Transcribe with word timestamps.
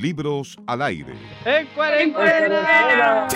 Libros 0.00 0.56
al 0.66 0.82
aire. 0.82 1.14
En 1.44 1.66
cuarentena. 1.68 3.28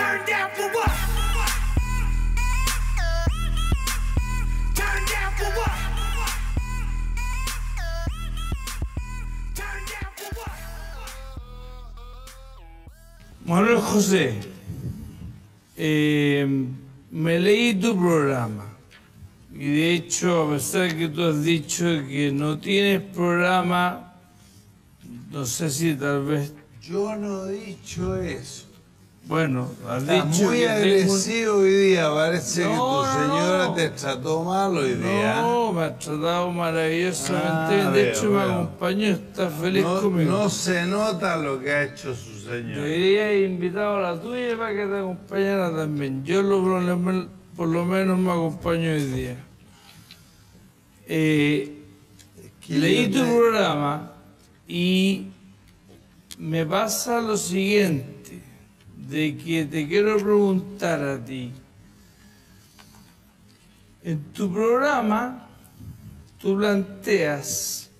Manuel 13.44 13.76
José, 13.76 14.40
eh, 15.76 16.46
me 17.10 17.38
leí 17.38 17.74
tu 17.74 17.94
programa 17.94 18.64
y 19.52 19.68
de 19.68 19.94
hecho, 19.94 20.42
a 20.44 20.54
pesar 20.54 20.96
que 20.96 21.08
tú 21.08 21.22
has 21.22 21.44
dicho 21.44 21.84
que 21.84 22.32
no 22.32 22.58
tienes 22.58 23.02
programa, 23.02 24.13
no 25.34 25.44
sé 25.44 25.68
si 25.70 25.94
tal 25.94 26.24
vez... 26.24 26.52
Yo 26.80 27.16
no 27.16 27.46
he 27.48 27.52
dicho 27.52 28.14
eso. 28.16 28.66
Bueno, 29.26 29.68
has 29.88 30.02
Estás 30.02 30.30
dicho 30.32 30.44
muy 30.50 30.58
que 30.58 30.66
tengo 30.66 30.76
un- 30.76 30.82
agresivo 30.82 31.54
hoy 31.56 31.70
día. 31.72 32.10
Parece 32.12 32.60
que 32.62 32.68
tu 32.68 33.04
señora 33.04 33.64
no. 33.68 33.74
te 33.74 33.88
trató 33.88 34.44
mal 34.44 34.76
hoy 34.76 34.92
día. 34.94 35.40
No, 35.40 35.72
me 35.72 35.82
ha 35.84 35.98
tratado 35.98 36.50
maravillosamente. 36.52 37.48
Ah, 37.48 37.90
de 37.90 38.02
veo, 38.02 38.12
hecho, 38.12 38.30
me 38.30 38.42
acompañó, 38.42 39.06
está 39.06 39.48
feliz 39.48 39.82
No, 39.82 40.02
conmigo. 40.02 40.30
no 40.30 40.50
se 40.50 40.84
nota 40.84 41.36
lo 41.38 41.58
que 41.58 41.70
ha 41.72 41.84
hecho 41.84 42.14
su 42.14 42.38
señora. 42.40 42.82
Debería 42.82 43.24
haber 43.24 43.42
invitado 43.44 43.96
a 43.96 44.00
la 44.14 44.20
tuya 44.20 44.58
para 44.58 44.70
que 44.74 44.86
te 44.86 44.98
acompañara 44.98 45.74
también. 45.74 46.22
Yo 46.24 46.42
lo- 46.42 46.62
por, 47.56 47.68
lo, 47.68 47.84
menos 47.86 48.18
me 48.18 48.30
acompaño 48.30 48.90
hoy 48.90 49.04
día. 49.06 49.36
Eh, 51.06 51.78
Que 52.66 52.74
leí 52.78 53.06
tu 53.10 53.20
te- 53.20 53.24
programa 53.24 54.10
y 54.66 55.28
me 56.38 56.64
pasa 56.66 57.20
lo 57.20 57.36
siguiente, 57.36 58.42
de 59.08 59.36
que 59.36 59.64
te 59.66 59.86
quiero 59.86 60.16
preguntar 60.16 61.02
a 61.02 61.24
ti. 61.24 61.52
En 64.02 64.22
tu 64.32 64.52
programa 64.52 65.46
tú 66.38 66.56
planteas 66.56 67.90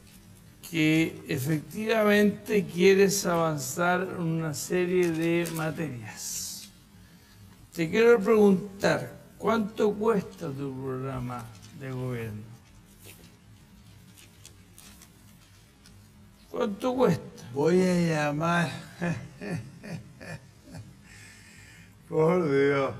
que 0.71 1.23
efectivamente 1.29 2.65
quieres 2.65 3.25
avanzar 3.27 4.03
en 4.19 4.23
una 4.23 4.55
serie 4.55 5.11
de 5.11 5.49
materias. 5.55 6.69
Te 7.73 7.89
quiero 7.89 8.19
preguntar, 8.21 9.17
¿cuánto 9.39 9.93
cuesta 9.95 10.49
tu 10.49 10.75
programa 10.75 11.45
de 11.79 11.91
gobierno? 11.91 12.54
¿Cuánto 16.55 16.95
cuesta? 16.95 17.43
Voy 17.53 17.83
a 17.83 17.95
llamar. 18.01 18.71
Por 22.09 22.49
Dios. 22.49 22.93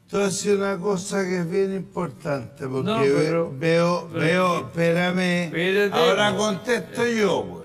te 0.08 0.16
voy 0.16 0.26
a 0.26 0.30
decir 0.30 0.58
una 0.58 0.78
cosa 0.78 1.24
que 1.24 1.40
es 1.40 1.50
bien 1.50 1.74
importante, 1.76 2.68
porque 2.68 2.84
No, 2.84 3.00
ve- 3.00 3.14
pero- 3.16 3.52
veo, 3.58 4.10
pero 4.14 4.20
veo, 4.26 4.58
espérame, 4.60 5.46
espérate, 5.46 5.96
ahora 5.96 6.36
contesto 6.38 7.08
yo, 7.08 7.46
pues. 7.50 7.59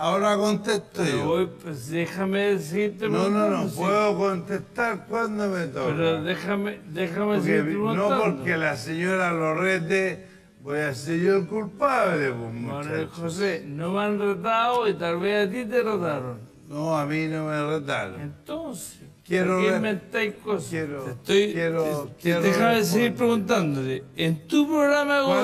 Ahora 0.00 0.36
contesto 0.36 1.02
Pero 1.04 1.16
yo. 1.18 1.24
voy, 1.26 1.48
pues 1.62 1.90
déjame 1.90 2.38
decirte. 2.54 3.08
No, 3.08 3.28
no, 3.28 3.50
no, 3.50 3.68
puedo 3.70 4.16
contestar 4.16 5.06
cuando 5.08 5.48
me 5.48 5.66
toca. 5.66 5.86
Pero 5.88 6.22
déjame, 6.22 6.78
déjame 6.92 7.36
Porque 7.38 7.62
no 7.96 8.20
porque 8.22 8.56
la 8.56 8.76
señora 8.76 9.32
lo 9.32 9.54
rete, 9.56 10.24
voy 10.62 10.78
a 10.78 10.94
ser 10.94 11.18
yo 11.20 11.38
el 11.38 11.46
culpable, 11.46 12.30
pues, 12.30 12.52
muchacho. 12.54 13.08
José, 13.12 13.64
no 13.66 13.92
me 13.92 14.00
han 14.02 14.18
retado 14.20 14.88
y 14.88 14.94
tal 14.94 15.18
vez 15.18 15.48
a 15.48 15.50
ti 15.50 15.64
te 15.64 15.82
retaron. 15.82 16.38
No, 16.68 16.96
a 16.96 17.04
mí 17.04 17.26
no 17.26 17.46
me 17.46 17.66
retaron. 17.78 18.20
Entonces, 18.20 19.00
Quiero 19.24 19.56
¿por 19.56 19.64
qué 19.66 19.76
inventáis 19.76 20.34
cosas? 20.44 20.70
quiero- 20.70 21.02
Te 21.02 21.10
estoy, 21.10 21.52
quiero- 21.52 21.82
te- 21.84 22.08
te- 22.14 22.22
quiero 22.22 22.40
déjame 22.42 22.84
seguir 22.84 23.14
preguntándote. 23.14 24.04
En 24.16 24.46
tu 24.46 24.66
programa 24.68 25.18
de 25.18 25.24
¿Cuándo 25.24 25.40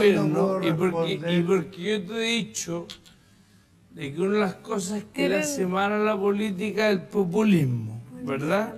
gobierno, 0.47 0.61
y 0.69 0.73
porque, 0.73 1.13
y 1.33 1.43
porque 1.43 1.83
yo 1.83 2.07
te 2.07 2.15
he 2.15 2.21
dicho 2.37 2.87
de 3.95 4.13
que 4.13 4.21
una 4.21 4.35
de 4.35 4.41
las 4.41 4.55
cosas 4.55 5.03
que 5.13 5.29
le 5.29 5.39
hace 5.39 5.67
mal 5.67 5.93
a 5.93 5.99
la 5.99 6.17
política 6.17 6.89
es 6.91 6.97
el 6.97 7.03
populismo, 7.03 8.03
¿verdad? 8.23 8.75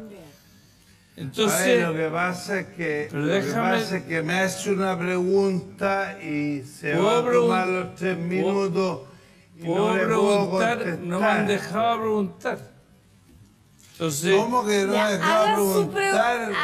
Entonces, 1.16 1.66
ver, 1.66 1.88
lo 1.88 1.94
que 1.94 2.09
pasa 2.09 2.60
es 2.60 2.66
que, 2.77 3.09
Pero 3.10 3.22
lo 3.22 3.32
que 3.32 3.41
déjame- 3.41 3.71
pasa 3.78 3.97
es 3.97 4.03
que 4.05 4.22
me 4.22 4.34
hace 4.41 4.71
una 4.72 4.99
pregunta 4.99 6.19
y 6.22 6.60
se 6.62 6.93
¿Puedo 6.94 7.05
va 7.06 7.19
a 7.31 7.32
tomar 7.32 7.69
los 7.69 7.94
tres 7.94 8.16
¿Puedo- 8.16 8.28
minutos 8.28 9.00
y 9.56 9.62
puedo 9.65 9.88
no 9.88 9.97
le 9.97 10.05
puedo 10.05 10.26
preguntar, 10.28 10.76
contestar. 10.76 11.06
no 11.06 11.21
me 11.21 11.26
han 11.26 11.47
dejado 11.47 12.00
preguntar. 12.00 12.59
Entonces, 13.93 14.37
¿Cómo 14.37 14.67
que 14.67 14.85
no 14.85 14.93
Ya, 14.93 15.06
me 15.08 15.14
haga 15.14 15.56
su 15.56 15.62
preguntar? 15.88 16.50
pregu- 16.50 16.55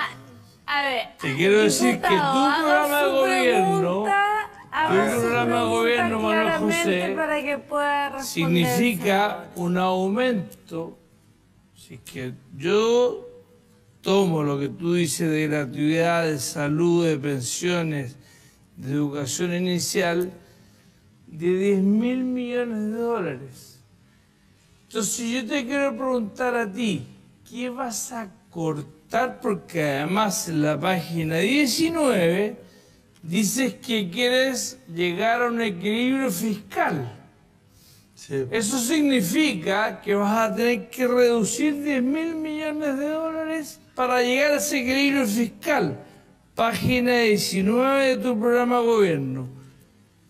A, 0.66 0.78
a 0.78 0.82
ver. 0.82 1.06
Te 1.18 1.34
quiero 1.36 1.58
decir 1.62 1.94
que 1.94 2.08
tu 2.08 2.08
programa 2.08 3.02
de 3.04 3.10
gobierno- 3.10 3.78
pregunta, 3.80 4.24
su 4.72 5.20
programa 5.20 5.60
de 5.60 5.66
gobierno, 5.66 6.20
Manuel 6.20 6.58
José, 6.58 7.12
para 7.14 7.42
que 7.42 7.58
pueda 7.58 8.22
significa 8.22 9.50
un 9.54 9.76
aumento. 9.76 10.98
Si 11.76 11.94
es 11.94 12.00
que 12.00 12.32
yo 12.56 13.28
tomo 14.00 14.42
lo 14.42 14.58
que 14.58 14.68
tú 14.68 14.94
dices 14.94 15.30
de 15.30 15.46
gratuidad, 15.46 16.24
de 16.24 16.38
salud, 16.38 17.06
de 17.06 17.18
pensiones, 17.18 18.16
de 18.76 18.92
educación 18.92 19.52
inicial, 19.52 20.32
de 21.26 21.56
10 21.58 21.82
mil 21.82 22.24
millones 22.24 22.92
de 22.92 22.98
dólares. 22.98 23.80
Entonces 24.88 25.30
yo 25.30 25.46
te 25.46 25.66
quiero 25.66 25.96
preguntar 25.96 26.54
a 26.54 26.70
ti, 26.70 27.06
¿qué 27.48 27.68
vas 27.68 28.12
a 28.12 28.30
cortar? 28.50 29.40
Porque 29.40 29.82
además 29.82 30.48
en 30.48 30.62
la 30.62 30.78
página 30.80 31.36
19 31.36 32.71
dices 33.22 33.74
que 33.74 34.10
quieres 34.10 34.78
llegar 34.92 35.42
a 35.42 35.48
un 35.48 35.60
equilibrio 35.60 36.30
fiscal. 36.30 37.18
Sí. 38.14 38.46
Eso 38.50 38.78
significa 38.78 40.00
que 40.00 40.14
vas 40.14 40.50
a 40.50 40.54
tener 40.54 40.88
que 40.90 41.08
reducir 41.08 41.82
10 41.82 42.02
mil 42.02 42.34
millones 42.36 42.98
de 42.98 43.08
dólares 43.08 43.80
para 43.94 44.22
llegar 44.22 44.52
a 44.52 44.56
ese 44.56 44.80
equilibrio 44.80 45.26
fiscal. 45.26 45.98
página 46.54 47.18
19 47.18 48.08
de 48.08 48.16
tu 48.22 48.38
programa 48.38 48.78
de 48.78 48.86
gobierno. 48.86 49.48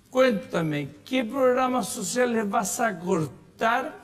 Cuéntame, 0.08 0.88
¿qué 1.04 1.24
programas 1.24 1.88
sociales 1.88 2.48
vas 2.48 2.78
a 2.80 2.98
cortar 2.98 3.98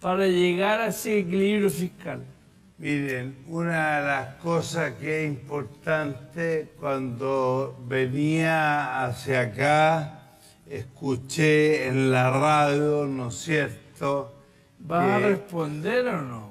para 0.00 0.26
llegar 0.26 0.80
a 0.80 0.88
ese 0.88 1.20
equilibrio 1.20 1.70
fiscal? 1.70 2.22
Miren, 2.82 3.36
una 3.46 4.00
de 4.00 4.06
las 4.08 4.34
cosas 4.42 4.94
que 4.94 5.22
es 5.22 5.30
importante 5.30 6.72
cuando 6.80 7.78
venía 7.86 9.04
hacia 9.04 9.42
acá, 9.42 10.20
escuché 10.68 11.86
en 11.86 12.10
la 12.10 12.28
radio, 12.30 13.06
¿no 13.06 13.28
es 13.28 13.36
cierto? 13.36 14.34
¿Vas 14.80 15.12
a 15.12 15.18
responder 15.20 16.08
o 16.08 16.22
no? 16.22 16.50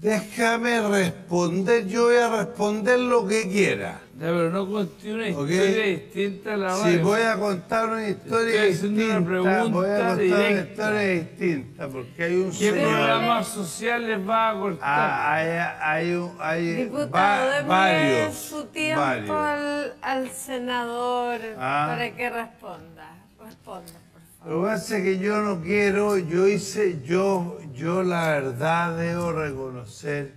Déjame 0.00 0.80
responder, 0.88 1.86
yo 1.86 2.04
voy 2.04 2.16
a 2.16 2.34
responder 2.34 2.98
lo 2.98 3.28
que 3.28 3.50
quiera. 3.50 4.00
Ya, 4.18 4.26
pero 4.26 4.50
no 4.50 4.68
conté 4.68 5.14
una 5.14 5.28
historia 5.28 5.62
distinta 5.86 6.54
a 6.54 6.56
la 6.56 6.74
Si 6.74 6.82
radio. 6.82 7.02
voy 7.04 7.20
a 7.20 7.36
contar 7.38 7.88
una 7.88 8.08
historia 8.08 8.64
Estoy 8.64 8.72
haciendo 8.72 9.04
una 9.04 9.06
distinta, 9.18 9.28
pregunta 9.30 9.64
voy 9.64 9.86
a 9.86 9.90
contar 9.98 10.12
una 10.14 10.22
directa. 10.22 10.70
historia 10.72 11.00
distinta, 11.08 11.88
porque 11.88 12.22
hay 12.24 12.34
un 12.34 12.50
¿Qué 12.50 12.56
señor... 12.56 12.88
programas 12.90 13.46
sociales 13.46 14.26
vas 14.26 14.56
a 14.56 14.58
cortar? 14.58 14.80
Ah, 14.82 15.34
hay, 15.34 15.48
hay, 16.08 16.14
un- 16.14 16.32
hay 16.40 16.66
Diputado, 16.84 17.50
va- 17.50 17.62
varios. 17.62 18.34
su 18.34 18.64
tiempo 18.66 19.00
varios. 19.02 19.30
al, 19.30 19.94
al 20.02 20.28
senador 20.30 21.40
Ah. 21.56 21.86
para 21.90 22.16
que 22.16 22.28
responda. 22.30 23.14
Responda, 23.40 23.92
por 24.12 24.22
favor. 24.40 24.52
Lo 24.52 24.62
que 24.62 24.66
pasa 24.68 24.96
es 24.98 25.04
que 25.04 25.18
yo 25.20 25.42
no 25.42 25.60
quiero, 25.62 26.18
yo 26.18 26.48
hice, 26.48 27.00
yo, 27.04 27.56
yo 27.72 28.02
la 28.02 28.30
verdad 28.30 28.96
debo 28.98 29.30
reconocer 29.30 30.32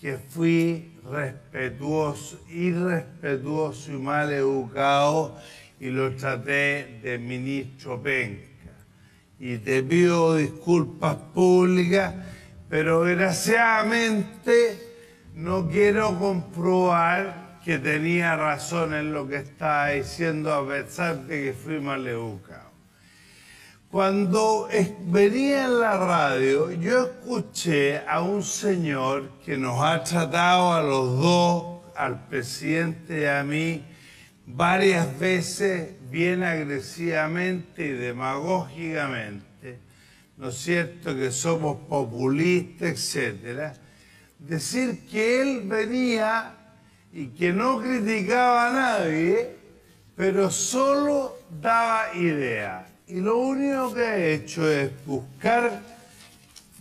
que 0.00 0.16
fui 0.16 0.89
respetuoso, 1.08 2.40
irrespetuoso 2.48 3.92
y 3.92 3.98
mal 3.98 4.32
educado 4.32 5.36
y 5.78 5.90
lo 5.90 6.14
traté 6.14 7.00
de 7.02 7.18
ministro 7.18 8.02
penca. 8.02 8.46
Y 9.38 9.58
te 9.58 9.82
pido 9.82 10.36
disculpas 10.36 11.16
públicas, 11.34 12.14
pero 12.68 13.04
desgraciadamente 13.04 14.78
no 15.34 15.68
quiero 15.68 16.18
comprobar 16.18 17.58
que 17.64 17.78
tenía 17.78 18.36
razón 18.36 18.94
en 18.94 19.12
lo 19.12 19.26
que 19.26 19.36
estaba 19.36 19.88
diciendo 19.88 20.52
a 20.52 20.66
pesar 20.66 21.26
de 21.26 21.44
que 21.44 21.52
fui 21.52 21.80
mal 21.80 22.06
educado. 22.06 22.69
Cuando 23.90 24.68
venía 25.06 25.64
en 25.64 25.80
la 25.80 25.96
radio, 25.96 26.70
yo 26.70 27.06
escuché 27.06 27.98
a 28.06 28.22
un 28.22 28.40
señor 28.44 29.40
que 29.44 29.56
nos 29.56 29.82
ha 29.82 30.04
tratado 30.04 30.72
a 30.72 30.80
los 30.80 31.18
dos, 31.18 31.80
al 31.96 32.28
presidente 32.28 33.22
y 33.22 33.24
a 33.24 33.42
mí, 33.42 33.84
varias 34.46 35.18
veces 35.18 35.96
bien 36.08 36.44
agresivamente 36.44 37.86
y 37.86 37.88
demagógicamente, 37.88 39.80
¿no 40.36 40.50
es 40.50 40.54
cierto?, 40.54 41.12
que 41.16 41.32
somos 41.32 41.78
populistas, 41.88 42.90
etcétera, 42.90 43.74
decir 44.38 45.04
que 45.10 45.42
él 45.42 45.62
venía 45.64 46.54
y 47.12 47.26
que 47.26 47.52
no 47.52 47.80
criticaba 47.80 48.68
a 48.68 48.72
nadie, 48.72 49.56
pero 50.14 50.48
solo 50.48 51.38
daba 51.60 52.14
ideas. 52.14 52.89
Y 53.10 53.20
lo 53.20 53.38
único 53.38 53.92
que 53.92 54.04
ha 54.04 54.16
hecho 54.24 54.70
es 54.70 54.90
buscar, 55.04 55.80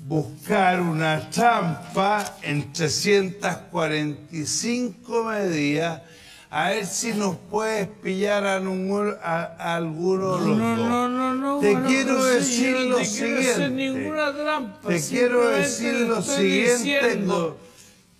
buscar 0.07 0.79
una 0.79 1.27
trampa 1.29 2.37
en 2.43 2.71
345 2.71 5.23
medidas 5.23 6.03
a 6.51 6.69
ver 6.69 6.85
si 6.85 7.13
nos 7.13 7.35
puedes 7.35 7.87
pillar 7.87 8.45
a, 8.45 8.59
ningún- 8.59 9.15
a- 9.23 9.55
a 9.59 9.75
alguno 9.75 10.37
de 10.37 10.47
los 10.47 10.57
No, 10.57 10.75
dos. 10.77 10.87
no, 10.89 11.09
no, 11.09 11.33
no. 11.35 11.59
Te 11.59 11.71
bueno, 11.73 11.87
quiero 11.87 12.23
decir 12.25 12.73
yo 12.75 12.79
lo 12.89 12.97
te 12.97 13.07
quiero 13.07 13.39
hacer 13.39 13.53
siguiente. 13.55 13.69
ninguna 13.69 14.33
trampa. 14.33 14.87
Te 14.89 14.99
quiero 15.01 15.47
decir 15.47 15.93
lo 16.07 16.21
siguiente, 16.23 17.55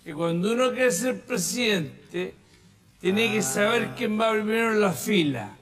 que 0.04 0.14
cuando 0.14 0.52
uno 0.52 0.70
quiere 0.72 0.90
ser 0.92 1.20
presidente, 1.20 2.34
tiene 3.00 3.32
que 3.32 3.42
saber 3.42 3.88
Ah. 3.90 3.94
quién 3.96 4.20
va 4.20 4.30
primero 4.32 4.72
en 4.74 4.80
la 4.80 4.92
fila. 4.92 5.56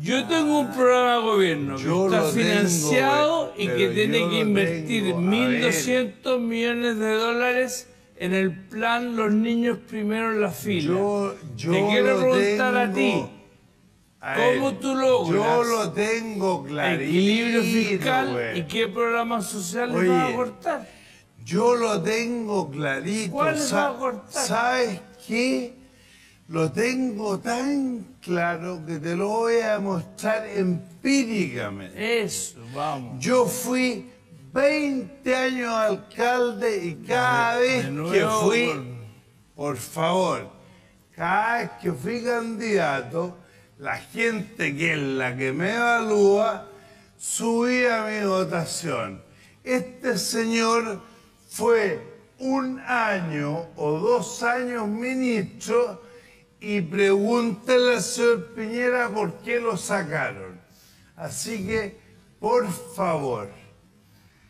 Yo 0.00 0.26
tengo 0.26 0.60
un 0.60 0.72
programa 0.72 1.16
de 1.16 1.22
gobierno 1.22 1.76
que 1.76 1.82
Yo 1.82 2.06
está 2.06 2.20
tengo, 2.20 2.32
financiado 2.32 3.52
y 3.56 3.66
que 3.68 3.88
tiene 3.88 4.28
que 4.30 4.38
invertir 4.40 5.04
tengo. 5.04 5.18
A 5.18 5.22
1.200 5.22 6.40
millones 6.40 6.98
de 6.98 7.12
dólares 7.14 7.88
en 8.16 8.32
el 8.34 8.52
plan 8.68 9.16
Los 9.16 9.32
Niños 9.32 9.78
Primero 9.88 10.32
en 10.32 10.40
la 10.40 10.50
fila. 10.50 10.88
Yo, 10.94 11.34
yo 11.56 11.72
Te 11.72 11.86
quiero 11.88 12.18
preguntar 12.20 12.76
a 12.76 12.92
ti, 12.92 13.24
a 14.20 14.34
¿cómo 14.36 14.70
él. 14.70 14.78
tú 14.80 14.94
logras 14.94 15.44
Yo 15.44 15.62
lo 15.64 15.92
tengo 15.92 16.64
clarito, 16.64 17.02
equilibrio 17.04 17.62
fiscal 17.62 18.52
y 18.56 18.62
qué 18.62 18.88
programas 18.88 19.46
sociales 19.46 19.94
Oye, 19.94 20.08
vas 20.08 20.32
a 20.32 20.36
cortar. 20.36 20.88
Yo 21.44 21.74
lo 21.74 22.00
tengo 22.00 22.70
clarito. 22.70 23.32
¿Cuáles 23.32 23.64
Sa- 23.64 23.90
va 23.90 23.96
a 23.96 23.98
cortar? 23.98 24.46
¿Sabes 24.46 25.00
qué? 25.26 25.81
Lo 26.52 26.70
tengo 26.70 27.38
tan 27.40 28.16
claro 28.20 28.82
que 28.86 28.98
te 28.98 29.16
lo 29.16 29.28
voy 29.28 29.60
a 29.62 29.78
mostrar 29.78 30.46
empíricamente. 30.46 32.22
Eso, 32.24 32.58
vamos. 32.74 33.24
Yo 33.24 33.46
fui 33.46 34.10
20 34.52 35.34
años 35.34 35.72
alcalde 35.72 36.84
y 36.84 36.94
cada 37.06 37.56
vez 37.58 37.84
de 37.86 37.90
nuevo, 37.90 38.12
que 38.12 38.44
fui, 38.46 38.66
por- 38.66 38.84
por 39.56 39.76
favor, 39.78 40.50
cada 41.16 41.58
vez 41.58 41.70
que 41.80 41.90
fui 41.92 42.22
candidato, 42.22 43.38
la 43.78 43.96
gente 43.96 44.76
que 44.76 44.92
es 44.92 44.98
la 44.98 45.34
que 45.34 45.52
me 45.54 45.74
evalúa 45.74 46.68
subía 47.16 48.04
mi 48.04 48.26
votación. 48.26 49.22
Este 49.64 50.18
señor 50.18 51.00
fue 51.48 51.98
un 52.38 52.78
año 52.80 53.68
o 53.76 53.92
dos 53.98 54.42
años 54.42 54.86
ministro 54.86 56.11
y 56.62 56.80
pregúntele 56.80 57.96
al 57.96 58.02
señor 58.02 58.54
Piñera 58.54 59.08
por 59.08 59.34
qué 59.40 59.58
lo 59.60 59.76
sacaron. 59.76 60.60
Así 61.16 61.66
que, 61.66 61.98
por 62.38 62.68
favor, 62.94 63.48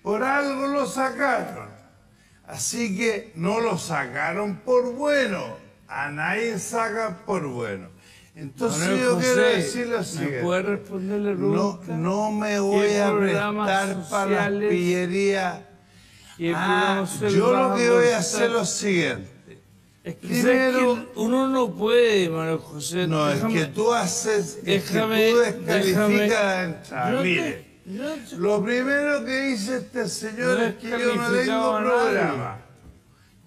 por 0.02 0.22
algo 0.22 0.66
lo 0.68 0.86
sacaron. 0.86 1.70
Así 2.46 2.96
que 2.98 3.32
no 3.34 3.60
lo 3.60 3.78
sacaron 3.78 4.56
por 4.56 4.92
bueno. 4.92 5.42
A 5.88 6.10
nadie 6.10 6.58
sacan 6.58 7.18
por 7.24 7.46
bueno. 7.46 7.88
Entonces 8.34 8.80
Manuel 8.80 9.00
yo 9.00 9.14
José, 9.14 9.26
quiero 9.26 9.48
decir 9.48 9.86
lo 9.88 9.98
¿Me 9.98 10.04
siguiente. 10.04 10.40
puede 10.42 10.62
responder 10.62 11.20
la 11.20 11.32
No, 11.34 11.80
no 11.88 12.30
me 12.30 12.60
voy 12.60 12.86
¿Qué 12.88 13.02
a 13.02 13.16
prestar 13.16 14.08
para 14.10 14.48
pillerías. 14.48 15.60
¿Qué 16.38 16.52
Ah, 16.54 17.04
yo 17.30 17.52
lo 17.54 17.74
que 17.74 17.90
voy 17.90 18.08
a 18.08 18.18
hacer 18.18 18.44
es 18.44 18.50
lo 18.52 18.64
siguiente. 18.64 19.31
Es 20.04 20.16
que, 20.16 20.26
Primero- 20.26 20.94
¿sabes 20.96 21.08
que 21.14 21.20
uno 21.20 21.46
no 21.48 21.70
puede, 21.74 22.28
Manuel 22.28 22.58
José. 22.58 23.06
No, 23.06 23.24
déjame- 23.26 23.60
es 23.60 23.66
que 23.66 23.72
tú 23.72 23.92
haces, 23.92 24.56
es 24.56 24.64
que 24.64 24.70
déjame, 24.72 25.30
tú 25.30 25.38
descalificas 25.38 25.88
déjame- 25.88 26.28
te- 27.18 27.22
Mire, 27.22 27.64
te- 27.84 28.36
lo 28.36 28.62
primero 28.64 29.24
que 29.24 29.40
dice 29.48 29.76
este 29.78 30.08
señor 30.08 30.58
No 30.58 30.64
es 30.64 30.74
que 30.74 30.90
yo 30.90 31.14
no 31.14 31.30
tengo 31.30 31.78
programa. 31.78 32.58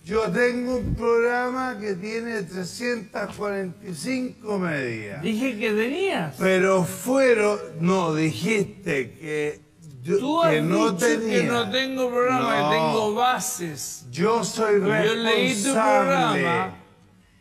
Yo 0.06 0.22
tengo 0.32 0.78
un 0.78 0.94
programa 0.96 1.78
que 1.80 1.96
tiene 1.96 2.44
345 2.44 4.60
medidas. 4.60 5.22
Dije 5.24 5.58
que 5.58 5.72
tenías. 5.72 6.36
Pero 6.38 6.84
fueron, 6.84 7.58
no, 7.80 8.14
dijiste 8.14 9.14
que, 9.14 9.62
yo- 10.06 10.20
Tú 10.20 10.42
has 10.42 10.52
que 10.54 10.62
no 10.62 10.92
dicho 10.92 11.06
tenía. 11.08 11.42
que 11.42 11.48
no 11.48 11.70
tengo 11.72 12.10
programa, 12.10 12.60
No. 12.62 12.70
que 12.70 12.76
tengo 12.76 13.14
bases. 13.16 14.06
Yo 14.12 14.44
soy 14.44 14.76
Y 14.76 14.80
Yo 14.82 14.88
leí 15.16 15.50
tu 15.50 15.56
responsable. 15.56 16.42
programa, 16.44 16.76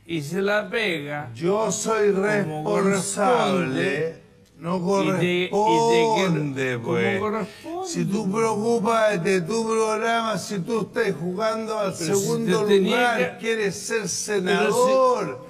hice 0.07 0.41
la 0.43 0.71
pega. 0.71 1.31
Yo 1.35 1.71
soy 1.71 2.11
responsable. 2.13 4.23
No 4.59 4.77
Y 4.77 4.79
te- 5.19 5.45
y 5.45 5.49
te 5.49 5.51
corresponde, 5.51 6.63
quiero- 6.63 6.83
¿cómo 6.83 6.93
pues. 6.95 7.21
corresponde? 7.21 7.89
Si 7.89 8.05
tú 8.07 8.33
preocupas 8.33 9.23
de 9.23 9.41
tu 9.43 9.67
programa, 9.69 10.39
si 10.39 10.59
tú 10.61 10.81
estás 10.81 11.15
jugando 11.21 11.79
al 11.79 11.93
Pero 11.93 12.15
si 12.17 12.23
segundo 12.23 12.65
tenía 12.65 12.97
lugar, 12.97 13.19
que- 13.19 13.37
quieres 13.45 13.75
ser 13.79 14.09
senador. 14.09 15.44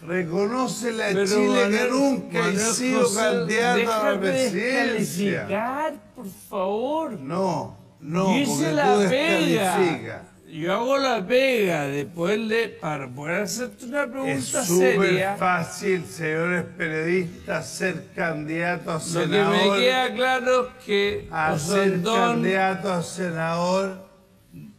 Reconoce 0.00 0.92
la 0.92 1.06
Pero, 1.08 1.26
Chile 1.26 1.38
que 1.38 1.64
Manuel- 1.64 1.90
nunca 1.90 2.38
he 2.38 2.42
Manuel 2.42 2.58
sido 2.60 3.00
José, 3.02 3.20
candidato 3.20 3.92
a 3.92 4.10
la 4.12 4.20
presidencia. 4.20 5.98
por 6.14 6.26
favor. 6.48 7.12
No, 7.20 7.76
no, 8.00 8.20
Yo 8.20 8.26
porque 8.26 8.40
hice 8.42 8.68
tú 8.70 8.74
la 8.76 8.98
descalificas. 8.98 9.76
pega. 9.76 10.22
Yo 10.50 10.72
hago 10.72 10.96
la 10.96 11.26
pega 11.26 11.82
después 11.88 12.48
de, 12.48 12.68
para 12.80 13.06
poder 13.06 13.42
hacerte 13.42 13.84
una 13.84 14.04
Es 14.04 14.08
pregunta 14.10 14.64
súper 14.64 15.00
seria. 15.02 15.36
fácil, 15.36 16.04
señores 16.06 16.64
periodistas, 16.76 17.68
ser 17.68 18.06
candidato 18.16 18.90
a 18.92 18.94
Lo 18.94 18.98
que 19.00 19.04
senador. 19.04 19.52
me 19.76 19.80
queda 19.84 20.14
claro 20.14 20.68
es 20.78 20.84
que 20.86 21.28
a 21.30 21.58
ser 21.58 22.02
candidato 22.02 22.90
a 22.90 23.02
senador 23.02 24.07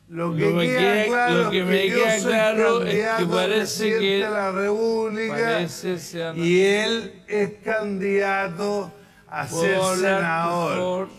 Lo 0.10 0.36
que, 0.36 0.42
Lo 0.50 0.56
me 0.56 0.66
queda 0.66 0.80
queda- 0.80 1.06
claro 1.06 1.44
lo 1.44 1.50
que 1.52 1.60
es 1.60 1.66
me 1.68 1.88
yo 1.90 1.96
queda 1.98 2.20
soy 2.20 2.32
claro 2.32 2.84
es 2.84 2.94
que 3.18 3.26
parece 3.28 3.60
presidente 3.60 4.00
que- 4.00 4.14
de 4.16 4.20
la 4.30 4.52
República 4.52 5.34
Parece 5.36 6.00
ser 6.00 6.38
y 6.38 6.62
él 6.62 7.14
es 7.28 7.50
candidato 7.64 8.92
a 9.28 9.48
ser 9.48 9.76
¿Puedo 9.78 9.84
hablar, 9.84 10.16
por 10.16 10.20
senador. 10.20 10.76
favor? 10.78 11.10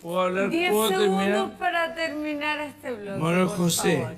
¿Puedo 0.00 0.20
hablar? 0.20 0.50
10 0.50 0.70
¿Puedo 0.72 0.88
segundos 0.88 1.18
terminar? 1.18 1.58
para 1.58 1.94
terminar 1.96 2.60
este 2.60 2.92
bloque. 2.92 3.18
Manuel 3.20 3.46
por 3.48 3.56
José, 3.56 3.96
favor. 4.02 4.16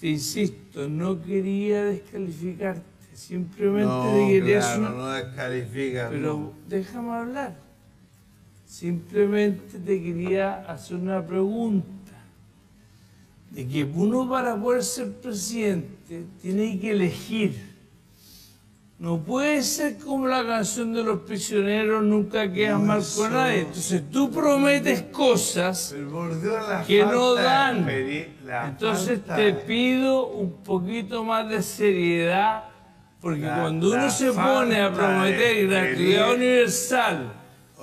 te 0.00 0.06
insisto, 0.08 0.88
no 0.90 1.22
quería 1.22 1.84
descalificarte. 1.84 2.82
Simplemente 3.14 3.86
No, 3.86 4.02
te 4.12 4.26
quería 4.28 4.58
claro, 4.58 4.66
hacer 4.66 4.80
una- 4.80 4.90
no 4.90 5.10
descalifica. 5.12 6.08
Pero 6.10 6.52
déjame 6.68 7.12
hablar. 7.14 7.54
Simplemente 8.66 9.78
te 9.78 10.02
quería 10.02 10.56
hacer 10.70 10.96
una 10.98 11.24
pregunta. 11.24 12.03
De 13.54 13.66
que 13.68 13.84
uno 13.84 14.28
para 14.28 14.56
poder 14.56 14.82
ser 14.82 15.12
presidente 15.12 16.24
tiene 16.42 16.78
que 16.80 16.90
elegir. 16.90 17.74
No 18.98 19.18
puede 19.18 19.62
ser 19.62 19.98
como 19.98 20.26
la 20.28 20.44
canción 20.46 20.92
de 20.92 21.02
los 21.02 21.20
prisioneros, 21.20 22.02
nunca 22.04 22.50
quedas 22.52 22.80
mal 22.80 23.02
con 23.16 23.32
nadie. 23.32 23.60
Entonces 23.60 24.02
tú 24.10 24.30
prometes 24.30 25.02
cosas 25.02 25.94
que 26.86 27.04
no 27.04 27.34
dan. 27.34 27.86
Entonces 28.68 29.20
te 29.24 29.52
pido 29.52 30.28
un 30.28 30.52
poquito 30.62 31.22
más 31.24 31.48
de 31.48 31.60
seriedad, 31.62 32.64
porque 33.20 33.42
La- 33.42 33.60
cuando 33.60 33.92
uno 33.92 34.10
se 34.10 34.32
pone 34.32 34.80
a 34.80 34.92
prometer 34.92 35.66
gratuidad 35.68 36.34
universal 36.34 37.32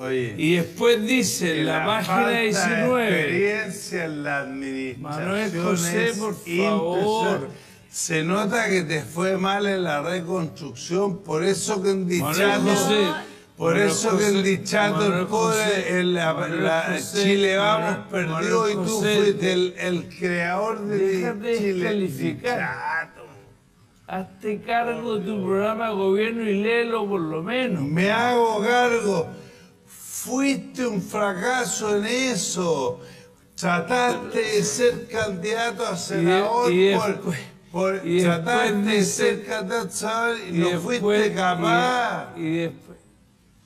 Oye, 0.02 0.34
y 0.36 0.56
después 0.56 1.06
dice 1.06 1.60
en 1.60 1.68
la, 1.68 1.86
página 1.86 2.16
falta 2.16 2.30
de 2.32 2.42
19, 2.48 3.20
experiencia 3.20 4.06
en 4.06 4.24
la 4.24 4.40
administración 4.40 5.26
Manuel 5.28 5.62
José, 5.62 6.14
por 6.18 6.36
favor. 6.36 7.50
Se 7.88 8.24
nota 8.24 8.68
que 8.68 8.82
te 8.82 9.02
fue 9.02 9.38
mal 9.38 9.68
en 9.68 9.84
la 9.84 10.02
reconstrucción, 10.02 11.20
por 11.22 11.44
eso 11.44 11.84
que 11.84 11.92
en 11.92 12.08
Dichato, 12.08 12.62
José, 12.64 13.06
por 13.56 13.74
Manuel 13.74 13.90
eso 13.92 14.18
que 14.18 14.28
en 14.28 14.44
Dichato 14.44 15.20
el 15.20 15.28
pobre, 15.28 16.00
en 16.00 16.14
la, 16.16 16.34
Manuel 16.34 16.64
la- 16.64 16.94
José, 16.98 17.24
Chile 17.24 17.58
Vamos 17.58 17.98
Manuel 18.12 18.72
y 18.72 18.74
tú 18.74 19.02
fuiste 19.02 19.54
el, 19.54 19.76
el 19.78 20.10
creador 20.18 20.82
de 20.82 20.98
Deja 20.98 21.34
de 21.34 21.58
Chile. 21.60 22.38
hazte 24.08 24.62
cargo 24.62 25.20
de 25.20 25.26
tu 25.26 25.46
programa 25.46 25.90
de 25.90 25.94
gobierno 25.94 26.42
y 26.50 26.64
léelo 26.64 27.08
por 27.08 27.22
lo 27.22 27.44
menos. 27.44 27.84
Me 27.84 28.10
hago 28.10 28.64
cargo. 28.64 29.41
Fuiste 30.26 30.86
un 30.86 31.02
fracaso 31.02 31.98
en 31.98 32.06
eso. 32.06 33.00
Trataste 33.56 34.38
de 34.40 34.64
ser 34.64 35.08
candidato 35.08 35.84
a 35.88 35.98
senador 35.98 36.72
y 36.72 36.90
después- 36.90 37.40
por- 37.72 38.02
y 38.06 38.22
trataste 38.22 38.74
de 38.84 39.04
ser 39.04 39.46
candidato 39.48 39.88
a 39.88 39.90
senador 39.90 40.38
y, 40.48 40.52
no 40.60 40.70
después- 40.70 41.00
fuiste 41.00 41.34
capaz. 41.34 42.38
Y, 42.38 42.56
después. 42.58 42.98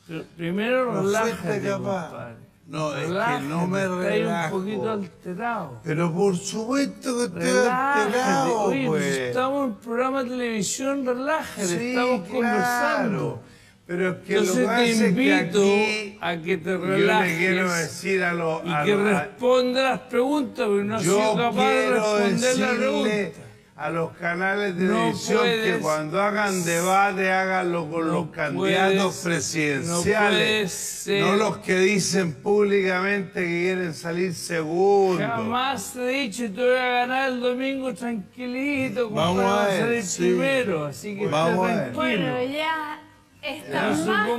Pero 0.08 0.24
primero 0.38 0.94
No 0.94 1.02
relájate, 1.02 1.34
fuiste 1.36 1.62
capaz. 1.68 2.08
compadre. 2.10 2.36
No, 2.68 2.96
es 2.96 3.06
que 3.08 3.42
no 3.48 3.68
me 3.68 3.88
relajo. 3.88 4.56
un 4.56 4.62
poquito 4.64 4.92
alterado. 4.92 5.82
Pero 5.84 6.14
por 6.14 6.38
supuesto 6.38 7.18
que 7.18 7.24
estoy 7.26 7.42
Relájate. 7.42 8.02
alterado, 8.02 8.60
Oye, 8.62 8.88
pues. 8.88 9.06
estamos 9.06 9.58
en 9.66 9.72
un 9.72 9.78
programa 9.80 10.24
de 10.24 10.30
televisión, 10.30 11.06
relájate, 11.06 11.68
Sí, 11.68 11.90
estamos 11.90 12.22
claro. 12.22 12.32
conversando. 12.34 13.42
Pero 13.88 14.10
es 14.10 14.16
que 14.26 14.34
Entonces 14.38 14.58
lo 14.64 14.70
que 14.70 14.76
te 14.76 14.84
que 14.98 15.08
invito 15.10 15.62
aquí 15.62 16.18
a 16.22 16.38
que 16.42 16.58
te 16.58 16.70
yo 16.72 16.78
le 16.86 16.98
relajes 16.98 17.38
quiero 17.38 17.72
decir 17.74 18.24
a 18.24 18.34
los 18.34 18.66
y 18.66 18.70
a 18.74 18.84
que 18.84 18.94
a- 18.94 19.22
responda 19.22 19.84
las 19.84 20.00
preguntas, 20.00 20.66
porque 20.68 20.84
no 20.84 21.00
sido 21.00 21.20
Yo 21.20 21.36
capaz 21.38 21.70
de 21.70 21.90
responder 21.92 22.58
la 22.58 22.68
decirle 22.72 22.78
pregunta. 22.78 23.40
a 23.76 23.90
los 23.92 24.12
canales 24.14 24.76
de 24.78 24.86
No 24.86 24.94
televisión 25.02 25.44
que 25.44 25.78
cuando 25.82 26.20
hagan 26.22 26.64
debate 26.66 27.32
háganlo 27.32 27.92
con 27.92 28.08
No 28.08 28.14
los 28.14 28.28
candidatos 28.32 29.18
puedes- 29.22 29.24
presidenciales, 29.46 31.06
no 31.08 31.36
los 31.36 31.58
que 31.58 31.78
dicen 31.80 32.34
públicamente 32.34 33.42
que 33.42 33.48
quieren 33.66 33.94
salir 33.94 34.34
segundos. 34.34 35.22
Jamás 35.28 35.94
te 35.94 36.00
he 36.02 36.22
dicho 36.24 36.44
te 36.52 36.62
voy 36.62 36.76
a 36.78 36.88
ganar 36.90 37.32
el 37.34 37.40
domingo 37.40 37.94
tranquilito, 37.94 39.10
Vamos 39.12 39.44
compadre, 39.44 39.62
a 39.62 39.68
ver, 39.68 39.82
salir 39.82 40.04
sí. 40.04 40.18
primero, 40.24 40.86
así 40.86 41.16
que 41.18 41.28
Vamos 41.28 41.68
a 41.68 41.72
esté 41.72 41.84
ver. 41.84 41.94
tranquilo. 41.94 42.32
Bueno, 42.32 42.44
ya 42.54 43.02
están 43.46 44.06
más 44.08 44.28
que 44.28 44.34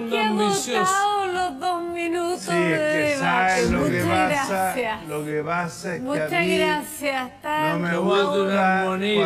los 1.33 1.61
dos 1.61 1.83
minutos 1.93 2.41
Sí, 2.41 2.53
de 2.53 2.75
es 2.75 2.79
que 2.79 3.15
debate. 3.15 3.19
sabes 3.19 3.71
lo 3.71 3.85
que 3.85 3.91
Muchas 4.03 4.39
pasa, 4.39 4.55
gracias. 4.75 5.09
lo 5.09 5.25
que 5.25 5.43
pasa 5.43 5.95
es 5.95 6.01
que 6.01 6.07
Muchas 6.07 6.33
a 6.33 6.41
mí 6.41 6.59
gracias. 6.59 7.31
No 7.73 7.79
me 7.79 7.97
gusta 7.97 8.25
cuando 8.25 8.47
Va 8.47 8.83
a 8.83 8.85
no 8.85 8.91
tener- 8.99 9.17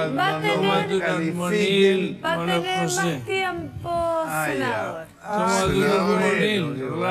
me 0.60 0.68
Va 2.22 2.32
a 2.32 2.34
tener 2.46 2.90
más 2.90 3.24
tiempo, 3.24 3.90
Ah, 3.92 4.46
senador. 4.48 5.06
Ah. 5.22 5.64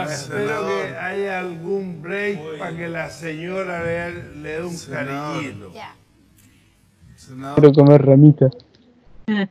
Espero 0.09 0.67
que 0.67 0.97
haya 0.97 1.39
algún 1.39 2.01
break 2.01 2.39
para 2.59 2.75
que 2.75 2.87
la 2.89 3.09
señora 3.09 3.83
le, 3.83 4.13
le 4.41 4.49
dé 4.49 4.63
un 4.63 4.77
cariñito. 4.77 5.71
Ya. 5.73 5.95
Quiero 7.55 7.73
comer 7.73 8.05
ramita. 8.05 8.49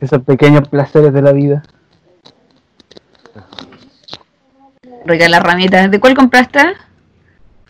Esos 0.00 0.22
pequeños 0.22 0.68
placeres 0.68 1.12
de 1.12 1.22
la 1.22 1.32
vida. 1.32 1.62
Rica 5.04 5.28
la 5.28 5.40
ramita. 5.40 5.88
¿De 5.88 5.98
cuál 6.00 6.14
compraste? 6.14 6.60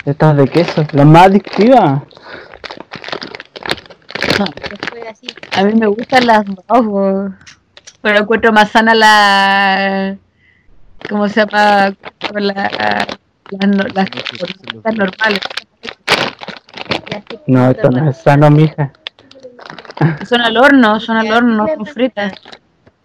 Estas 0.04 0.36
de 0.36 0.48
queso, 0.48 0.84
las 0.92 1.06
más 1.06 1.26
adictivas. 1.26 2.02
A 5.56 5.64
mí 5.64 5.74
me 5.74 5.86
gustan 5.86 6.26
las 6.26 6.44
dos, 6.68 7.32
pero 8.02 8.18
encuentro 8.20 8.52
más 8.52 8.70
sana 8.70 8.94
la... 8.94 10.16
¿Cómo 11.08 11.28
se 11.28 11.44
llama? 11.44 11.94
Como 12.26 12.38
la- 12.40 13.06
las, 13.50 13.68
no- 13.68 13.84
las, 13.94 14.08
las 14.84 14.94
normales. 14.96 15.40
No, 17.46 17.70
esto 17.70 17.90
no 17.90 18.10
es 18.10 18.16
sano, 18.18 18.50
mija. 18.50 18.92
Son 20.28 20.40
al 20.40 20.56
horno, 20.56 21.00
son 21.00 21.16
al 21.16 21.30
horno, 21.32 21.66
no 21.66 21.74
son 21.74 21.86
fritas. 21.86 22.32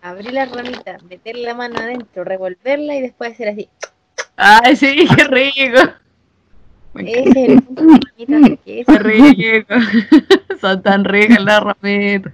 Abrir 0.01 0.33
la 0.33 0.45
ramita, 0.45 0.97
meter 1.09 1.37
la 1.37 1.53
mano 1.53 1.79
adentro, 1.79 2.23
revolverla 2.23 2.95
y 2.95 3.01
después 3.01 3.33
hacer 3.33 3.49
así. 3.49 3.69
Ay, 4.35 4.75
sí, 4.75 5.07
qué 5.15 5.23
rico. 5.25 5.93
Ese 6.95 7.19
es 7.21 7.35
el 7.35 8.43
de 8.43 8.57
queso. 8.57 8.91
Qué 8.91 8.99
rico. 8.99 9.75
Son 10.61 10.81
tan 10.83 11.03
ricas 11.05 11.39
las 11.43 11.63
ramitas. 11.63 12.33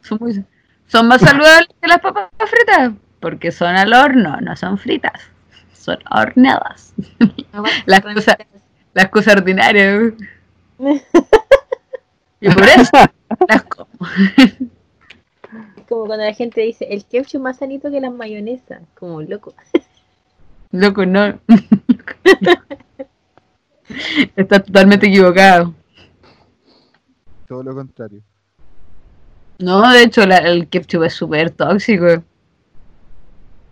Son, 0.00 0.18
muy- 0.20 0.44
son 0.86 1.08
más 1.08 1.20
saludables 1.20 1.68
que 1.80 1.88
las 1.88 1.98
papas 2.00 2.28
fritas. 2.46 2.92
Porque 3.20 3.50
son 3.52 3.76
al 3.76 3.92
horno, 3.92 4.40
no 4.40 4.56
son 4.56 4.78
fritas. 4.78 5.12
Son 5.72 5.98
horneadas. 6.10 6.94
Las 7.86 8.00
cosas, 8.00 8.36
las 8.94 9.08
cosas 9.08 9.36
ordinarias. 9.36 10.12
Y 12.40 12.48
por 12.50 12.62
eso 12.64 12.90
las 13.48 13.62
como. 13.64 13.88
Es 14.36 15.84
como 15.88 16.06
cuando 16.06 16.24
la 16.24 16.32
gente 16.34 16.60
dice, 16.60 16.86
el 16.88 17.04
ketchup 17.04 17.40
más 17.40 17.56
sanito 17.58 17.90
que 17.90 18.00
las 18.00 18.12
mayonesas. 18.12 18.82
Como 18.94 19.22
loco. 19.22 19.54
Loco, 20.70 21.04
no. 21.06 21.40
Está 24.36 24.60
totalmente 24.62 25.06
equivocado. 25.06 25.74
Todo 27.48 27.62
lo 27.62 27.74
contrario. 27.74 28.20
No, 29.58 29.90
de 29.90 30.02
hecho, 30.02 30.26
la- 30.26 30.38
el 30.38 30.68
ketchup 30.68 31.04
es 31.04 31.14
súper 31.14 31.50
tóxico. 31.50 32.22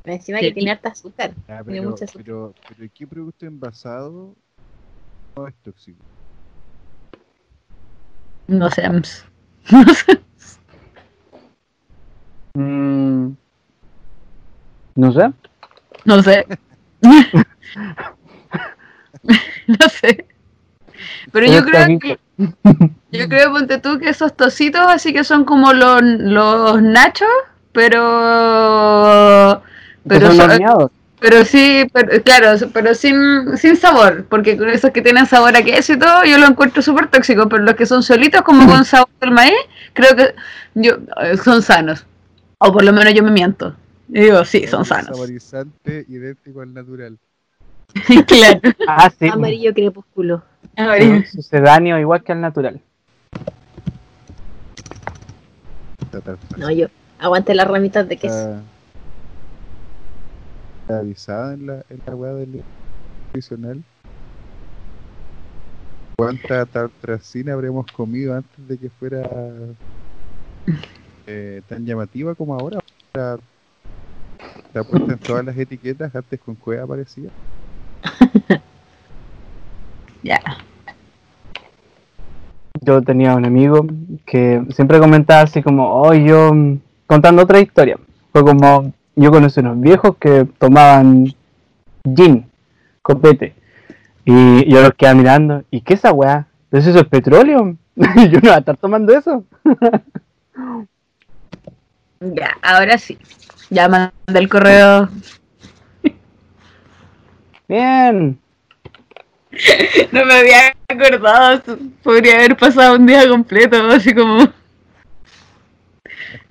Encima 0.05 0.39
que 0.41 0.53
tiene 0.53 0.71
harta 0.71 0.89
azúcar. 0.89 1.33
Ya, 1.47 1.63
Tiene 1.63 1.81
pero, 1.81 1.91
mucha 1.91 2.05
azúcar. 2.07 2.25
pero, 2.25 2.55
pero 2.77 2.91
¿qué 2.95 3.07
producto 3.07 3.45
envasado 3.47 4.35
no 5.37 5.47
es 5.47 5.55
tóxico? 5.63 6.03
No 8.49 8.71
sé. 8.71 8.89
No 9.71 9.85
sé. 9.95 10.21
Mm, 12.55 13.33
no 14.95 15.13
sé. 15.13 15.33
No 16.05 16.23
sé. 16.23 16.47
no 19.67 19.89
sé. 19.89 20.27
Pero 21.33 21.47
yo 21.47 21.65
creo 21.65 21.99
que. 21.99 22.19
Yo 23.13 23.29
creo, 23.29 23.53
ponte 23.53 23.79
tú, 23.79 23.99
que 23.99 24.11
esos 24.11 24.37
tocitos 24.37 24.83
así 24.89 25.13
que 25.13 25.25
son 25.25 25.45
como 25.45 25.73
los, 25.73 26.03
los 26.03 26.83
nachos, 26.83 27.29
pero. 27.73 29.63
Pero, 30.07 30.33
son- 30.33 30.51
horneados. 30.51 30.91
Pero 31.21 31.45
sí, 31.45 31.87
pero, 31.93 32.23
claro, 32.23 32.59
pero 32.73 32.95
sin, 32.95 33.57
sin 33.57 33.77
sabor, 33.77 34.27
porque 34.29 34.57
con 34.57 34.69
esos 34.69 34.91
que 34.91 35.03
tienen 35.03 35.27
sabor 35.27 35.57
a 35.57 35.63
queso 35.63 35.95
y 35.95 35.99
todo, 35.99 36.25
yo 36.25 36.39
lo 36.39 36.47
encuentro 36.47 36.83
súper 36.83 37.09
tóxico, 37.09 37.49
pero 37.49 37.63
los 37.63 37.75
que 37.75 37.87
son 37.87 38.03
solitos, 38.03 38.43
como 38.43 38.67
con 38.67 38.85
sabor 38.85 39.09
del 39.21 39.31
maíz, 39.31 39.55
creo 39.95 40.15
que 40.15 40.35
yo, 40.75 40.99
eh, 41.23 41.37
son 41.39 41.63
sanos. 41.63 42.05
O 42.59 42.73
por 42.73 42.85
lo 42.85 42.93
menos 42.93 43.15
yo 43.15 43.23
me 43.23 43.31
miento. 43.31 43.75
Y 44.09 44.21
digo, 44.21 44.45
sí, 44.45 44.67
son 44.67 44.85
sanos. 44.85 45.17
Saborizante 45.17 46.05
idéntico 46.09 46.61
al 46.61 46.75
natural. 46.75 47.19
claro. 48.27 48.61
Ah, 48.87 49.11
sí. 49.11 49.29
Amarillo 49.29 49.73
crepúsculo. 49.73 50.43
Amarillo. 50.77 51.23
Sucedáneo 51.31 51.99
igual 51.99 52.23
que 52.23 52.33
al 52.33 52.41
natural. 52.41 52.81
No, 56.57 56.71
yo 56.71 56.89
aguante 57.19 57.55
las 57.55 57.69
ramitas 57.69 58.09
de 58.09 58.17
queso. 58.17 58.51
Está 58.53 58.76
avisada 60.89 61.55
en 61.55 61.67
la, 61.67 61.85
en 61.91 62.01
la 62.07 62.15
weá 62.15 62.33
del 62.35 62.63
nutricional. 63.27 63.83
¿Cuánta 66.17 66.65
tartracina 66.67 67.53
habremos 67.53 67.87
comido 67.93 68.35
antes 68.35 68.69
de 68.69 68.79
que 68.79 68.89
fuera 68.89 69.29
eh, 71.27 71.63
tan 71.69 71.85
llamativa 71.85 72.35
como 72.35 72.55
ahora? 72.55 72.81
Ahora 73.15 73.39
Está 74.67 74.85
puesta 74.85 75.13
en 75.13 75.19
todas 75.19 75.45
las 75.45 75.57
etiquetas, 75.57 76.15
antes 76.15 76.41
con 76.41 76.55
cueva 76.55 76.85
aparecía. 76.85 77.31
Ya. 80.23 80.41
Yo 82.81 83.01
tenía 83.01 83.37
un 83.37 83.45
amigo 83.45 83.87
que 84.25 84.61
siempre 84.71 84.99
comentaba 84.99 85.43
así 85.43 85.63
como, 85.63 86.03
oh, 86.03 86.13
yo, 86.15 86.51
contando 87.07 87.43
otra 87.43 87.61
historia. 87.61 87.97
Fue 88.33 88.43
como, 88.43 88.93
yo 89.17 89.31
conocí 89.31 89.61
unos 89.61 89.81
viejos 89.81 90.17
que 90.19 90.47
tomaban 90.59 91.35
gin, 92.15 92.47
copete. 93.03 93.55
Y 94.25 94.71
yo 94.71 94.83
los 94.83 94.93
quedaba 94.95 95.17
mirando, 95.17 95.65
¿y 95.71 95.81
qué 95.81 95.95
es 95.95 96.01
esa 96.01 96.13
weá? 96.13 96.47
¿Eso 96.71 96.91
es 96.91 97.05
petróleo? 97.05 97.77
yo 97.97 98.05
no 98.05 98.41
voy 98.41 98.51
a 98.51 98.59
estar 98.59 98.77
tomando 98.77 99.17
eso. 99.17 99.45
Ya, 102.19 102.57
ahora 102.63 102.97
sí. 102.97 103.19
Ya 103.69 103.91
mandé 103.91 104.39
el 104.39 104.49
correo. 104.49 105.11
Bien. 107.69 108.39
No 110.13 110.25
me 110.25 110.35
había 110.35 110.75
acordado. 110.89 111.63
Podría 112.03 112.37
haber 112.37 112.57
pasado 112.57 112.97
un 112.97 113.07
día 113.07 113.29
completo, 113.29 113.77
así 113.89 114.15
como. 114.15 114.47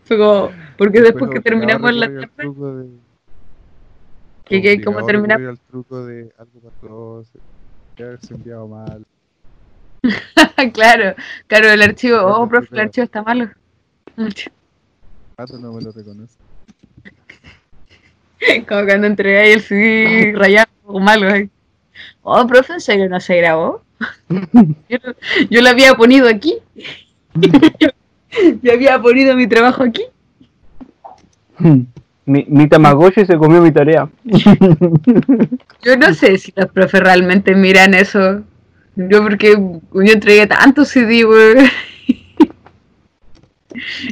Fue 0.05 0.17
como. 0.17 0.64
Porque 0.77 1.01
después 1.01 1.32
que 1.32 1.39
terminamos 1.39 1.94
la 1.94 2.05
el 2.05 2.29
tarde. 2.29 2.50
de- 2.84 3.05
¿Qué, 4.46 4.62
qué, 4.62 4.74
obligado 4.74 4.86
cómo 4.86 5.00
a 5.00 5.08
terminamos? 5.08 5.48
al 5.48 5.60
truco 5.60 6.05
de 6.05 6.32
algo 6.38 6.60
pasó, 6.60 7.24
se 7.24 8.03
haberse 8.03 8.34
enviado 8.34 8.67
mal. 8.67 9.05
claro, 10.74 11.15
claro, 11.48 11.70
el 11.70 11.82
archivo. 11.82 12.17
Oh, 12.22 12.48
profe, 12.48 12.67
el 12.74 12.79
archivo 12.82 13.05
está 13.05 13.24
malo. 13.24 13.50
Pato 15.36 15.58
no 15.58 15.74
me 15.74 15.82
lo 15.82 15.91
reconoce. 15.91 16.38
Como 18.67 18.86
cuando 18.86 19.08
entregué 19.08 19.39
ahí 19.39 19.51
el 19.53 19.62
CD 19.62 20.34
rayado 20.36 20.70
o 20.84 21.00
malo. 21.00 21.32
ahí. 21.32 21.50
Oh, 22.22 22.46
profe, 22.46 22.74
¿en 22.74 22.82
serio 22.82 23.10
no 23.10 23.20
se 23.20 23.38
grabó? 23.38 23.84
yo, 24.89 24.98
yo 25.50 25.62
lo 25.62 25.70
había 25.70 25.96
ponido 25.96 26.27
aquí. 26.29 26.60
yo, 27.34 27.89
yo 28.62 28.74
había 28.74 29.01
ponido 29.01 29.36
mi 29.36 29.48
trabajo 29.48 29.84
aquí. 29.84 30.05
Mi, 32.28 32.44
mi 32.50 32.68
Tamagotchi 32.68 33.26
se 33.26 33.38
comió 33.38 33.62
mi 33.62 33.72
tarea. 33.72 34.10
Yo 35.84 35.98
no 35.98 36.14
sé 36.14 36.38
si 36.40 36.52
los 36.56 36.66
profes 36.72 37.02
realmente 37.02 37.54
miran 37.54 37.94
eso. 37.94 38.42
Yo 38.96 39.22
porque 39.22 39.52
yo 39.52 40.02
entregué 40.12 40.48
tantos 40.48 40.88
CD, 40.88 41.24
güey. 41.24 41.70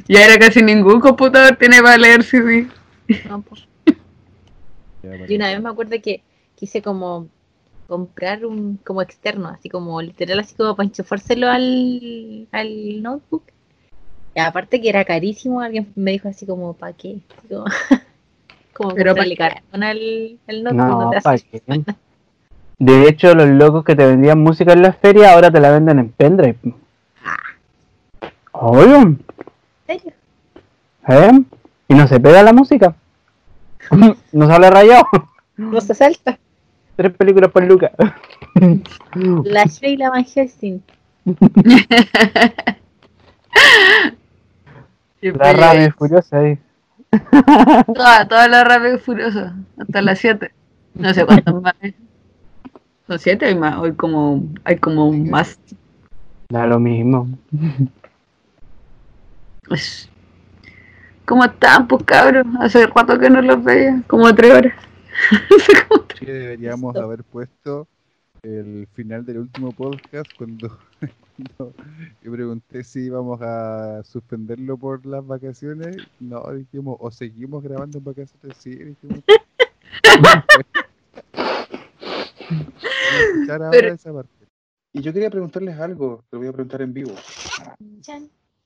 y 0.07 0.17
ahora 0.17 0.37
casi 0.37 0.61
ningún 0.61 0.99
computador 0.99 1.55
tiene 1.55 1.81
para 1.81 1.97
leer 1.97 2.21
CD. 2.23 2.67
No. 3.29 3.43
Ya, 5.01 5.25
Y 5.27 5.35
una 5.37 5.47
vez 5.47 5.61
me 5.61 5.69
acuerdo 5.69 5.95
que 6.01 6.21
quise 6.55 6.81
como 6.81 7.29
comprar 7.87 8.45
un 8.45 8.77
como 8.77 9.01
externo, 9.01 9.47
así 9.47 9.69
como 9.69 10.01
literal, 10.01 10.39
así 10.39 10.53
como 10.55 10.75
para 10.75 10.87
enchufárselo 10.87 11.49
al, 11.49 12.47
al 12.51 13.01
notebook. 13.01 13.43
Y 14.35 14.39
aparte 14.39 14.81
que 14.81 14.89
era 14.89 15.05
carísimo, 15.05 15.61
alguien 15.61 15.91
me 15.95 16.11
dijo 16.11 16.27
así 16.27 16.45
como, 16.45 16.73
¿para 16.73 16.93
qué? 16.93 17.17
Como, 17.49 17.65
como 18.73 18.95
Pero 18.95 19.15
¿pa' 19.15 19.23
qué? 19.25 19.35
cartón 19.37 19.83
al, 19.83 20.39
al. 20.47 20.63
No, 20.63 21.09
te 21.11 21.21
¿para 21.21 21.35
hace- 21.35 21.45
qué? 21.51 21.61
De 22.79 23.07
hecho, 23.07 23.33
los 23.35 23.47
locos 23.47 23.83
que 23.85 23.95
te 23.95 24.05
vendían 24.05 24.39
música 24.41 24.73
en 24.73 24.81
las 24.81 24.97
ferias 24.97 25.31
ahora 25.31 25.51
te 25.51 25.59
la 25.59 25.69
venden 25.71 25.99
en 25.99 26.09
pendrive. 26.09 26.57
Oye, 28.51 28.95
¿En 28.95 29.19
serio? 29.85 30.13
¿eh? 31.07 31.31
Y 31.87 31.93
no 31.93 32.07
se 32.07 32.19
pega 32.19 32.43
la 32.43 32.53
música. 32.53 32.95
No 34.31 34.47
sale 34.47 34.69
rayado. 34.71 35.05
No 35.57 35.79
se 35.79 35.93
salta. 35.93 36.39
Tres 36.95 37.13
películas 37.13 37.51
por 37.51 37.63
Lucas. 37.63 37.91
La 39.43 39.65
Sheila 39.65 40.09
Van 40.09 40.25
Helsing. 40.25 40.81
La 45.31 45.53
rabia 45.53 45.85
es 45.85 45.95
furiosa 45.95 46.37
ahí. 46.39 46.59
Toda, 47.93 48.27
toda 48.27 48.47
la 48.47 48.63
rabia 48.63 48.97
furiosa. 48.97 49.55
Hasta 49.77 50.01
las 50.01 50.19
7. 50.19 50.51
No 50.95 51.13
sé 51.13 51.25
cuántos 51.25 51.61
más. 51.61 51.75
¿Son 53.07 53.19
7 53.19 53.45
hay 53.45 53.55
más? 53.55 53.77
Hoy 53.77 53.93
como, 53.93 54.43
hay 54.63 54.77
como 54.77 55.11
más. 55.11 55.59
Da 56.49 56.65
lo 56.67 56.79
mismo. 56.79 57.27
Pues, 59.67 60.09
¿Cómo 61.25 61.45
están, 61.45 61.87
pues 61.87 62.03
cabros? 62.03 62.45
Hace 62.59 62.85
rato 62.87 63.17
que 63.17 63.29
no 63.29 63.41
los 63.41 63.63
veía. 63.63 64.01
Como 64.07 64.33
3 64.33 64.53
horas. 64.53 64.73
Como 65.87 66.03
tres- 66.05 66.19
que 66.19 66.31
deberíamos 66.33 66.95
haber 66.95 67.23
puesto 67.23 67.87
el 68.41 68.87
final 68.93 69.23
del 69.25 69.37
último 69.39 69.71
podcast 69.71 70.25
cuando, 70.37 70.79
cuando 71.35 71.73
yo 72.21 72.31
pregunté 72.31 72.83
si 72.83 73.05
íbamos 73.05 73.41
a 73.41 74.03
suspenderlo 74.03 74.77
por 74.77 75.05
las 75.05 75.25
vacaciones. 75.25 75.97
No, 76.19 76.41
dijimos, 76.51 76.97
o 76.99 77.09
seguimos 77.11 77.63
grabando 77.63 77.97
en 77.97 78.03
vacaciones. 78.03 78.57
Sí, 78.57 78.75
dijimos. 78.75 79.23
Voy 81.33 83.19
a 83.19 83.23
escuchar 83.27 83.63
ahora 83.63 83.71
Pero- 83.71 83.93
esa 83.93 84.13
parte. 84.13 84.29
Y 84.95 85.01
yo 85.01 85.11
quería 85.11 85.31
preguntarles 85.31 85.79
algo, 85.79 86.23
te 86.29 86.35
lo 86.35 86.39
voy 86.41 86.49
a 86.49 86.53
preguntar 86.53 86.81
en 86.83 86.93
vivo. 86.93 87.15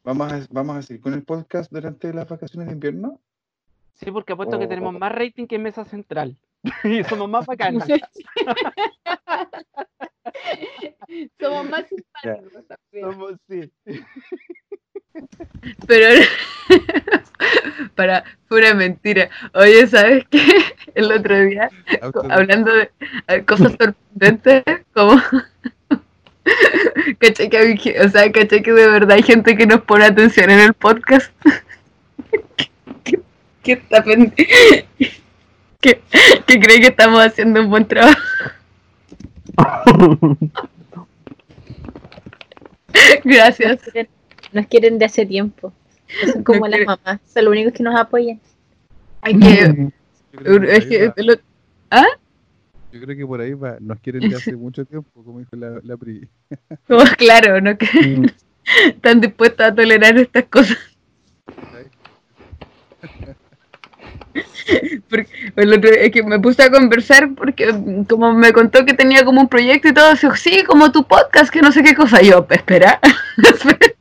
¿Vamos 0.03 0.33
a, 0.33 0.45
vamos 0.51 0.75
a 0.75 0.81
seguir 0.81 1.01
con 1.01 1.13
el 1.13 1.23
podcast 1.23 1.71
durante 1.71 2.13
las 2.13 2.27
vacaciones 2.27 2.67
de 2.67 2.73
invierno? 2.73 3.21
Sí, 3.93 4.11
porque 4.11 4.33
apuesto 4.33 4.57
Oh. 4.57 4.59
que 4.59 4.67
tenemos 4.67 4.93
más 4.93 5.13
rating 5.13 5.47
que 5.47 5.57
Mesa 5.57 5.85
Central. 5.85 6.35
y 6.83 7.01
somos 7.05 7.29
más 7.29 7.45
bacanas. 7.45 7.87
Somos 11.39 11.69
más 11.69 11.85
simpáticos 11.87 12.63
también. 12.67 13.11
somos, 13.11 13.33
sí. 13.49 13.71
Pero 15.87 16.21
para 17.95 18.23
pura 18.47 18.73
mentira. 18.73 19.29
Oye, 19.53 19.87
¿sabes 19.87 20.25
qué? 20.29 20.41
El 20.95 21.11
otro 21.11 21.39
día, 21.45 21.69
hablando 22.29 22.71
de 22.73 22.89
cosas 23.45 23.73
sorprendentes, 23.79 24.63
como 24.93 25.21
caché 27.19 27.49
que, 27.49 27.57
hay 27.57 27.95
o 28.03 28.09
sea, 28.09 28.31
caché 28.31 28.63
que 28.63 28.73
de 28.73 28.87
verdad 28.87 29.11
hay 29.11 29.23
gente 29.23 29.55
que 29.55 29.67
nos 29.67 29.81
pone 29.81 30.05
atención 30.05 30.49
en 30.49 30.59
el 30.59 30.73
podcast. 30.73 31.31
que, 33.03 33.19
que 33.63 33.71
está 33.73 34.03
que, 34.03 36.01
que 36.47 36.59
cree 36.59 36.81
que 36.81 36.87
estamos 36.87 37.19
haciendo 37.23 37.61
un 37.61 37.69
buen 37.69 37.87
trabajo. 37.87 38.19
Gracias. 43.23 43.71
Nos 43.71 43.81
quieren, 43.91 44.09
nos 44.53 44.67
quieren 44.67 44.99
de 44.99 45.05
hace 45.05 45.25
tiempo. 45.25 45.73
Son 46.33 46.43
como 46.43 46.59
Nos 46.61 46.69
las 46.69 46.77
quieren- 46.79 46.97
mamás, 47.05 47.19
son 47.33 47.45
los 47.45 47.51
únicos 47.51 47.73
que 47.73 47.83
nos 47.83 47.99
apoyan. 47.99 48.39
Hay 49.21 49.39
que, 49.39 49.91
yo 50.31 50.39
creo 50.39 50.43
que 50.43 50.59
por 50.59 50.65
es 50.65 50.83
ahí 50.83 50.89
que 50.89 51.07
va. 51.07 51.13
lo- 51.17 51.35
Yo 52.91 53.01
creo 53.01 53.17
que 53.17 53.25
por 53.25 53.41
ahí 53.41 53.53
va. 53.53 53.77
Nos 53.79 53.99
quieren 53.99 54.29
de 54.29 54.35
hace 54.35 54.55
mucho 54.55 54.85
tiempo, 54.85 55.09
como 55.23 55.39
dijo 55.39 55.55
la, 55.55 55.79
la 55.83 55.97
Pri. 55.97 56.27
como 56.87 57.03
claro, 57.17 57.59
¿no? 57.61 57.77
Que 57.77 58.31
están 58.87 59.21
dispuestos 59.21 59.65
a 59.65 59.75
tolerar 59.75 60.17
estas 60.17 60.45
cosas. 60.45 60.77
Porque 65.09 65.27
el 65.55 65.73
otro 65.73 65.89
es 65.89 66.11
que 66.11 66.23
me 66.23 66.39
puse 66.39 66.63
a 66.63 66.69
conversar 66.71 67.29
porque 67.35 67.73
como 68.09 68.33
me 68.33 68.51
contó 68.53 68.85
que 68.85 68.93
tenía 68.93 69.23
como 69.23 69.41
un 69.41 69.47
proyecto 69.47 69.87
y 69.89 69.93
todo, 69.93 70.11
dijo, 70.13 70.35
sí, 70.35 70.63
como 70.65 70.91
tu 70.91 71.03
podcast, 71.05 71.49
que 71.51 71.61
no 71.61 71.71
sé 71.71 71.83
qué 71.83 71.95
cosa. 71.95 72.21
Y 72.21 72.29
yo, 72.31 72.45
espera, 72.49 72.99
espera, 73.37 73.93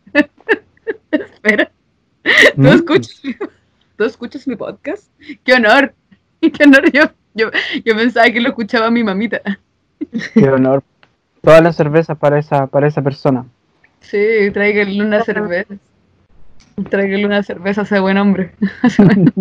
espera. 1.13 1.71
¿Tú 2.57 2.69
escuchas, 2.69 3.21
mi- 3.25 3.37
¿Tú 3.97 4.05
escuchas 4.05 4.47
mi 4.49 4.57
podcast? 4.57 5.05
¡Qué 5.45 5.53
honor! 5.55 5.95
¡Qué 6.41 6.65
honor! 6.65 6.91
Yo, 6.93 7.05
yo, 7.35 7.51
yo 7.85 7.97
pensaba 7.97 8.29
que 8.31 8.41
lo 8.41 8.49
escuchaba 8.49 8.91
mi 8.91 9.05
mamita. 9.05 9.41
Qué 10.35 10.49
honor. 10.49 10.83
Todas 11.43 11.63
las 11.63 11.77
cervezas 11.77 12.19
para 12.19 12.39
esa, 12.39 12.67
para 12.67 12.89
esa 12.89 13.03
persona. 13.03 13.45
Sí, 14.01 14.51
tráiganle 14.53 15.03
una 15.05 15.23
cerveza. 15.23 15.75
Tráiganle 16.91 17.27
una 17.27 17.43
cerveza 17.43 17.83
a 17.83 17.85
ese 17.85 18.01
buen 18.01 18.19
hombre. 18.19 18.53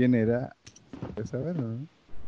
¿Quién 0.00 0.14
era? 0.14 0.56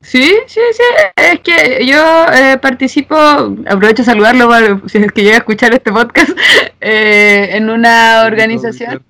Sí, 0.02 0.30
sí, 0.46 0.60
sí, 0.74 0.82
es 1.16 1.40
que 1.40 1.86
yo 1.86 2.26
eh, 2.30 2.58
participo, 2.60 3.16
aprovecho 3.16 4.02
a 4.02 4.04
saludarlo 4.04 4.46
para- 4.46 4.78
si 4.88 4.98
es 4.98 5.10
que 5.10 5.22
llega 5.22 5.36
a 5.36 5.38
escuchar 5.38 5.72
este 5.72 5.90
podcast, 5.90 6.28
eh, 6.82 7.48
en 7.52 7.70
una 7.70 8.24
organización, 8.26 9.02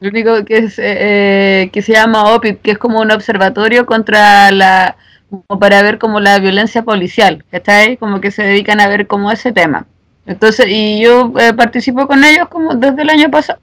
lo 0.00 0.10
único 0.10 0.44
que 0.44 0.58
es 0.58 0.78
eh, 0.78 1.62
eh, 1.64 1.70
que 1.72 1.80
se 1.80 1.92
llama 1.92 2.34
OPIP, 2.34 2.60
que 2.60 2.72
es 2.72 2.78
como 2.78 3.00
un 3.00 3.10
observatorio 3.10 3.86
contra 3.86 4.50
la, 4.50 4.96
como 5.30 5.58
para 5.58 5.80
ver 5.80 5.98
como 5.98 6.20
la 6.20 6.38
violencia 6.40 6.82
policial, 6.82 7.42
¿cachai? 7.50 7.96
Como 7.96 8.20
que 8.20 8.30
se 8.30 8.42
dedican 8.42 8.80
a 8.80 8.88
ver 8.88 9.06
como 9.06 9.32
ese 9.32 9.52
tema. 9.52 9.86
Entonces, 10.26 10.66
y 10.68 11.00
yo 11.00 11.32
eh, 11.40 11.54
participo 11.54 12.06
con 12.06 12.22
ellos 12.22 12.48
como 12.48 12.74
desde 12.74 13.00
el 13.00 13.08
año 13.08 13.30
pasado, 13.30 13.60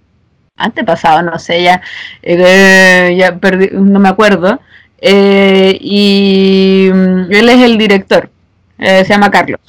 antepasado, 0.56 1.22
no 1.22 1.38
sé, 1.40 1.64
ya, 1.64 1.82
eh, 2.22 3.16
ya 3.18 3.38
perdí, 3.38 3.70
no 3.72 4.00
me 4.00 4.10
acuerdo. 4.10 4.60
Eh, 5.00 5.78
y 5.82 6.90
mm, 6.94 7.32
él 7.32 7.50
es 7.50 7.62
el 7.62 7.78
director, 7.78 8.30
eh, 8.78 9.04
se 9.06 9.14
llama 9.14 9.32
Carlos. 9.32 9.60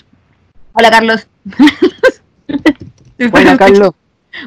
Hola 0.72 0.90
Carlos. 0.90 1.26
Bueno, 3.30 3.56
Carlos. 3.56 3.92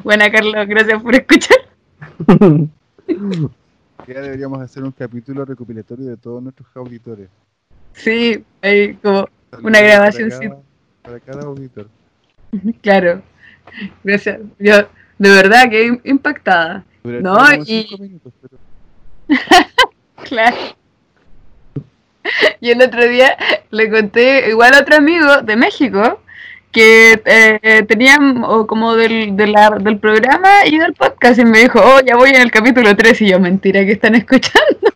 Buena 0.04 0.32
Carlos, 0.32 0.68
gracias 0.68 1.02
por 1.02 1.16
escuchar. 1.16 1.58
Ya 4.08 4.22
deberíamos 4.22 4.62
hacer 4.62 4.84
un 4.84 4.92
capítulo 4.92 5.46
recopilatorio 5.46 6.08
de 6.08 6.18
todos 6.18 6.42
nuestros 6.42 6.68
auditores. 6.76 7.30
Sí, 7.94 8.44
hay 8.62 8.96
como, 8.96 9.28
Saludos 9.52 9.66
Una 9.66 9.82
grabación, 9.82 10.30
para 10.30 10.40
cada, 10.40 10.62
para 11.04 11.20
cada 11.20 11.44
auditor. 11.44 11.88
claro. 12.82 13.22
Gracias. 14.04 14.40
Yo, 14.58 14.88
de 15.20 15.30
verdad, 15.30 15.70
que 15.70 16.00
impactada. 16.06 16.84
No, 17.04 17.38
y- 17.66 17.84
cinco 17.88 18.02
minutos, 18.04 18.34
pero 18.42 18.58
Claro. 20.24 20.58
Y 22.60 22.70
el 22.72 22.82
otro 22.82 23.08
día 23.08 23.38
le 23.72 23.90
conté 23.90 24.50
igual 24.50 24.74
a 24.76 24.80
otro 24.82 24.98
amigo 24.98 25.38
de 25.42 25.56
México 25.56 26.20
que 26.72 27.14
eh, 27.26 27.60
eh, 27.64 27.84
tenían 27.84 28.44
o 28.44 28.68
como 28.68 28.96
del, 28.96 29.36
de 29.36 29.48
la- 29.48 29.78
del 29.80 29.98
programa 29.98 30.66
y 30.66 30.78
del 30.78 30.94
podcast 30.94 31.40
y 31.40 31.46
me 31.46 31.60
dijo, 31.60 31.80
oh, 31.84 32.00
ya 32.02 32.16
voy 32.16 32.30
en 32.30 32.42
el 32.42 32.52
capítulo 32.52 32.96
3 32.96 33.22
y 33.22 33.30
yo, 33.30 33.40
mentira, 33.40 33.84
que 33.86 33.94
están 33.94 34.16
escuchando? 34.22 34.90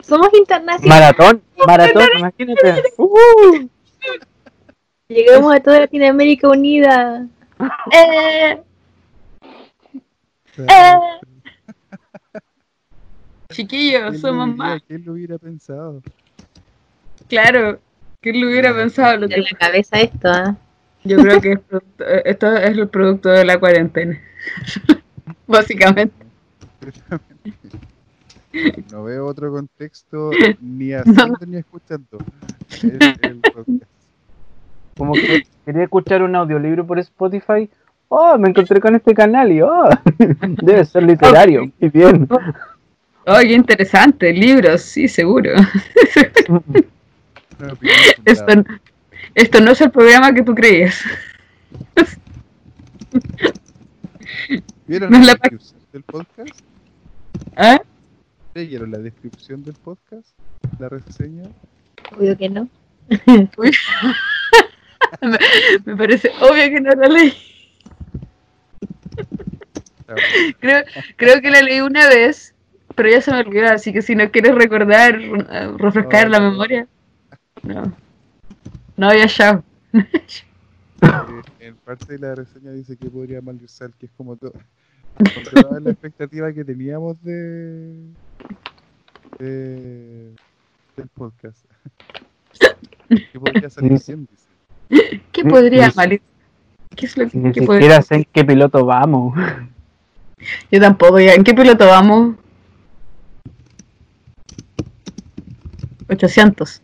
Somos 0.00 0.30
internacionales. 0.34 0.86
Maratón, 0.88 1.42
maratón, 1.66 2.08
imagínate. 2.18 2.82
Uh, 2.96 3.68
Llegamos 5.08 5.54
a 5.54 5.60
toda 5.60 5.80
Latinoamérica 5.80 6.48
unida. 6.48 7.26
Eh, 7.92 8.58
sea, 10.64 11.00
chiquillos, 13.52 14.02
¿quién 14.10 14.12
lo 14.12 14.18
somos 14.18 14.56
más. 14.56 14.82
¿Quién 14.86 15.04
lo 15.04 15.12
hubiera 15.12 15.38
pensado? 15.38 16.02
Claro, 17.28 17.78
¿quién 18.20 18.40
lo 18.40 18.48
hubiera 18.48 18.74
pensado? 18.74 19.16
Lo 19.18 19.24
En 19.24 19.30
que, 19.30 19.40
la 19.40 19.58
cabeza 19.58 20.00
esto, 20.00 20.28
¿ah? 20.28 20.56
yo 21.04 21.16
creo 21.18 21.40
que 21.40 21.52
es 21.52 21.60
producto- 21.60 22.04
eh, 22.04 22.22
esto 22.26 22.56
es 22.56 22.76
el 22.76 22.88
producto 22.88 23.28
de 23.30 23.44
la 23.44 23.58
cuarentena. 23.58 24.20
Básicamente. 25.46 26.14
No 28.90 29.04
veo 29.04 29.26
otro 29.26 29.50
contexto 29.52 30.30
ni 30.60 30.92
haciendo 30.92 31.38
ni 31.46 31.56
escuchando. 31.58 32.18
el- 32.82 32.98
el 33.22 33.40
como 34.96 35.12
que 35.12 35.46
quería 35.64 35.84
escuchar 35.84 36.22
un 36.22 36.34
audiolibro 36.34 36.84
por 36.86 36.98
Spotify. 36.98 37.70
Oh, 38.08 38.38
me 38.38 38.48
encontré 38.48 38.80
con 38.80 38.94
este 38.94 39.14
canal 39.14 39.52
y 39.52 39.60
oh, 39.60 39.88
debe 40.62 40.84
ser 40.84 41.02
literario. 41.02 41.70
Muy 41.78 41.90
bien. 41.90 42.26
Oh, 43.26 43.38
qué 43.40 43.52
interesante, 43.52 44.32
libros, 44.32 44.82
sí, 44.82 45.08
seguro. 45.08 45.52
Esto, 48.24 48.64
esto 49.34 49.60
no 49.60 49.72
es 49.72 49.80
el 49.80 49.90
programa 49.90 50.32
que 50.32 50.44
tú 50.44 50.54
creías. 50.54 51.02
¿Vieron 54.86 55.10
no 55.10 55.18
la 55.18 55.34
descripción 55.34 55.80
del 55.92 56.02
podcast? 56.04 56.60
¿Ah? 57.56 57.80
¿Leyeron 58.54 58.92
la 58.92 58.98
descripción 58.98 59.64
del 59.64 59.74
podcast? 59.74 60.28
¿La 60.78 60.88
reseña? 60.88 61.48
Obvio 62.16 62.38
que 62.38 62.48
no. 62.48 62.68
Me 65.84 65.96
parece 65.96 66.30
obvio 66.40 66.70
que 66.70 66.80
no 66.80 66.90
la 66.92 67.08
leí. 67.08 67.57
Creo, 70.60 70.84
creo 71.16 71.40
que 71.40 71.50
la 71.50 71.60
leí 71.60 71.80
una 71.80 72.08
vez, 72.08 72.54
pero 72.94 73.10
ya 73.10 73.20
se 73.20 73.30
me 73.30 73.40
olvidó, 73.40 73.66
así 73.66 73.92
que 73.92 74.02
si 74.02 74.14
no 74.14 74.30
quieres 74.30 74.54
recordar, 74.54 75.20
eh, 75.20 75.72
refrescar 75.76 76.30
la 76.30 76.40
memoria. 76.40 76.86
No. 77.62 77.94
No, 78.96 79.14
ya 79.14 79.26
ya. 79.26 79.62
Eh, 79.92 81.42
en 81.60 81.76
parte 81.76 82.14
de 82.14 82.18
la 82.18 82.34
reseña 82.34 82.72
dice 82.72 82.96
que 82.96 83.08
podría 83.08 83.40
malusar, 83.40 83.92
que 83.92 84.06
es 84.06 84.12
como 84.16 84.36
todo. 84.36 84.54
La 85.80 85.90
expectativa 85.90 86.52
que 86.52 86.64
teníamos 86.64 87.22
de, 87.22 88.02
de 89.38 90.32
del 90.96 91.08
podcast. 91.14 91.64
que 93.08 93.38
podría 93.38 93.70
salir 93.70 94.00
bien, 94.06 94.28
dice. 94.30 95.20
¿Qué 95.32 95.44
podría 95.44 95.92
mal? 95.94 96.20
¿Qué 96.98 97.06
es 97.06 97.16
lo 97.16 97.24
Ni 97.32 97.52
que 97.52 97.62
podría- 97.62 97.80
siquiera 97.80 98.02
sé 98.02 98.14
en 98.16 98.26
qué 98.32 98.44
piloto 98.44 98.84
vamos. 98.84 99.32
Yo 100.70 100.80
tampoco, 100.80 101.20
ya. 101.20 101.34
¿En 101.34 101.44
qué 101.44 101.54
piloto 101.54 101.86
vamos? 101.86 102.34
800. 106.08 106.82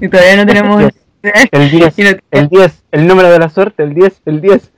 Y 0.00 0.08
todavía 0.08 0.36
no 0.36 0.46
tenemos. 0.46 0.82
El 1.52 1.70
10, 1.70 1.98
y, 2.00 2.02
no- 2.02 2.10
el 2.32 2.48
10, 2.48 2.82
el 2.90 3.06
número 3.06 3.30
de 3.30 3.38
la 3.38 3.48
suerte, 3.48 3.84
el 3.84 3.94
10, 3.94 4.22
el 4.26 4.40
10. 4.40 4.72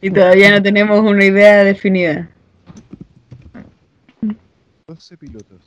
y 0.00 0.08
todavía 0.08 0.52
no 0.52 0.62
tenemos 0.62 1.00
una 1.00 1.24
idea 1.24 1.64
definida. 1.64 2.28
12 4.86 5.16
pilotos. 5.16 5.58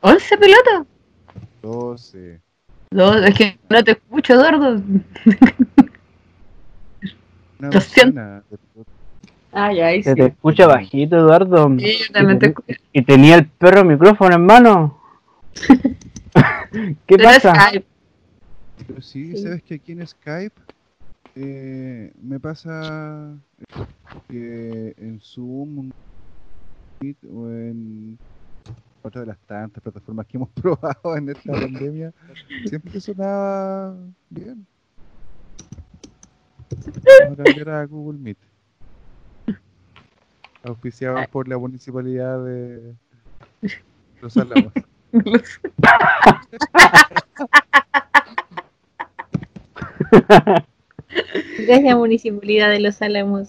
¿11 0.00 0.38
pilotos? 0.38 0.86
12. 1.60 2.38
No, 2.92 3.14
es 3.18 3.34
que 3.34 3.58
no 3.68 3.82
te 3.82 3.90
escucho, 3.92 4.34
Eduardo. 4.34 4.80
Una 7.62 7.70
200. 7.70 8.14
docena 8.14 8.42
de 8.50 8.58
pilotos. 8.58 8.94
Ya, 9.52 9.86
ahí 9.86 10.02
Se 10.02 10.14
te 10.14 10.26
escucha 10.26 10.66
bajito, 10.66 11.16
Eduardo. 11.16 11.70
Sí, 11.78 11.98
yo 12.06 12.12
también 12.12 12.38
te 12.38 12.46
escucho. 12.46 12.74
Y 12.92 13.02
tenía 13.02 13.36
el 13.36 13.46
perro 13.46 13.84
micrófono 13.84 14.34
en 14.34 14.44
mano. 14.46 14.98
¿Qué 16.72 16.96
Pero 17.06 17.24
pasa? 17.24 17.70
Pero 18.86 19.00
sí, 19.00 19.36
Sí. 19.36 19.42
sabes 19.42 19.62
que 19.62 19.74
aquí 19.74 19.92
en 19.92 20.06
Skype 20.06 20.54
eh, 21.36 22.12
me 22.20 22.40
pasa 22.40 23.34
que 24.28 24.94
en 24.98 25.20
Zoom 25.20 25.90
o 27.32 27.48
en 27.48 28.18
otra 29.02 29.20
de 29.22 29.26
las 29.28 29.38
tantas 29.40 29.82
plataformas 29.82 30.26
que 30.26 30.36
hemos 30.36 30.48
probado 30.60 31.16
en 31.16 31.28
esta 31.28 31.52
pandemia, 31.52 32.12
siempre 32.66 33.00
sonaba 33.00 33.94
bien. 34.30 34.66
Vamos 37.24 37.40
a 37.40 37.44
cambiar 37.44 37.70
a 37.70 37.86
Google 37.86 38.18
Meet. 38.18 38.38
Auspiciados 40.64 41.26
por 41.28 41.48
la 41.48 41.58
municipalidad 41.58 42.44
de 42.44 42.94
Los 44.20 44.36
Álamos. 44.38 44.72
Gracias, 51.66 51.96
Municipalidad 51.96 52.70
de 52.70 52.80
Los 52.80 53.02
Álamos. 53.02 53.48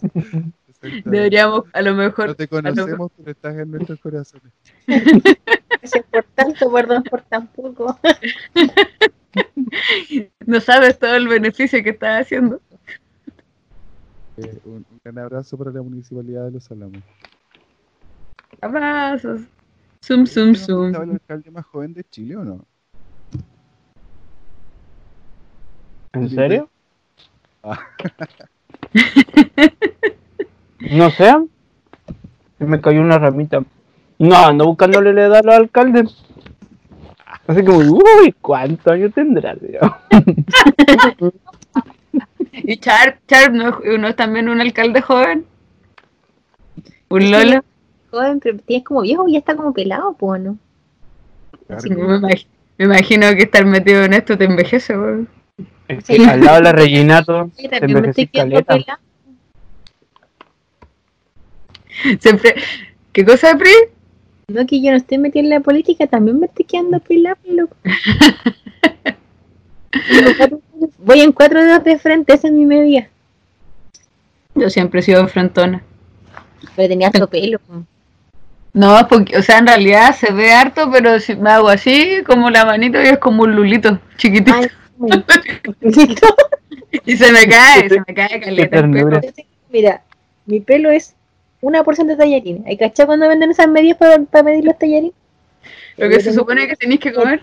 Deberíamos, 1.06 1.64
a 1.72 1.82
lo 1.82 1.94
mejor. 1.94 2.28
No 2.30 2.36
te 2.36 2.48
conocemos, 2.48 3.12
pero 3.18 3.32
estás 3.32 3.58
en 3.58 3.72
nuestros 3.72 4.00
corazones. 4.00 4.52
Gracias 4.86 6.06
por 6.12 6.24
tanto, 6.36 6.72
perdón 6.72 7.04
por 7.04 7.22
tan 7.22 7.48
poco. 7.48 7.98
No 10.46 10.62
sabes 10.62 11.00
todo 11.00 11.16
el 11.16 11.28
beneficio 11.28 11.84
que 11.84 11.90
estás 11.90 12.22
haciendo. 12.22 12.62
Eh, 14.38 14.60
un, 14.66 14.86
un 14.90 15.00
gran 15.04 15.20
abrazo 15.20 15.58
para 15.58 15.72
la 15.72 15.82
municipalidad 15.82 16.46
de 16.46 16.52
Los 16.52 16.72
Álamos. 16.72 17.02
Abrazos. 18.62 19.42
Zoom, 20.04 20.26
zoom, 20.26 20.52
¿Vieron 20.52 20.54
que 20.54 20.60
zoom. 20.60 20.86
¿Estaba 20.88 21.04
el 21.06 21.12
alcalde 21.12 21.52
más 21.52 21.66
joven 21.66 21.94
de 21.94 22.04
Chile 22.06 22.36
o 22.36 22.44
no? 22.44 22.66
¿En 26.14 26.30
serio? 26.30 26.70
Ah. 27.64 27.80
No 30.92 31.10
sé. 31.12 31.34
Se 32.58 32.66
me 32.66 32.82
cayó 32.82 33.00
una 33.00 33.18
ramita. 33.18 33.64
No, 34.20 34.36
ando 34.36 34.66
buscándole 34.66 35.14
la 35.14 35.26
edad 35.26 35.38
a 35.38 35.44
los 35.44 35.56
alcaldes. 35.56 36.26
Así 37.48 37.64
como, 37.64 37.80
uy, 37.80 38.36
¿cuántos 38.42 38.94
años 38.94 39.14
tendrá? 39.14 39.56
¿Y 42.64 42.78
Char, 42.78 43.20
Char 43.28 43.52
no, 43.52 43.70
es- 43.70 44.00
no 44.00 44.08
es 44.08 44.16
también 44.16 44.50
un 44.50 44.62
alcalde 44.62 45.02
joven? 45.02 45.46
¿Un 47.10 47.32
Lolo? 47.32 47.64
Joven, 48.12 48.40
pero 48.40 48.58
tienes 48.60 48.86
como 48.86 49.02
viejo 49.02 49.28
y 49.28 49.34
ya 49.34 49.40
está 49.40 49.56
como 49.56 49.74
pelado, 49.74 50.14
pues, 50.14 50.42
¿no? 50.42 50.58
Me 51.68 51.76
imag- 51.96 52.46
me 52.78 52.86
imagino 52.86 53.28
que 53.36 53.44
estar 53.44 53.66
metido 53.66 54.04
en 54.04 54.14
esto 54.14 54.38
te 54.38 54.46
envejece, 54.46 54.98
weón. 54.98 55.28
Es 55.88 56.04
que 56.06 56.26
al 56.26 56.42
lado 56.42 56.58
de 56.58 56.64
la 56.64 56.72
Reginato, 56.72 57.52
Yo 57.58 57.70
te 57.70 57.80
también 57.80 58.02
me 58.02 58.10
estoy 58.10 58.24
envejecí 58.24 58.28
quedando 58.28 58.64
caleta. 58.66 59.00
Siempre. 62.20 62.56
¿Qué 63.12 63.26
cosa, 63.26 63.56
Pri? 63.58 63.72
No, 64.48 64.66
que 64.66 64.82
yo 64.82 64.92
no 64.92 64.98
estoy 64.98 65.18
metida 65.20 65.44
en 65.44 65.50
la 65.50 65.60
política, 65.62 66.08
también 66.08 66.40
me 66.40 66.48
estoy 66.48 66.66
quedando 66.66 67.00
pelada, 67.00 67.38
loco. 67.46 67.76
Voy 71.00 71.22
en 71.22 71.32
cuatro 71.32 71.64
dedos 71.64 71.84
de 71.84 71.98
frente, 71.98 72.34
esa 72.34 72.48
es 72.48 72.54
mi 72.54 72.66
medida. 72.66 73.08
Yo 74.56 74.70
siempre 74.70 75.00
he 75.00 75.04
sido 75.04 75.28
frentona. 75.28 75.84
Pero 76.76 76.88
tenía 76.88 77.08
harto 77.08 77.28
pelo. 77.28 77.60
No, 78.74 79.08
porque, 79.08 79.38
o 79.38 79.44
sea, 79.44 79.60
en 79.60 79.68
realidad 79.68 80.16
se 80.16 80.32
ve 80.34 80.52
harto, 80.52 80.90
pero 80.92 81.20
si 81.20 81.36
me 81.36 81.52
hago 81.52 81.70
así, 81.70 82.24
como 82.26 82.50
la 82.50 82.66
manito, 82.66 83.02
y 83.02 83.06
es 83.06 83.20
como 83.20 83.44
un 83.44 83.56
lulito 83.56 84.00
chiquitito. 84.18 84.54
Ay. 84.56 84.70
Y 87.06 87.18
se 87.18 87.32
me 87.32 87.48
cae, 87.48 87.90
se 87.90 88.00
me 88.08 88.14
cae 88.14 88.40
caleta. 88.40 88.64
el 88.64 88.70
ternura. 88.70 89.20
pelo. 89.20 89.34
Mira, 89.72 90.04
mi 90.46 90.60
pelo 90.60 90.92
es 90.92 91.16
una 91.60 91.84
porción 91.84 92.08
de 92.08 92.16
tallarines. 92.16 92.66
¿Hay 92.68 92.78
cachado 92.78 93.08
cuando 93.08 93.28
venden 93.28 93.50
esas 93.50 93.68
medidas 93.68 93.98
para, 93.98 94.44
medir 94.44 94.64
los 94.64 94.78
tallarines? 94.78 95.14
Lo 95.98 96.08
que 96.08 96.20
se 96.20 96.32
supone 96.32 96.68
que 96.68 96.76
tenéis 96.76 97.00
que 97.00 97.12
comer. 97.12 97.42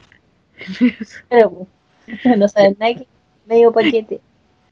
Pero, 1.29 1.67
no 2.37 2.49
saben 2.49 2.77
nada 2.79 2.95
que 2.95 3.07
medio 3.51 3.73
paquete. 3.73 4.21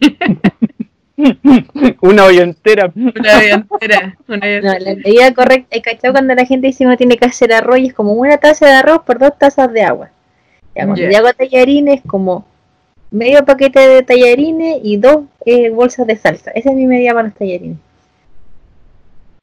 Una 2.00 2.24
olla 2.24 2.44
entera. 2.44 2.92
Una 2.94 3.40
vida 3.40 3.54
entera. 3.54 4.16
Una 4.28 4.60
No, 4.60 4.78
la 4.78 4.94
medida 4.94 5.34
correcta, 5.34 5.74
¿hay 5.74 5.82
cachado 5.82 6.14
cuando 6.14 6.34
la 6.34 6.46
gente 6.46 6.68
dice 6.68 6.86
uno 6.86 6.96
tiene 6.96 7.16
que 7.16 7.26
hacer 7.26 7.52
arroz 7.52 7.80
y 7.80 7.88
es 7.88 7.94
como 7.94 8.12
una 8.12 8.38
taza 8.38 8.66
de 8.66 8.72
arroz 8.72 9.02
por 9.04 9.18
dos 9.18 9.36
tazas 9.36 9.72
de 9.72 9.82
agua? 9.82 10.10
Ya, 10.76 10.86
cuando 10.86 11.02
yo 11.02 11.18
hago 11.18 11.32
tallarines, 11.32 12.02
como 12.06 12.46
medio 13.10 13.44
paquete 13.44 13.80
de 13.80 14.02
tallarines 14.02 14.78
y 14.84 14.96
dos 14.96 15.24
eh, 15.44 15.70
bolsas 15.70 16.06
de 16.06 16.16
salsa. 16.16 16.52
Esa 16.52 16.70
es 16.70 16.76
mi 16.76 16.86
medida 16.86 17.12
para 17.14 17.28
los 17.28 17.34
tallarines. 17.34 17.78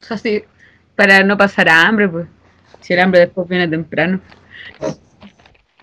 O 0.00 0.06
sea, 0.06 0.16
sí, 0.16 0.42
para 0.94 1.22
no 1.24 1.36
pasar 1.36 1.68
hambre, 1.68 2.08
pues. 2.08 2.26
Si 2.80 2.94
el 2.94 3.00
hambre 3.00 3.20
después 3.20 3.46
viene 3.48 3.68
temprano. 3.68 4.20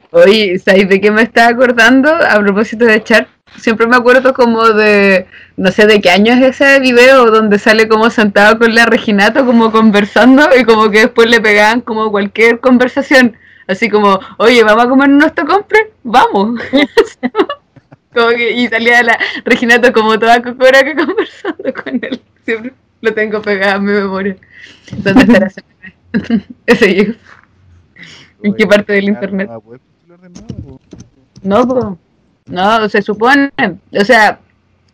Oye, 0.09 0.57
¿sabes 0.59 0.87
de 0.89 1.01
qué 1.01 1.11
me 1.11 1.23
estaba 1.23 1.49
acordando? 1.49 2.09
A 2.09 2.39
propósito 2.39 2.85
de 2.85 3.03
chat, 3.03 3.27
siempre 3.57 3.87
me 3.87 3.95
acuerdo 3.95 4.33
como 4.33 4.69
de, 4.69 5.27
no 5.57 5.71
sé 5.71 5.87
de 5.87 6.01
qué 6.01 6.09
año 6.09 6.33
es 6.33 6.61
ese 6.61 6.79
video 6.79 7.31
donde 7.31 7.59
sale 7.59 7.87
como 7.87 8.09
sentado 8.09 8.57
con 8.59 8.73
la 8.73 8.85
Reginato 8.85 9.45
como 9.45 9.71
conversando 9.71 10.47
y 10.57 10.63
como 10.63 10.89
que 10.89 11.01
después 11.01 11.29
le 11.29 11.41
pegaban 11.41 11.81
como 11.81 12.11
cualquier 12.11 12.59
conversación. 12.59 13.35
Así 13.67 13.89
como, 13.89 14.19
oye, 14.37 14.63
¿vamos 14.63 14.85
a 14.85 14.89
comer 14.89 15.09
nuestro 15.09 15.45
compre? 15.45 15.91
Vamos. 16.03 16.61
como 18.13 18.29
que, 18.29 18.51
y 18.51 18.67
salía 18.67 19.03
la 19.03 19.17
Reginato 19.45 19.93
como 19.93 20.19
toda 20.19 20.41
cocora 20.41 20.83
que 20.83 20.95
conversando 20.95 21.73
con 21.73 21.99
él. 22.01 22.21
Siempre 22.45 22.73
lo 23.01 23.13
tengo 23.13 23.41
pegado 23.41 23.77
en 23.77 23.85
mi 23.85 23.91
memoria. 23.93 24.35
¿Dónde 24.91 25.23
estará 25.23 25.47
ese 26.65 26.87
GIF. 26.93 27.17
¿En 28.43 28.53
qué 28.55 28.67
parte 28.67 28.93
del 28.93 29.05
internet? 29.05 29.49
No, 31.41 31.67
po. 31.67 31.97
No, 32.45 32.89
se 32.89 33.01
supone, 33.01 33.51
o 33.91 34.05
sea, 34.05 34.39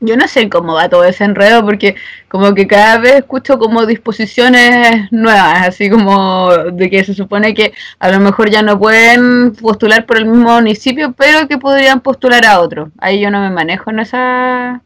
yo 0.02 0.16
no 0.16 0.28
sé 0.30 0.50
cómo 0.50 0.76
va 0.76 0.88
todo 0.88 1.04
ese 1.04 1.26
enredo 1.26 1.66
porque 1.66 1.96
como 2.30 2.54
que 2.54 2.68
cada 2.68 3.00
vez 3.00 3.16
escucho 3.16 3.60
como 3.60 3.86
disposiciones 3.86 5.12
nuevas, 5.12 5.68
así 5.68 5.90
como 5.90 6.52
de 6.72 6.90
que 6.90 7.04
se 7.04 7.14
supone 7.14 7.54
que 7.54 7.74
a 8.00 8.10
lo 8.10 8.20
mejor 8.22 8.50
ya 8.50 8.62
no 8.62 8.80
pueden 8.80 9.52
postular 9.54 10.06
por 10.06 10.18
el 10.18 10.26
mismo 10.26 10.54
municipio, 10.56 11.12
pero 11.14 11.48
que 11.48 11.58
podrían 11.58 12.00
postular 12.00 12.46
a 12.46 12.62
otro. 12.62 12.92
Ahí 12.98 13.20
yo 13.20 13.30
no 13.30 13.42
me 13.42 13.50
manejo 13.50 13.90
en 13.92 14.00
esa... 14.00 14.82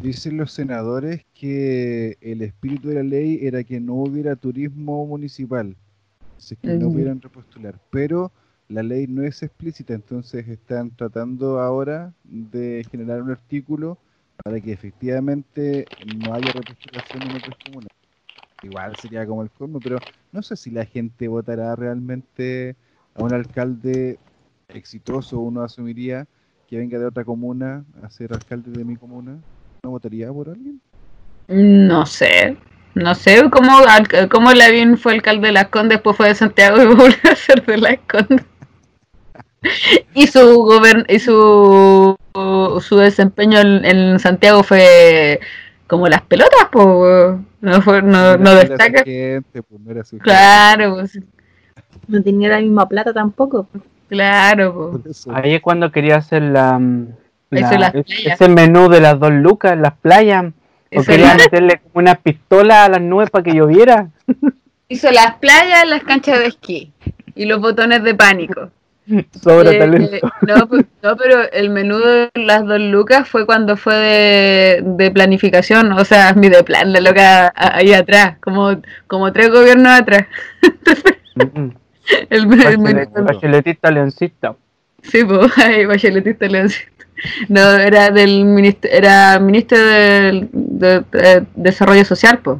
Dicen 0.00 0.36
los 0.36 0.52
senadores 0.52 1.24
que 1.34 2.18
el 2.20 2.42
espíritu 2.42 2.88
de 2.88 2.96
la 2.96 3.02
ley 3.02 3.38
era 3.42 3.64
que 3.64 3.80
no 3.80 3.94
hubiera 3.94 4.36
turismo 4.36 5.06
municipal, 5.06 5.74
así 6.36 6.56
que 6.56 6.68
no 6.68 6.88
Mm. 6.88 6.92
pudieran 6.92 7.20
repostular, 7.20 7.74
pero 7.90 8.30
la 8.68 8.82
ley 8.82 9.06
no 9.06 9.22
es 9.22 9.42
explícita, 9.42 9.94
entonces 9.94 10.48
están 10.48 10.90
tratando 10.90 11.60
ahora 11.60 12.12
de 12.24 12.84
generar 12.90 13.22
un 13.22 13.30
artículo 13.30 13.98
para 14.42 14.60
que 14.60 14.72
efectivamente 14.72 15.84
no 16.16 16.34
haya 16.34 16.52
repostulación 16.52 17.22
en 17.22 17.36
otras 17.36 17.56
comunas. 17.64 17.88
Igual 18.62 18.96
sería 18.96 19.26
como 19.26 19.42
el 19.42 19.50
colmo, 19.50 19.78
pero 19.80 19.98
no 20.32 20.42
sé 20.42 20.56
si 20.56 20.70
la 20.70 20.86
gente 20.86 21.28
votará 21.28 21.76
realmente 21.76 22.76
a 23.14 23.22
un 23.22 23.34
alcalde 23.34 24.18
exitoso, 24.68 25.38
uno 25.40 25.62
asumiría 25.62 26.26
que 26.66 26.78
venga 26.78 26.98
de 26.98 27.06
otra 27.06 27.24
comuna 27.24 27.84
a 28.02 28.10
ser 28.10 28.32
alcalde 28.32 28.70
de 28.70 28.84
mi 28.84 28.96
comuna. 28.96 29.36
¿No 29.82 29.90
votaría 29.90 30.32
por 30.32 30.48
alguien? 30.48 30.80
No 31.46 32.06
sé, 32.06 32.56
no 32.94 33.14
sé 33.14 33.42
cómo, 33.50 33.80
cómo 34.30 34.52
Lavín 34.52 34.96
fue 34.96 35.12
alcalde 35.12 35.48
de 35.48 35.52
Las 35.52 35.68
Condes, 35.68 35.98
después 35.98 36.16
fue 36.16 36.28
de 36.28 36.34
Santiago 36.34 36.82
y 36.82 36.86
volvió 36.94 37.30
a 37.30 37.36
ser 37.36 37.64
de 37.66 37.76
Las 37.76 37.98
Condes. 38.08 38.46
Y 40.14 40.26
su 40.28 40.58
gobern 40.62 41.04
y 41.08 41.18
su, 41.18 42.16
su 42.80 42.96
desempeño 42.96 43.58
en, 43.60 43.84
en 43.84 44.18
Santiago 44.20 44.62
fue 44.62 45.40
como 45.86 46.08
las 46.08 46.22
pelotas, 46.22 46.68
pues 46.72 47.36
no 47.60 47.82
fue, 47.82 48.02
no, 48.02 48.36
no 48.36 48.54
destaca. 48.54 49.02
gente, 49.04 49.62
pues, 49.62 49.80
no 50.12 50.18
Claro, 50.20 50.94
pues, 50.94 51.18
No 52.08 52.22
tenía 52.22 52.48
la 52.50 52.60
misma 52.60 52.88
plata 52.88 53.12
tampoco. 53.12 53.68
claro, 54.08 55.00
pues. 55.02 55.26
Ahí 55.32 55.54
es 55.54 55.60
cuando 55.62 55.90
quería 55.90 56.16
hacer 56.16 56.42
la, 56.42 56.78
mm, 56.78 57.08
la- 57.50 57.78
las 57.78 57.94
es- 57.94 58.04
playas. 58.04 58.40
ese 58.40 58.48
menú 58.48 58.88
de 58.88 59.00
las 59.00 59.18
dos 59.18 59.32
lucas 59.32 59.72
en 59.72 59.82
las 59.82 59.94
playas. 59.94 60.46
O 60.96 61.02
quería 61.02 61.34
meterle 61.52 61.80
como 61.80 61.92
una 61.94 62.14
pistola 62.14 62.84
a 62.84 62.88
las 62.88 63.00
nubes 63.00 63.30
para 63.30 63.42
que 63.42 63.52
lloviera. 63.54 64.08
Hizo 64.88 65.10
las 65.10 65.36
playas, 65.36 65.86
las 65.88 66.04
canchas 66.04 66.38
de 66.38 66.46
esquí 66.46 66.92
y 67.34 67.46
los 67.46 67.60
botones 67.60 68.02
de 68.04 68.14
pánico. 68.14 68.70
Sobra 69.42 69.70
Eh, 69.70 69.78
talento. 69.78 70.16
eh, 70.16 70.20
no, 70.46 70.68
no, 71.02 71.16
pero 71.16 71.50
el 71.52 71.70
menú 71.70 71.98
de 71.98 72.30
las 72.34 72.64
dos 72.66 72.80
lucas 72.80 73.28
fue 73.28 73.44
cuando 73.46 73.76
fue 73.76 73.94
de, 73.94 74.82
de 74.82 75.10
planificación, 75.10 75.92
o 75.92 76.04
sea, 76.04 76.32
mi 76.34 76.48
de 76.48 76.64
plan, 76.64 76.92
la 76.92 77.00
loca 77.00 77.52
ahí 77.56 77.92
atrás, 77.92 78.38
como, 78.40 78.80
como 79.06 79.32
tres 79.32 79.50
gobiernos 79.50 79.92
atrás. 79.92 80.26
Mm, 81.36 81.70
El, 82.30 82.42
el 82.44 82.46
Bachelet- 82.46 82.78
menú- 82.78 83.24
Bacheletista 83.24 83.90
leoncista. 83.90 84.54
sí, 85.02 85.24
pues, 85.24 85.50
ahí 85.58 85.84
bacheletista 85.84 86.46
leoncito. 86.46 87.04
No, 87.48 87.72
era 87.72 88.10
del 88.10 88.44
ministro, 88.44 88.88
era 88.92 89.40
ministro 89.40 89.76
del 89.78 90.48
de, 90.52 91.00
de 91.10 91.44
Desarrollo 91.56 92.04
Social, 92.04 92.38
pues. 92.38 92.58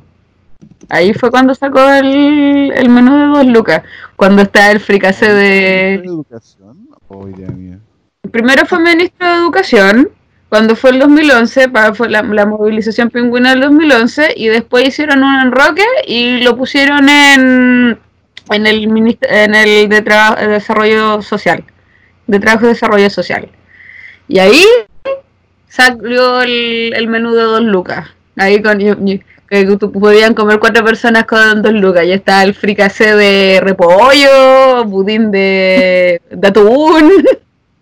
Ahí 0.88 1.14
fue 1.14 1.30
cuando 1.30 1.54
sacó 1.54 1.80
el, 1.90 2.72
el 2.74 2.88
menú 2.88 3.16
de 3.16 3.26
dos 3.26 3.46
lucas, 3.46 3.82
cuando 4.16 4.42
está 4.42 4.70
el 4.70 4.80
fricase 4.80 5.32
de... 5.32 5.94
educación? 5.94 6.88
Oh, 7.08 7.28
idea 7.28 7.48
mía. 7.48 7.78
Primero 8.30 8.66
fue 8.66 8.80
ministro 8.80 9.26
de 9.26 9.34
Educación, 9.34 10.10
cuando 10.48 10.76
fue 10.76 10.90
el 10.90 10.98
2011, 11.00 11.68
para, 11.68 11.94
fue 11.94 12.08
la, 12.08 12.22
la 12.22 12.46
movilización 12.46 13.10
pingüina 13.10 13.50
del 13.50 13.60
2011, 13.60 14.34
y 14.36 14.48
después 14.48 14.88
hicieron 14.88 15.22
un 15.22 15.34
enroque 15.40 15.84
y 16.06 16.42
lo 16.42 16.56
pusieron 16.56 17.08
en, 17.08 17.98
en 18.50 18.66
el 18.66 19.18
en 19.22 19.54
el 19.54 19.88
de, 19.88 20.46
Desarrollo 20.48 21.22
Social, 21.22 21.64
de 22.26 22.40
Trabajo 22.40 22.66
y 22.66 22.68
Desarrollo 22.68 23.10
Social. 23.10 23.48
Y 24.28 24.38
ahí 24.38 24.64
salió 25.68 26.42
el, 26.42 26.92
el 26.94 27.08
menú 27.08 27.32
de 27.34 27.42
dos 27.42 27.62
lucas, 27.62 28.08
ahí 28.36 28.62
con... 28.62 28.78
que 29.54 29.88
podían 29.88 30.34
comer 30.34 30.58
cuatro 30.58 30.84
personas 30.84 31.24
con 31.24 31.62
dos 31.62 31.72
lucas. 31.72 32.04
Y 32.04 32.12
está 32.12 32.42
el 32.42 32.54
fricase 32.54 33.14
de 33.14 33.60
repollo, 33.62 34.84
budín 34.86 35.30
de, 35.30 36.20
de 36.30 36.48
atún. 36.48 37.12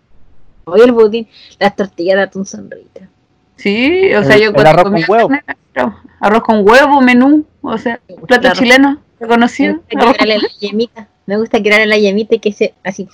Oye, 0.65 0.83
el 0.85 0.91
budín, 0.91 1.27
las 1.59 1.75
tortillas 1.75 2.15
de 2.17 2.21
atún 2.23 2.45
son 2.45 2.69
ricas. 2.71 3.09
Sí, 3.55 4.13
o 4.15 4.23
sea, 4.23 4.35
El- 4.35 4.43
yo 4.43 4.53
cuando 4.53 4.69
arroz 4.71 4.83
comía 4.85 5.05
con 5.05 5.15
huevo. 5.15 5.29
carne, 5.29 5.95
arroz 6.19 6.43
con 6.43 6.67
huevo, 6.67 7.01
menú, 7.01 7.45
o 7.61 7.77
sea, 7.77 7.99
plato 8.27 8.49
chileno, 8.53 9.01
Me 9.19 9.25
reconocido. 9.27 9.75
gusta 9.75 9.99
arroz 9.99 10.17
quebrarle 10.17 10.37
la 10.37 10.49
yemita. 10.59 11.07
Me 11.25 11.37
gusta 11.37 11.61
quebrarle 11.61 11.87
la 11.87 11.97
yemita 11.97 12.35
y 12.35 12.39
que 12.39 12.51
se 12.51 12.73
así 12.83 13.07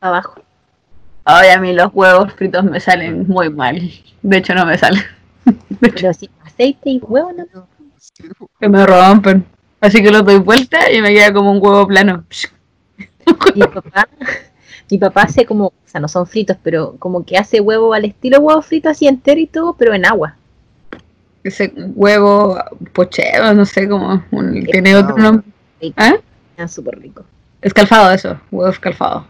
abajo. 0.00 0.40
Ay, 1.24 1.50
a 1.50 1.58
mí 1.60 1.72
los 1.72 1.90
huevos 1.94 2.32
fritos 2.34 2.64
me 2.64 2.80
salen 2.80 3.26
muy 3.26 3.48
mal. 3.48 3.80
De 4.22 4.36
hecho, 4.36 4.54
no 4.54 4.66
me 4.66 4.76
salen. 4.76 5.02
Pero 5.80 6.12
sin 6.12 6.30
aceite 6.54 6.90
y 6.90 6.98
huevo, 7.02 7.32
¿no? 7.32 7.44
Sí. 7.98 8.24
Que 8.60 8.68
me 8.68 8.86
rompen. 8.86 9.44
Así 9.80 10.02
que 10.02 10.10
los 10.10 10.24
doy 10.24 10.38
vuelta 10.38 10.90
y 10.90 11.00
me 11.02 11.12
queda 11.12 11.32
como 11.32 11.50
un 11.52 11.58
huevo 11.62 11.86
plano. 11.86 12.24
Mi 13.54 13.62
papá, 13.62 14.08
mi 14.90 14.98
papá 14.98 15.22
hace 15.22 15.44
como, 15.46 15.66
o 15.68 15.72
sea, 15.86 16.00
no 16.00 16.08
son 16.08 16.26
fritos, 16.26 16.56
pero 16.62 16.96
como 16.98 17.24
que 17.24 17.36
hace 17.36 17.60
huevo 17.60 17.92
al 17.94 18.04
estilo 18.04 18.38
huevo 18.40 18.60
frito 18.62 18.88
así 18.88 19.06
entero 19.08 19.40
y 19.40 19.46
todo, 19.46 19.74
pero 19.74 19.94
en 19.94 20.04
agua. 20.06 20.36
Ese 21.42 21.72
huevo 21.94 22.58
pochero, 22.92 23.52
no 23.54 23.64
sé 23.64 23.88
cómo. 23.88 24.22
un- 24.30 24.64
tiene 24.64 24.96
otro 24.96 25.16
nombre. 25.16 25.46
Rico. 25.80 25.94
¿Ah? 25.98 26.14
Quedan 26.56 26.68
súper 26.68 26.98
ricos. 27.00 27.26
Escalfado, 27.60 28.12
eso, 28.12 28.38
huevo 28.50 28.70
escalfado. 28.70 29.26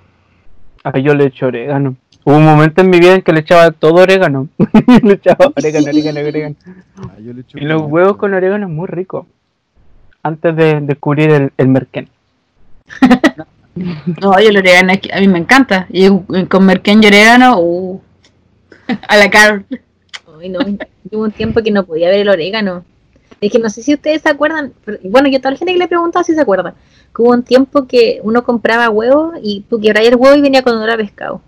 Ah, 0.84 0.98
yo 0.98 1.14
le 1.14 1.26
echo 1.26 1.46
orégano. 1.46 1.96
Hubo 2.24 2.36
un 2.36 2.44
momento 2.44 2.80
en 2.80 2.90
mi 2.90 3.00
vida 3.00 3.14
en 3.14 3.22
que 3.22 3.32
le 3.32 3.40
echaba 3.40 3.70
todo 3.70 4.02
orégano. 4.02 4.48
le 5.02 5.14
echaba 5.14 5.52
orégano, 5.54 5.88
orégano, 5.88 6.20
orégano. 6.20 6.56
Ah, 6.96 7.16
yo 7.22 7.32
le 7.32 7.42
echo 7.42 7.58
Y 7.58 7.62
los 7.62 7.82
huevos 7.82 8.16
con 8.16 8.32
orégano 8.32 8.66
es 8.66 8.72
muy 8.72 8.86
rico. 8.88 9.26
Antes 10.22 10.56
de 10.56 10.80
descubrir 10.80 11.30
el, 11.30 11.52
el 11.56 11.68
merquén. 11.68 12.08
No, 13.76 14.38
yo 14.38 14.50
el 14.50 14.56
orégano 14.56 14.92
es 14.92 15.00
que 15.00 15.12
a 15.12 15.18
mí 15.18 15.26
me 15.26 15.38
encanta. 15.40 15.86
Y 15.90 16.08
con 16.46 16.64
merquén 16.64 17.02
y 17.02 17.06
orégano, 17.08 17.58
uh, 17.58 18.00
a 19.08 19.16
la 19.16 19.28
cara. 19.30 19.64
Ay, 20.40 20.48
no, 20.48 20.60
hubo 21.10 21.24
un 21.24 21.32
tiempo 21.32 21.60
que 21.62 21.72
no 21.72 21.84
podía 21.84 22.08
ver 22.08 22.20
el 22.20 22.28
orégano. 22.28 22.84
Es 23.40 23.50
que 23.50 23.58
no 23.58 23.68
sé 23.68 23.82
si 23.82 23.94
ustedes 23.94 24.22
se 24.22 24.28
acuerdan, 24.28 24.72
pero- 24.84 24.98
bueno, 25.04 25.28
yo 25.28 25.38
a 25.38 25.40
toda 25.40 25.50
la 25.52 25.58
gente 25.58 25.72
que 25.72 25.78
le 25.78 25.84
he 25.86 25.88
preguntado 25.88 26.24
si 26.24 26.34
se 26.34 26.40
acuerdan, 26.40 26.74
que 27.14 27.22
hubo 27.22 27.30
un 27.32 27.42
tiempo 27.42 27.86
que 27.86 28.20
uno 28.22 28.44
compraba 28.44 28.88
huevos 28.90 29.34
y 29.42 29.62
tú 29.68 29.80
quebrabas 29.80 30.08
el 30.08 30.16
huevo 30.16 30.36
y 30.36 30.40
venía 30.40 30.62
con 30.62 30.76
olor 30.76 30.90
a 30.90 30.96
pescado. 30.96 31.40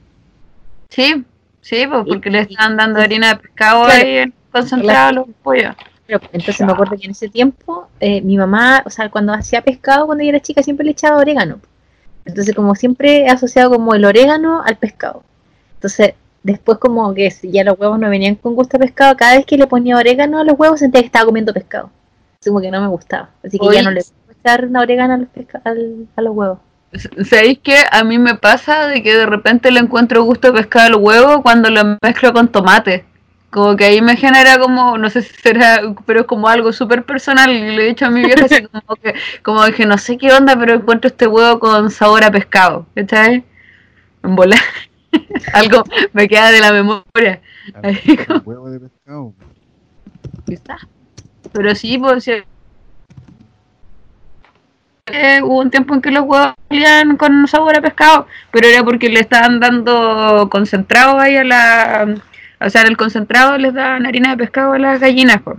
Sí, 0.89 1.25
sí, 1.61 1.87
pues 1.87 2.05
porque 2.07 2.31
le 2.31 2.41
están 2.41 2.77
dando 2.77 3.01
harina 3.01 3.29
de 3.35 3.37
pescado 3.37 3.85
Claro. 3.85 4.01
ahí 4.05 4.17
en 4.19 4.35
concentrado 4.53 5.09
a 5.09 5.13
los 5.13 5.27
pollos. 5.43 5.75
Pero, 6.07 6.21
pues, 6.21 6.31
entonces 6.35 6.65
me 6.65 6.73
acuerdo 6.73 6.97
que 6.97 7.05
en 7.07 7.11
ese 7.11 7.29
tiempo 7.29 7.89
eh, 8.01 8.21
mi 8.23 8.37
mamá, 8.37 8.83
o 8.87 8.91
sea, 8.91 9.11
cuando 9.11 9.33
hacía 9.33 9.63
pescado 9.63 10.07
cuando 10.07 10.23
yo 10.23 10.31
era 10.31 10.41
chica 10.41 10.63
siempre 10.63 10.85
le 10.85 10.93
echaba 10.93 11.17
orégano. 11.19 11.61
Entonces 12.25 12.55
como 12.55 12.75
siempre 12.75 13.23
he 13.23 13.29
asociado 13.29 13.71
como 13.71 13.95
el 13.95 14.05
orégano 14.05 14.63
al 14.65 14.77
pescado. 14.77 15.23
Entonces 15.75 16.15
después 16.45 16.79
como 16.79 17.13
que 17.13 17.31
si 17.33 17.51
ya 17.51 17.65
los 17.65 17.77
huevos 17.79 17.99
no 17.99 18.09
venían 18.09 18.37
con 18.37 18.55
gusto 18.55 18.77
a 18.77 18.81
pescado, 18.81 19.17
cada 19.17 19.37
vez 19.37 19.45
que 19.47 19.57
le 19.59 19.67
ponía 19.67 19.97
orégano 19.97 20.39
a 20.39 20.45
los 20.45 20.57
huevos 20.59 20.79
sentía 20.79 21.01
que 21.01 21.07
estaba 21.07 21.25
comiendo 21.27 21.53
pescado. 21.53 21.91
Así 22.41 22.51
como 22.51 22.61
que 22.61 22.71
no 22.71 22.81
me 22.81 22.87
gustaba. 22.87 23.31
Así 23.45 23.59
que 23.59 23.67
Oye, 23.67 23.79
ya 23.79 23.83
no 23.83 23.91
le 23.91 24.03
puedo 24.03 24.39
echar 24.41 24.65
una 24.67 24.81
orégano 24.83 25.15
a 25.15 25.17
los, 25.19 25.29
pesca- 25.29 25.61
al- 25.65 26.07
a 26.15 26.23
los 26.23 26.35
huevos. 26.37 26.59
¿Sabéis 27.25 27.59
que 27.61 27.77
a 27.91 28.05
mí 28.05 28.19
me 28.19 28.35
pasa 28.35 28.87
de 28.87 29.03
que 29.03 29.17
de 29.17 29.27
repente 29.27 29.71
le 29.71 29.81
encuentro 29.81 30.23
gusto 30.25 30.49
a 30.49 30.53
pescado 30.53 30.87
al 30.87 30.97
huevo 30.97 31.43
cuando 31.43 31.71
lo 31.71 31.99
mezclo 32.03 32.33
con 32.33 32.49
tomate? 32.49 33.05
Como 33.51 33.77
que 33.77 33.85
ahí 33.85 34.03
me 34.03 34.17
genera 34.17 34.59
como, 34.59 34.99
no 34.99 35.09
sé 35.09 35.23
si 35.23 35.35
será, 35.35 35.81
pero 36.05 36.21
es 36.21 36.27
como 36.27 36.49
algo 36.49 36.73
súper 36.73 37.05
personal. 37.05 37.51
Y 37.51 37.77
le 37.77 37.85
he 37.85 37.89
dicho 37.89 38.07
a 38.07 38.11
mi 38.11 38.23
vieja 38.23 38.45
así 38.45 38.63
como 38.67 38.97
que, 38.97 39.15
como 39.43 39.65
que 39.67 39.87
no 39.87 39.97
sé 39.99 40.19
qué 40.19 40.33
onda, 40.33 40.59
pero 40.59 40.75
encuentro 40.75 41.09
este 41.09 41.27
huevo 41.27 41.59
con 41.59 41.91
sabor 41.91 42.25
a 42.25 42.31
pescado. 42.31 42.87
¿Cachai? 42.95 43.45
En 44.23 44.37
volar. 44.37 44.61
algo 45.53 45.85
me 46.13 46.29
queda 46.29 46.51
de 46.51 46.61
la 46.61 46.73
memoria. 46.73 47.41
Ah, 47.75 47.93
huevo 48.45 48.71
de 48.71 48.81
pescado. 48.81 49.33
Quizás. 50.47 50.87
Pero 51.53 51.75
sí, 51.75 51.99
pues 51.99 52.25
sí. 52.25 52.33
Eh, 55.07 55.41
hubo 55.41 55.61
un 55.61 55.71
tiempo 55.71 55.95
en 55.95 56.03
que 56.03 56.11
los 56.11 56.25
huevos 56.25 56.55
salían 56.69 57.17
con 57.17 57.47
sabor 57.47 57.77
a 57.77 57.81
pescado, 57.81 58.27
pero 58.51 58.67
era 58.67 58.83
porque 58.83 59.09
le 59.09 59.21
estaban 59.21 59.61
dando 59.61 60.49
concentrado 60.51 61.21
ahí 61.21 61.37
a 61.37 61.45
la. 61.45 62.15
O 62.61 62.69
sea, 62.71 62.83
en 62.83 62.89
el 62.89 62.97
concentrado 62.97 63.57
les 63.57 63.73
daban 63.73 64.05
harina 64.05 64.31
de 64.31 64.37
pescado 64.39 64.73
a 64.73 64.79
las 64.79 64.99
gallinas. 64.99 65.41
Pues. 65.43 65.59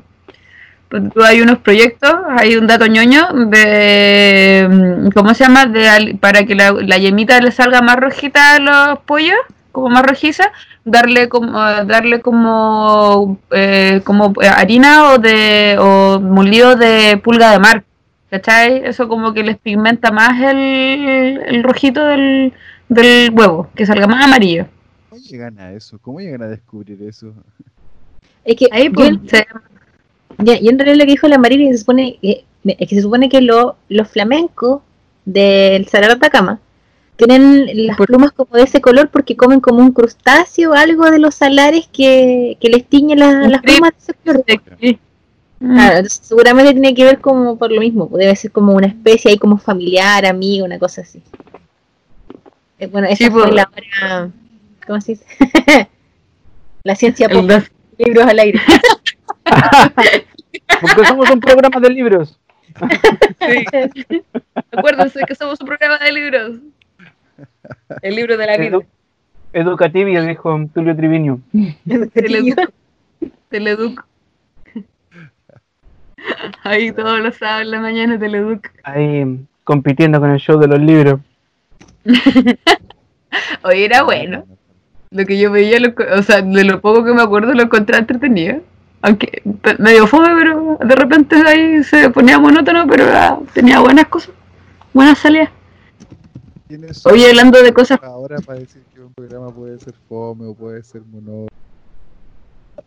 Hay 1.26 1.42
unos 1.42 1.60
proyectos, 1.60 2.14
hay 2.38 2.58
un 2.58 2.68
dato 2.68 2.88
ñoño 2.88 3.28
de. 3.48 4.68
mm, 4.70 5.10
¿Cómo 5.12 5.34
se 5.34 5.46
llama? 5.46 5.66
De, 5.66 6.18
para 6.20 6.44
que 6.46 6.54
la, 6.56 6.74
la 6.74 6.98
yemita 6.98 7.40
le 7.40 7.52
salga 7.52 7.82
más 7.82 7.98
rojita 7.98 8.56
a 8.56 8.60
los 8.60 9.00
pollos, 9.00 9.40
como 9.72 9.90
más 9.90 10.04
rojiza, 10.04 10.52
darle 10.84 11.30
como 11.30 11.58
darle 11.86 12.20
como 12.20 13.40
eh, 13.52 14.02
como 14.04 14.34
harina 14.42 15.06
o 15.14 15.18
de 15.20 15.78
o 15.80 16.20
molido 16.20 16.76
de 16.76 17.18
pulga 17.24 17.52
de 17.52 17.60
mar 17.60 17.84
¿cachai? 18.30 18.84
eso 18.86 19.08
como 19.08 19.34
que 19.34 19.44
les 19.44 19.58
pigmenta 19.58 20.12
más 20.12 20.42
el, 20.42 20.58
el 21.46 21.64
rojito 21.64 22.06
del, 22.06 22.54
del 22.90 23.32
huevo 23.34 23.70
que 23.76 23.86
salga 23.86 24.08
más 24.08 24.24
amarillo 24.26 24.66
¿Cómo 25.10 25.22
llegan 25.22 25.58
a 25.60 25.72
eso? 25.74 25.98
¿Cómo 26.00 26.20
llegan 26.20 26.42
a 26.44 26.48
descubrir 26.48 27.02
eso? 27.04 27.34
Es 28.46 28.56
que 28.56 28.68
ahí 28.72 28.86
yo 28.86 28.92
pues 28.94 29.10
en- 29.10 29.30
se- 29.30 29.46
Ya, 30.40 30.56
y 30.60 30.68
en 30.70 30.78
realidad 30.78 30.98
lo 30.98 31.06
que 31.06 31.12
dijo 31.12 31.28
la 31.28 31.38
Marina 31.38 31.72
se 31.72 31.78
supone 31.80 32.18
que, 32.22 32.46
es 32.66 32.88
que 32.90 32.96
se 32.96 33.02
supone 33.02 33.30
que 33.30 33.42
lo- 33.42 33.78
los 33.90 34.08
flamencos 34.10 34.82
del 35.26 35.88
Salar 35.88 36.10
de 36.12 36.16
Atacama 36.18 36.60
tienen 37.16 37.66
las 37.88 37.98
Por- 37.98 38.08
plumas 38.08 38.32
como 38.32 38.56
de 38.56 38.64
ese 38.64 38.80
color 38.80 39.10
porque 39.10 39.36
comen 39.36 39.60
como 39.60 39.80
un 39.80 39.92
crustáceo 39.92 40.72
o 40.72 40.74
algo 40.76 41.10
de 41.10 41.18
los 41.20 41.34
salares 41.36 41.88
que, 41.92 42.58
que 42.60 42.70
les 42.70 42.86
tiñe 42.86 43.16
la- 43.16 43.48
las 43.48 43.62
plumas 43.64 43.92
de 43.94 43.98
ese 44.00 44.14
color. 44.24 44.44
sí. 44.80 45.00
Mm. 45.60 45.74
Claro, 45.74 45.98
entonces 45.98 46.20
seguramente 46.24 46.72
tiene 46.74 46.94
que 46.94 47.04
ver 47.04 47.20
como 47.20 47.58
por 47.58 47.72
lo 47.72 47.80
mismo, 47.82 48.08
debe 48.14 48.36
ser 48.36 48.52
como 48.52 48.74
una 48.74 48.88
especie 48.88 49.32
ahí 49.32 49.38
como 49.38 49.58
familiar, 49.58 50.26
amigo, 50.26 50.66
una 50.66 50.78
cosa 50.80 51.02
así. 51.02 51.22
Eh, 52.80 52.88
bueno, 52.88 53.08
esa 53.08 53.16
Sí, 53.26 53.30
fue 53.32 53.44
pues. 53.44 53.56
la 53.56 53.70
hora, 53.72 54.30
¿cómo 54.86 55.02
se 55.02 55.14
dice? 55.14 55.26
la 56.84 56.96
ciencia 56.96 57.28
pop, 57.28 57.46
das- 57.46 57.72
libros 57.98 58.26
al 58.28 58.38
aire. 58.40 58.62
Porque 60.82 61.06
somos 61.08 61.30
un 61.32 61.40
programa 61.40 61.80
de 61.80 61.90
libros. 61.90 62.38
sí. 63.40 64.22
acuérdense 64.72 65.22
que 65.28 65.34
somos 65.34 65.60
un 65.60 65.66
programa 65.68 65.98
de 65.98 66.12
libros 66.12 66.52
el 68.04 68.16
libro 68.16 68.38
de 68.38 68.46
la 68.46 68.58
vida 68.58 68.68
Edu 68.68 68.84
educativo, 69.54 70.22
dijo 70.22 70.60
Tulio 70.74 70.96
Triviño. 70.96 71.40
Teleduc. 72.14 72.72
Teleduc. 73.50 74.06
Ahí 76.64 76.92
todos 76.92 77.20
los 77.20 77.36
sábados 77.36 77.64
en 77.64 77.72
la 77.72 77.80
mañana 77.80 78.20
Teleduc. 78.20 78.68
Ahí 78.84 79.40
compitiendo 79.64 80.20
con 80.20 80.30
el 80.32 80.40
show 80.40 80.60
de 80.60 80.68
los 80.68 80.80
libros. 80.80 81.20
Oye, 83.64 83.86
era 83.86 84.04
bueno. 84.04 84.46
Lo 85.12 85.26
que 85.26 85.38
yo 85.38 85.52
veía, 85.52 85.80
lo, 85.80 85.94
o 86.18 86.22
sea, 86.24 86.42
de 86.42 86.64
lo 86.64 86.82
poco 86.82 87.04
que 87.04 87.14
me 87.14 87.22
acuerdo, 87.22 87.54
lo 87.54 87.64
encontré 87.64 87.98
entretenido. 87.98 88.60
Aunque 89.02 89.42
medio 89.78 90.08
fome, 90.08 90.30
pero 90.38 90.78
de 90.84 90.96
repente 90.96 91.36
ahí 91.46 91.84
se 91.84 92.10
ponía 92.10 92.40
monótono, 92.40 92.88
pero 92.88 93.04
era- 93.08 93.38
tenía 93.54 93.80
buenas 93.80 94.08
cosas. 94.08 94.32
Buenas 94.94 95.20
salidas. 95.20 95.50
¿Quiénes 96.68 97.06
Oye, 97.06 97.30
hablando 97.30 97.62
de 97.62 97.72
cosas. 97.74 98.00
ahora 98.04 98.38
para 98.46 98.60
decir 98.60 98.82
que 98.94 99.00
un 99.02 99.14
programa 99.14 99.50
puede 99.52 99.80
ser 99.80 99.94
fome 100.10 100.48
o 100.48 100.54
puede 100.54 100.84
ser 100.84 101.02
monótono? 101.10 101.48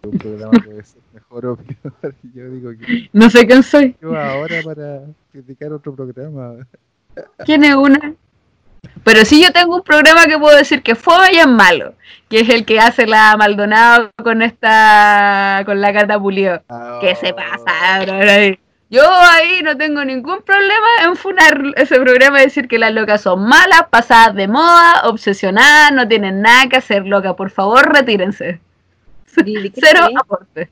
Un 0.03 0.19
programa 0.19 0.51
puede 0.65 0.85
ser 0.85 1.01
mejor 1.13 1.47
o 1.47 1.57
peor. 2.03 2.15
Yo 2.35 2.49
digo 2.51 2.71
que 2.71 3.09
No 3.13 3.29
sé 3.31 3.47
quién 3.47 3.63
soy. 3.63 3.97
yo 4.01 4.17
ahora 4.19 4.57
para 4.65 5.01
criticar 5.33 5.73
otro 5.73 5.95
programa. 5.95 6.67
¿Quién 7.45 7.65
es 7.65 7.75
una? 7.75 8.15
Pero 9.05 9.25
sí 9.25 9.43
yo 9.43 9.53
tengo 9.53 9.77
un 9.77 9.83
programa 9.83 10.27
que 10.27 10.39
puedo 10.39 10.57
decir 10.57 10.83
que 10.83 10.95
fue 10.95 11.15
y 11.35 11.37
es 11.39 11.47
malo, 11.47 11.95
que 12.29 12.41
es 12.41 12.49
el 12.49 12.65
que 12.65 12.81
hace 12.81 13.07
la 13.07 13.37
Maldonado 13.37 14.11
con 14.23 14.41
esta, 14.43 15.63
con 15.67 15.81
la 15.81 15.93
Cata 15.93 16.19
Pulido. 16.19 16.63
¿Qué 17.01 17.15
se 17.17 17.35
pasa, 17.35 18.01
bro? 18.05 18.57
Yo 18.89 19.03
ahí 19.09 19.61
no 19.63 19.77
tengo 19.77 20.05
ningún 20.05 20.43
problema 20.43 20.87
en 21.05 21.15
funar 21.15 21.63
ese 21.77 22.01
programa 22.01 22.41
y 22.41 22.47
decir 22.47 22.67
que 22.67 22.79
las 22.79 22.93
locas 22.93 23.21
son 23.21 23.45
malas, 23.47 23.85
pasadas 23.89 24.35
de 24.35 24.49
moda, 24.49 25.03
obsesionadas, 25.05 25.93
no 25.93 26.09
tienen 26.09 26.41
nada 26.43 26.69
que 26.69 26.77
hacer, 26.79 27.07
loca. 27.07 27.37
Por 27.37 27.51
favor, 27.51 27.93
retírense. 27.93 28.61
¿Y 29.45 29.61
de 29.63 29.71
qué 29.71 29.81
Cero 29.85 30.01
fue? 30.11 30.15
aporte. 30.21 30.71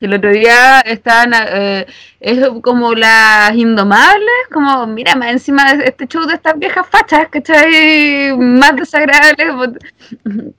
El 0.00 0.14
otro 0.14 0.30
día 0.32 0.80
estaban, 0.80 1.32
eh, 1.34 1.86
es 2.18 2.40
como 2.62 2.92
las 2.92 3.54
indomables, 3.54 4.48
como, 4.52 4.84
mira, 4.88 5.14
más 5.14 5.30
encima 5.30 5.74
de 5.74 5.84
este 5.84 6.08
show 6.08 6.26
de 6.26 6.34
estas 6.34 6.58
viejas 6.58 6.86
fachas, 6.90 7.28
¿cachai? 7.30 8.36
Más 8.36 8.74
desagradables. 8.74 9.78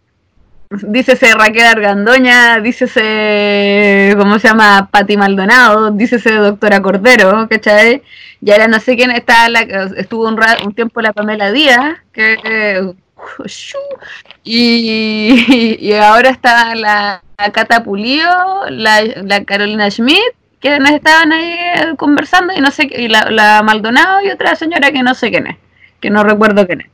Dícese 0.69 1.33
Raquel 1.35 1.65
Argandoña, 1.67 2.59
dícese, 2.59 4.15
¿cómo 4.17 4.39
se 4.39 4.47
llama? 4.47 4.89
Pati 4.91 5.17
Maldonado, 5.17 5.91
dícese 5.91 6.31
Doctora 6.33 6.81
Cordero, 6.81 7.47
¿cachai? 7.47 8.01
Y 8.41 8.49
ahora 8.51 8.67
no 8.67 8.79
sé 8.79 8.95
quién 8.95 9.11
está, 9.11 9.49
la, 9.49 9.61
estuvo 9.97 10.27
un, 10.27 10.35
ra- 10.35 10.57
un 10.65 10.73
tiempo 10.73 10.99
la 11.01 11.13
Pamela 11.13 11.51
Díaz, 11.51 11.97
que... 12.11 12.37
eh, 12.43 12.93
y, 14.43 15.77
y 15.79 15.93
ahora 15.93 16.29
está 16.29 16.75
la, 16.75 17.21
Cata 17.51 17.83
Pulido, 17.83 18.69
la, 18.69 19.03
la 19.23 19.43
Carolina 19.43 19.89
Schmidt, 19.89 20.19
que 20.59 20.79
nos 20.79 20.91
estaban 20.91 21.31
ahí 21.33 21.51
eh, 21.51 21.93
conversando, 21.97 22.53
y 22.55 22.61
no 22.61 22.71
sé, 22.71 22.89
y 22.89 23.07
la, 23.09 23.29
la 23.29 23.61
Maldonado 23.63 24.21
y 24.21 24.29
otra 24.29 24.55
señora 24.55 24.91
que 24.91 25.03
no 25.03 25.13
sé 25.13 25.29
quién 25.29 25.47
es, 25.47 25.57
que 25.99 26.09
no 26.09 26.23
recuerdo 26.23 26.65
quién 26.65 26.81
es. 26.81 26.87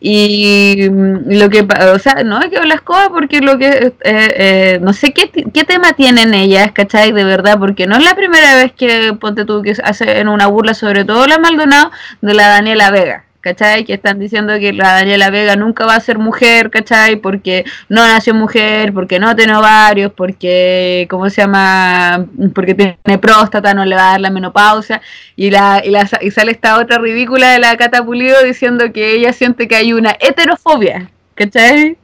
Y 0.00 0.88
mm, 0.90 1.32
lo 1.38 1.48
que, 1.48 1.60
o 1.60 1.98
sea, 1.98 2.22
no 2.24 2.38
hay 2.38 2.50
que 2.50 2.64
las 2.66 2.80
cosas 2.82 3.08
porque 3.08 3.40
lo 3.40 3.58
que, 3.58 3.68
eh, 3.68 3.92
eh, 4.04 4.78
no 4.82 4.92
sé 4.92 5.12
qué, 5.12 5.30
qué 5.30 5.64
tema 5.64 5.92
tienen 5.92 6.34
ellas, 6.34 6.72
¿cachai? 6.72 7.12
De 7.12 7.24
verdad, 7.24 7.58
porque 7.58 7.86
no 7.86 7.96
es 7.96 8.04
la 8.04 8.14
primera 8.14 8.56
vez 8.56 8.72
que, 8.72 9.14
ponte 9.14 9.44
tú, 9.44 9.62
que 9.62 9.74
hacen 9.82 10.28
una 10.28 10.48
burla, 10.48 10.74
sobre 10.74 11.04
todo 11.04 11.26
la 11.26 11.38
Maldonado, 11.38 11.90
de 12.20 12.34
la 12.34 12.48
Daniela 12.48 12.90
Vega, 12.90 13.24
¿cachai? 13.46 13.84
Que 13.84 13.94
están 13.94 14.18
diciendo 14.18 14.58
que 14.58 14.72
la 14.72 14.94
Daniela 14.94 15.30
Vega 15.30 15.54
nunca 15.54 15.86
va 15.86 15.94
a 15.94 16.00
ser 16.00 16.18
mujer, 16.18 16.68
¿cachai? 16.68 17.14
Porque 17.14 17.64
no 17.88 18.04
nació 18.04 18.34
mujer, 18.34 18.92
porque 18.92 19.20
no 19.20 19.36
tiene 19.36 19.54
ovarios, 19.54 20.10
porque, 20.12 21.06
¿cómo 21.08 21.30
se 21.30 21.42
llama? 21.42 22.26
Porque 22.52 22.74
tiene 22.74 23.18
próstata, 23.20 23.72
no 23.72 23.84
le 23.84 23.94
va 23.94 24.08
a 24.08 24.10
dar 24.12 24.20
la 24.20 24.30
menopausia. 24.30 25.00
Y, 25.36 25.50
la, 25.52 25.80
y, 25.84 25.90
la, 25.90 26.08
y 26.20 26.32
sale 26.32 26.50
esta 26.50 26.76
otra 26.80 26.98
ridícula 26.98 27.52
de 27.52 27.60
la 27.60 27.76
Cata 27.76 28.04
Pulido 28.04 28.42
diciendo 28.42 28.92
que 28.92 29.14
ella 29.14 29.32
siente 29.32 29.68
que 29.68 29.76
hay 29.76 29.92
una 29.92 30.16
heterofobia, 30.18 31.08
¿cachai? 31.36 31.96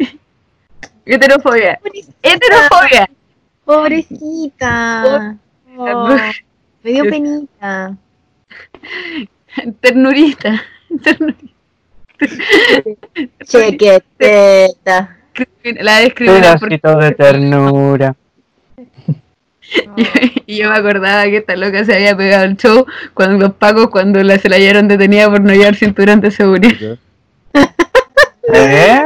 Heterofobia. 1.04 1.80
Heterofobia. 2.22 3.10
Pobrecita. 3.64 5.36
Oh, 5.76 6.08
me 6.84 6.92
dio 6.92 7.02
penita. 7.10 7.96
Ternurita. 9.80 10.62
Chequeteta. 13.44 15.16
La 15.80 15.98
describí 15.98 16.30
porque 16.60 16.78
Pedacito 16.78 16.98
de 16.98 17.12
ternura. 17.12 18.14
y 20.46 20.56
yo 20.58 20.68
me 20.70 20.76
acordaba 20.76 21.24
que 21.24 21.38
esta 21.38 21.56
loca 21.56 21.84
se 21.84 21.94
había 21.94 22.16
pegado 22.16 22.44
el 22.44 22.56
show 22.56 22.84
cuando 23.14 23.38
los 23.38 23.54
pacos 23.54 23.88
cuando 23.88 24.22
la, 24.22 24.38
se 24.38 24.48
la 24.50 24.56
hallaron 24.56 24.88
detenida 24.88 25.30
por 25.30 25.40
no 25.40 25.52
llevar 25.52 25.74
cinturón 25.76 26.20
de 26.20 26.30
seguridad. 26.30 26.98
Eh, 28.52 29.02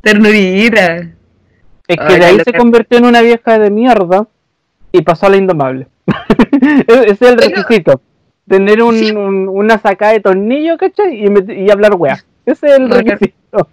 Ternurita. 0.00 0.96
Es 0.96 1.96
que 1.96 1.96
Ay, 1.98 2.18
de 2.18 2.24
ahí 2.24 2.40
se 2.44 2.52
convirtió 2.54 2.98
en 2.98 3.04
una 3.04 3.20
vieja 3.20 3.58
de 3.58 3.70
mierda 3.70 4.26
y 4.90 5.02
pasó 5.02 5.26
a 5.26 5.30
la 5.30 5.36
indomable. 5.36 5.86
Ese 6.88 7.10
es 7.10 7.22
el 7.22 7.36
Pero- 7.36 7.56
requisito. 7.56 8.00
Tener 8.48 8.82
un, 8.82 8.98
Sí. 8.98 9.12
un- 9.12 9.48
una 9.48 9.78
sacada 9.78 10.12
de 10.12 10.20
tornillo, 10.20 10.76
¿cachai? 10.76 11.24
Y, 11.24 11.70
hablar 11.70 11.94
weá. 11.94 12.22
Ese 12.44 12.66
es 12.66 12.72
el 12.74 12.90
requisito. 12.90 13.68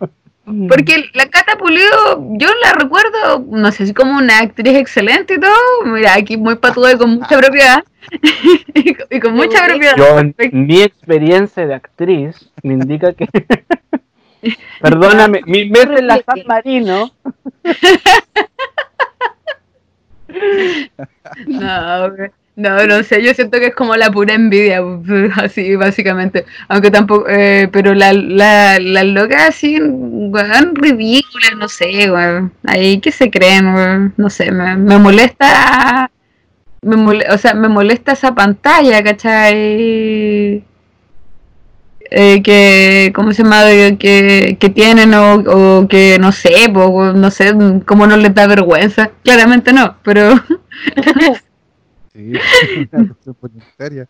Porque 0.67 1.05
la 1.13 1.27
Cata 1.29 1.57
Pulido, 1.57 2.19
yo 2.31 2.47
la 2.63 2.73
recuerdo, 2.73 3.45
no 3.49 3.71
sé 3.71 3.85
si 3.85 3.93
como 3.93 4.17
una 4.17 4.39
actriz 4.39 4.75
excelente 4.75 5.35
y 5.35 5.39
todo. 5.39 5.53
Mira, 5.85 6.15
aquí 6.15 6.37
muy 6.37 6.55
patuda 6.55 6.93
y 6.93 6.97
con 6.97 7.11
mucha 7.11 7.37
propiedad. 7.37 7.83
y, 8.73 9.19
con, 9.19 9.33
mucha 9.33 9.63
propiedad. 9.67 9.93
Yo, 9.95 10.49
mi 10.51 10.81
experiencia 10.81 11.67
de 11.67 11.75
actriz 11.75 12.49
me 12.63 12.73
indica 12.73 13.13
que. 13.13 13.27
Perdóname, 14.81 15.41
mi 15.45 15.69
mes 15.69 15.85
en 15.85 16.07
la 16.07 16.19
San 16.25 16.43
Marino. 16.47 17.11
No, 21.47 22.11
no, 22.59 22.85
no 22.87 23.03
sé, 23.03 23.23
yo 23.23 23.33
siento 23.33 23.59
que 23.59 23.67
es 23.67 23.75
como 23.75 23.95
la 23.95 24.11
pura 24.11 24.33
envidia, 24.33 24.81
así 25.37 25.75
básicamente. 25.75 26.45
Aunque 26.67 26.91
tampoco, 26.91 27.25
eh, 27.29 27.69
pero 27.71 27.93
la, 27.93 28.13
la, 28.13 28.79
la 28.79 29.03
loca 29.03 29.47
así, 29.47 29.79
weón, 29.81 30.75
ridícula, 30.75 31.47
no 31.57 31.67
sé, 31.69 32.11
weón. 32.11 32.53
Ahí 32.65 32.99
que 32.99 33.11
se 33.11 33.29
creen, 33.31 33.73
weón, 33.73 34.13
no 34.17 34.29
sé, 34.29 34.51
me, 34.51 34.75
me 34.77 34.97
molesta, 34.99 36.11
me 36.83 36.97
mole- 36.97 37.27
o 37.33 37.37
sea, 37.37 37.53
me 37.53 37.69
molesta 37.69 38.13
esa 38.13 38.35
pantalla, 38.35 39.03
¿cachai? 39.03 40.63
Eh, 42.11 42.41
que, 42.41 43.11
¿cómo 43.13 43.33
se 43.33 43.43
llama? 43.43 43.63
Que, 43.99 44.57
que 44.59 44.69
tienen 44.69 45.13
o, 45.13 45.35
o 45.81 45.87
que, 45.87 46.17
no 46.19 46.31
sé, 46.31 46.51
po, 46.73 47.13
no 47.13 47.29
sé, 47.29 47.53
cómo 47.85 48.07
no 48.07 48.17
les 48.17 48.33
da 48.33 48.47
vergüenza. 48.47 49.11
Claramente 49.23 49.73
no, 49.73 49.97
pero... 50.03 50.33
Sí, 52.19 52.33
una 52.91 53.15
voluntaria. 53.41 54.07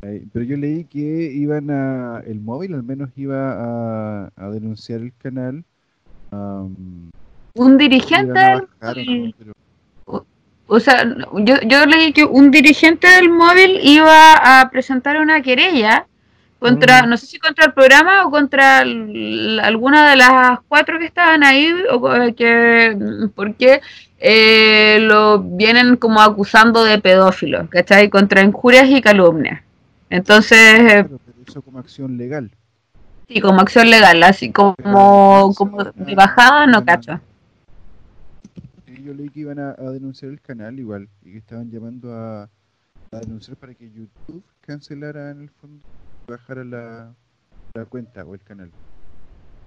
Pero 0.00 0.44
yo 0.44 0.56
leí 0.56 0.84
que 0.84 0.98
iban 0.98 1.70
a. 1.70 2.20
El 2.26 2.40
móvil 2.40 2.74
al 2.74 2.82
menos 2.82 3.10
iba 3.16 3.52
a, 3.52 4.30
a 4.36 4.50
denunciar 4.50 5.00
el 5.00 5.12
canal. 5.16 5.64
Un 7.54 7.78
dirigente, 7.78 8.32
del 8.38 8.60
o 8.60 8.66
móvil- 8.80 9.26
no, 9.28 9.54
pero- 10.06 10.26
o 10.66 10.80
sea, 10.80 11.04
yo, 11.44 11.56
yo 11.66 11.86
leí 11.86 12.12
que 12.12 12.24
un 12.24 12.50
dirigente 12.50 13.06
del 13.06 13.28
móvil 13.30 13.78
iba 13.82 14.60
a 14.60 14.70
presentar 14.70 15.20
una 15.20 15.40
querella 15.42 16.06
contra, 16.58 17.02
Mm. 17.02 17.10
no 17.10 17.16
sé 17.18 17.26
si 17.26 17.38
contra 17.38 17.66
el 17.66 17.72
programa 17.74 18.24
o 18.26 18.30
contra 18.30 18.80
el- 18.82 19.60
alguna 19.62 20.10
de 20.10 20.16
las 20.16 20.60
cuatro 20.66 20.98
que 20.98 21.04
estaban 21.06 21.44
ahí, 21.44 21.70
o 21.90 22.00
co- 22.00 22.34
que, 22.34 22.96
porque 23.34 23.80
eh, 24.26 24.98
lo 25.00 25.40
vienen 25.40 25.96
como 25.96 26.20
acusando 26.22 26.82
de 26.82 26.98
pedófilo, 26.98 27.68
¿cachai? 27.68 28.08
Contra 28.08 28.40
injurias 28.42 28.88
y 28.88 29.02
calumnias. 29.02 29.62
Entonces, 30.08 30.58
eh, 30.80 31.04
Claro, 31.04 31.20
pero 31.26 31.38
eso 31.46 31.62
como 31.62 31.78
acción 31.78 32.16
legal. 32.16 32.50
sí, 33.28 33.40
como 33.40 33.60
acción 33.60 33.90
legal, 33.90 34.22
así 34.22 34.50
como, 34.52 35.52
como 35.56 35.84
de 35.84 36.14
bajada, 36.14 36.66
no 36.66 36.84
cacho. 36.84 37.20
Sí, 38.86 39.02
yo 39.02 39.12
leí 39.14 39.28
que 39.28 39.40
iban 39.40 39.58
a, 39.58 39.70
a 39.70 39.90
denunciar 39.90 40.30
el 40.30 40.40
canal 40.40 40.78
igual 40.78 41.08
y 41.22 41.32
que 41.32 41.38
estaban 41.38 41.70
llamando 41.70 42.12
a, 42.14 42.44
a 43.12 43.18
denunciar 43.20 43.56
para 43.56 43.74
que 43.74 43.90
YouTube 43.90 44.44
cancelara 44.62 45.30
en 45.30 45.42
el 45.42 45.50
fondo, 45.50 45.84
bajara 46.26 46.64
la, 46.64 47.14
la 47.74 47.84
cuenta 47.86 48.24
o 48.24 48.34
el 48.34 48.40
canal. 48.40 48.70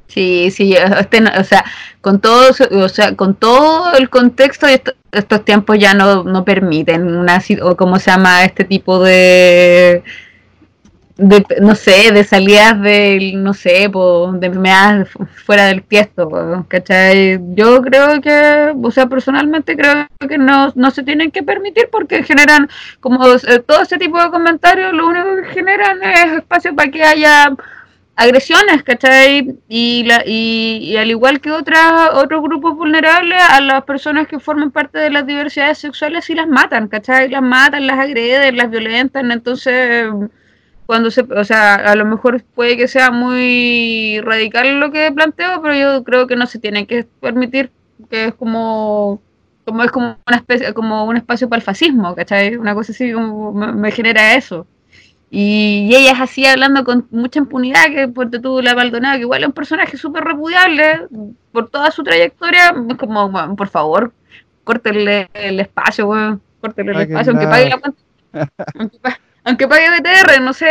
Sí, 0.07 0.49
sí, 0.51 0.73
este, 0.75 1.21
o 1.37 1.43
sea, 1.43 1.65
con 2.01 2.19
todo, 2.21 2.51
o 2.71 2.89
sea, 2.89 3.15
con 3.15 3.35
todo 3.35 3.93
el 3.93 4.09
contexto 4.09 4.65
esto- 4.67 4.93
estos 5.11 5.43
tiempos 5.45 5.77
ya 5.79 5.93
no, 5.93 6.23
no 6.23 6.45
permiten 6.45 7.15
una, 7.15 7.41
o 7.61 7.75
cómo 7.75 7.99
se 7.99 8.11
llama 8.11 8.45
este 8.45 8.63
tipo 8.63 8.99
de, 9.03 10.03
de, 11.17 11.43
no 11.61 11.73
sé, 11.75 12.11
de 12.11 12.23
salidas 12.23 12.79
del, 12.81 13.43
no 13.43 13.53
sé, 13.53 13.89
po, 13.91 14.31
de 14.33 14.47
enfermedades 14.47 15.09
fu- 15.09 15.25
fuera 15.45 15.65
del 15.65 15.81
tiesto, 15.83 16.29
po, 16.29 16.65
¿cachai? 16.67 17.39
Yo 17.55 17.81
creo 17.81 18.21
que, 18.21 18.73
o 18.81 18.91
sea, 18.91 19.07
personalmente 19.07 19.75
creo 19.75 20.07
que 20.29 20.37
no, 20.37 20.71
no 20.75 20.91
se 20.91 21.01
tienen 21.03 21.31
que 21.31 21.41
permitir 21.43 21.89
porque 21.91 22.23
generan, 22.23 22.69
como 22.99 23.25
eh, 23.27 23.59
todo 23.65 23.81
ese 23.81 23.97
tipo 23.97 24.21
de 24.21 24.29
comentarios, 24.29 24.93
lo 24.93 25.07
único 25.07 25.35
que 25.37 25.53
generan 25.55 26.01
es 26.03 26.33
espacio 26.37 26.75
para 26.75 26.91
que 26.91 27.03
haya 27.03 27.49
agresiones, 28.17 28.83
¿cachai? 28.83 29.57
Y, 29.69 30.03
la, 30.03 30.23
y, 30.25 30.97
al 30.97 31.09
igual 31.09 31.39
que 31.39 31.51
otras 31.51 32.09
otros 32.13 32.41
grupos 32.41 32.75
vulnerables, 32.75 33.39
a 33.39 33.61
las 33.61 33.83
personas 33.83 34.27
que 34.27 34.39
forman 34.39 34.71
parte 34.71 34.97
de 34.99 35.11
las 35.11 35.25
diversidades 35.27 35.77
sexuales 35.77 36.25
sí 36.25 36.33
las 36.33 36.47
matan, 36.47 36.87
¿cachai? 36.87 37.29
Las 37.29 37.43
matan, 37.43 37.87
las 37.87 37.99
agreden, 37.99 38.57
las 38.57 38.69
violentan, 38.71 39.31
entonces 39.31 40.07
cuando 40.87 41.11
se, 41.11 41.21
o 41.21 41.43
sea, 41.43 41.75
a 41.75 41.95
lo 41.95 42.05
mejor 42.05 42.43
puede 42.55 42.75
que 42.77 42.87
sea 42.87 43.11
muy 43.11 44.19
radical 44.23 44.79
lo 44.79 44.91
que 44.91 45.11
planteo, 45.11 45.61
pero 45.61 45.75
yo 45.75 46.03
creo 46.03 46.27
que 46.27 46.35
no 46.35 46.47
se 46.47 46.59
tiene 46.59 46.87
que 46.87 47.05
permitir 47.21 47.71
que 48.09 48.25
es 48.25 48.33
como 48.35 49.21
como 49.65 49.83
es 49.83 49.91
como 49.91 50.17
una 50.27 50.37
especie 50.37 50.73
como 50.73 51.05
un 51.05 51.17
espacio 51.17 51.49
para 51.49 51.59
el 51.59 51.63
fascismo, 51.63 52.15
¿cachai? 52.15 52.55
Una 52.55 52.73
cosa 52.73 52.93
así 52.93 53.11
como 53.11 53.53
me, 53.53 53.73
me 53.73 53.91
genera 53.91 54.35
eso. 54.35 54.65
Y, 55.29 55.87
y 55.91 55.95
ella 55.95 56.11
es 56.13 56.21
así 56.21 56.45
hablando 56.45 56.83
con 56.85 57.05
mucha 57.11 57.39
impunidad, 57.39 57.87
que 57.93 58.07
por 58.07 58.29
tú 58.31 58.61
la 58.61 58.75
Maldonado, 58.75 59.15
que 59.15 59.21
igual 59.23 59.41
es 59.41 59.47
un 59.47 59.53
personaje 59.53 59.97
súper 59.97 60.23
repudiable 60.23 61.01
por 61.51 61.69
toda 61.69 61.91
su 61.91 62.01
trayectoria, 62.03 62.73
es 62.89 62.95
como, 62.97 63.29
bueno, 63.29 63.55
por 63.55 63.67
favor, 63.67 64.13
córtenle 64.63 65.29
el 65.33 65.59
espacio, 65.59 66.07
weón, 66.07 66.41
córtenle 66.61 66.93
el 66.93 66.97
espacio, 67.01 67.31
aunque 67.33 67.47
pague 67.47 67.69
la 67.69 67.77
cuenta, 67.77 68.01
aunque, 68.79 68.99
pa- 68.99 69.19
aunque 69.43 69.67
pague 69.67 69.89
BTR, 69.89 70.41
no 70.41 70.53
sé, 70.53 70.67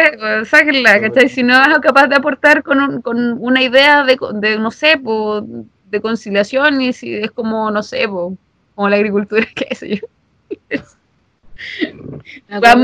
sáquenla, 0.46 1.00
¿cachai? 1.02 1.28
Si 1.28 1.42
no 1.42 1.62
es 1.62 1.78
capaz 1.80 2.06
de 2.08 2.16
aportar 2.16 2.62
con, 2.62 2.80
un- 2.80 3.02
con 3.02 3.36
una 3.38 3.62
idea 3.62 4.04
de, 4.04 4.16
de, 4.34 4.58
no 4.58 4.70
sé, 4.70 4.96
po, 4.98 5.42
de 5.90 6.00
conciliación, 6.00 6.80
y 6.80 6.92
si 6.94 7.14
es 7.14 7.30
como, 7.30 7.70
no 7.70 7.82
sé, 7.82 8.08
po, 8.08 8.34
como 8.74 8.88
la 8.88 8.96
agricultura, 8.96 9.46
qué 9.54 9.74
sé 9.74 9.96
yo, 9.96 10.06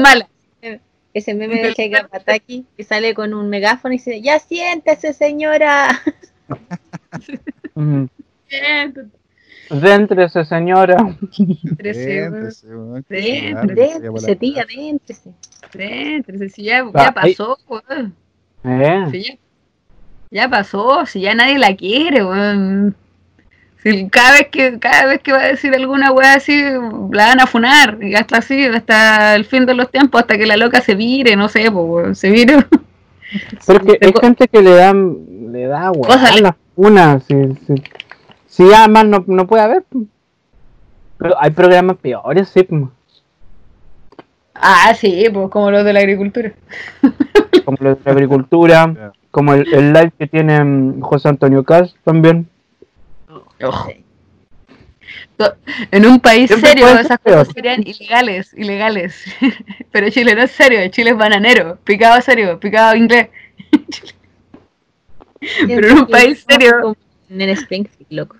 mala. 0.02 0.28
Ese 1.14 1.34
meme 1.34 1.62
de 1.62 1.74
Checa 1.74 2.08
Pataki 2.08 2.64
que 2.76 2.84
sale 2.84 3.12
con 3.14 3.34
un 3.34 3.48
megáfono 3.50 3.92
y 3.92 3.98
dice, 3.98 4.20
ya 4.22 4.38
siéntese 4.38 5.12
señora. 5.12 5.88
Céntrese, 9.68 10.44
señora. 10.44 10.96
siéntese, 11.32 12.26
weón. 12.26 12.52
Siéntese, 12.52 12.66
weón, 12.76 13.02
que 13.04 13.22
Sí, 13.22 13.28
se 13.40 13.50
largue, 13.52 13.72
Adéntrese, 13.72 14.00
se 14.00 14.08
vaya 14.10 14.28
la 14.28 14.34
tía, 14.36 14.54
casa. 14.64 14.66
adéntrese. 14.78 15.30
Adéntrese, 15.74 16.48
si 16.50 16.62
ya, 16.64 16.84
ya 16.94 17.14
ahí- 17.16 17.34
pasó, 17.34 17.58
weón. 17.68 18.14
Eh. 18.64 19.06
Si 19.10 19.22
ya, 19.22 19.34
ya 20.30 20.48
pasó, 20.48 21.06
si 21.06 21.20
ya 21.22 21.34
nadie 21.34 21.58
la 21.58 21.74
quiere, 21.76 22.24
weón. 22.24 22.96
Si 23.82 24.08
cada 24.10 24.32
vez 24.32 24.48
que, 24.48 24.78
cada 24.78 25.06
vez 25.06 25.20
que 25.22 25.32
va 25.32 25.40
a 25.40 25.48
decir 25.48 25.74
alguna 25.74 26.12
weá 26.12 26.34
así, 26.34 26.62
la 27.10 27.26
van 27.26 27.40
a 27.40 27.46
funar, 27.46 27.98
y 28.00 28.14
hasta 28.14 28.38
así, 28.38 28.64
hasta 28.66 29.34
el 29.34 29.44
fin 29.44 29.66
de 29.66 29.74
los 29.74 29.90
tiempos, 29.90 30.20
hasta 30.20 30.38
que 30.38 30.46
la 30.46 30.56
loca 30.56 30.80
se 30.80 30.94
vire, 30.94 31.34
no 31.34 31.48
sé, 31.48 31.70
pues, 31.70 32.18
se 32.18 32.30
vire. 32.30 32.58
Pero 33.66 33.80
es 33.80 33.98
que 33.98 34.06
hay 34.06 34.12
gente 34.20 34.46
que 34.46 34.62
le 34.62 34.74
da, 34.74 34.92
le 34.92 35.66
da 35.66 35.90
weá 35.90 36.06
Cosas- 36.14 36.36
a 36.36 36.40
las 36.40 36.54
unas. 36.76 37.24
Si, 37.24 37.34
si, 37.66 37.74
si 38.46 38.68
ya 38.68 38.86
más 38.88 39.04
no, 39.06 39.24
no 39.26 39.46
puede 39.46 39.62
haber. 39.62 39.84
Pero 41.18 41.34
hay 41.40 41.50
programas 41.50 41.96
peores, 41.96 42.48
sí. 42.50 42.66
Ah, 44.54 44.92
sí, 44.94 45.24
pues 45.32 45.50
como 45.50 45.70
los 45.70 45.84
de 45.84 45.92
la 45.92 46.00
agricultura. 46.00 46.52
Como 47.64 47.78
los 47.80 48.04
de 48.04 48.10
agricultura. 48.10 49.12
Como 49.32 49.54
el, 49.54 49.66
el 49.72 49.94
live 49.94 50.12
que 50.18 50.26
tiene 50.26 50.62
mm, 50.62 51.00
José 51.00 51.30
Antonio 51.30 51.64
Cas 51.64 51.94
también. 52.04 52.46
Ojo. 53.62 53.92
En 55.90 56.06
un 56.06 56.20
país 56.20 56.50
serio 56.50 56.86
esas 56.98 57.18
cosas 57.18 57.48
serían 57.54 57.82
ilegales, 57.84 58.52
ilegales. 58.54 59.24
Pero 59.92 60.10
Chile 60.10 60.34
no 60.34 60.42
es 60.42 60.50
serio, 60.52 60.86
Chile 60.88 61.10
es 61.10 61.16
bananero, 61.16 61.78
picado 61.84 62.20
serio, 62.20 62.58
picado 62.60 62.94
inglés. 62.94 63.28
Pero 65.66 65.88
en 65.88 65.98
un 65.98 66.06
país 66.06 66.44
serio, 66.48 66.96
En 67.28 67.40
el 67.40 67.50
Springfield, 67.50 68.06
loco. 68.10 68.36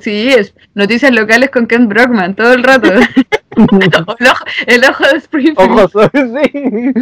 sí, 0.00 0.28
es 0.30 0.54
noticias 0.74 1.12
locales 1.12 1.50
con 1.50 1.66
Ken 1.66 1.88
Brockman 1.88 2.34
todo 2.34 2.52
el 2.52 2.64
rato. 2.64 2.90
El, 3.56 3.90
ojo, 4.30 4.44
el 4.66 4.84
ojo 4.84 5.04
de 5.04 5.16
Springfield. 5.18 5.58
Ojos, 5.58 5.90
sí. 6.12 6.92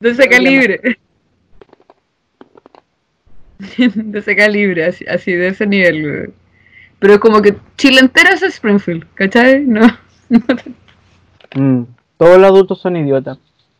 De 0.00 0.10
ese 0.10 0.28
calibre. 0.28 0.98
De 3.94 4.18
ese 4.18 4.34
calibre, 4.36 4.84
así, 4.86 5.04
así 5.06 5.32
de 5.32 5.48
ese 5.48 5.66
nivel. 5.66 6.02
güey. 6.02 6.30
Pero 6.98 7.18
como 7.20 7.40
que 7.42 7.56
Chile 7.76 8.00
entero 8.00 8.30
es 8.30 8.42
Springfield, 8.42 9.06
¿cachai? 9.14 9.64
No. 9.64 9.86
Mm, 11.54 11.82
Todos 12.16 12.38
los 12.38 12.46
adultos 12.50 12.80
son 12.80 12.96
idiotas, 12.96 13.36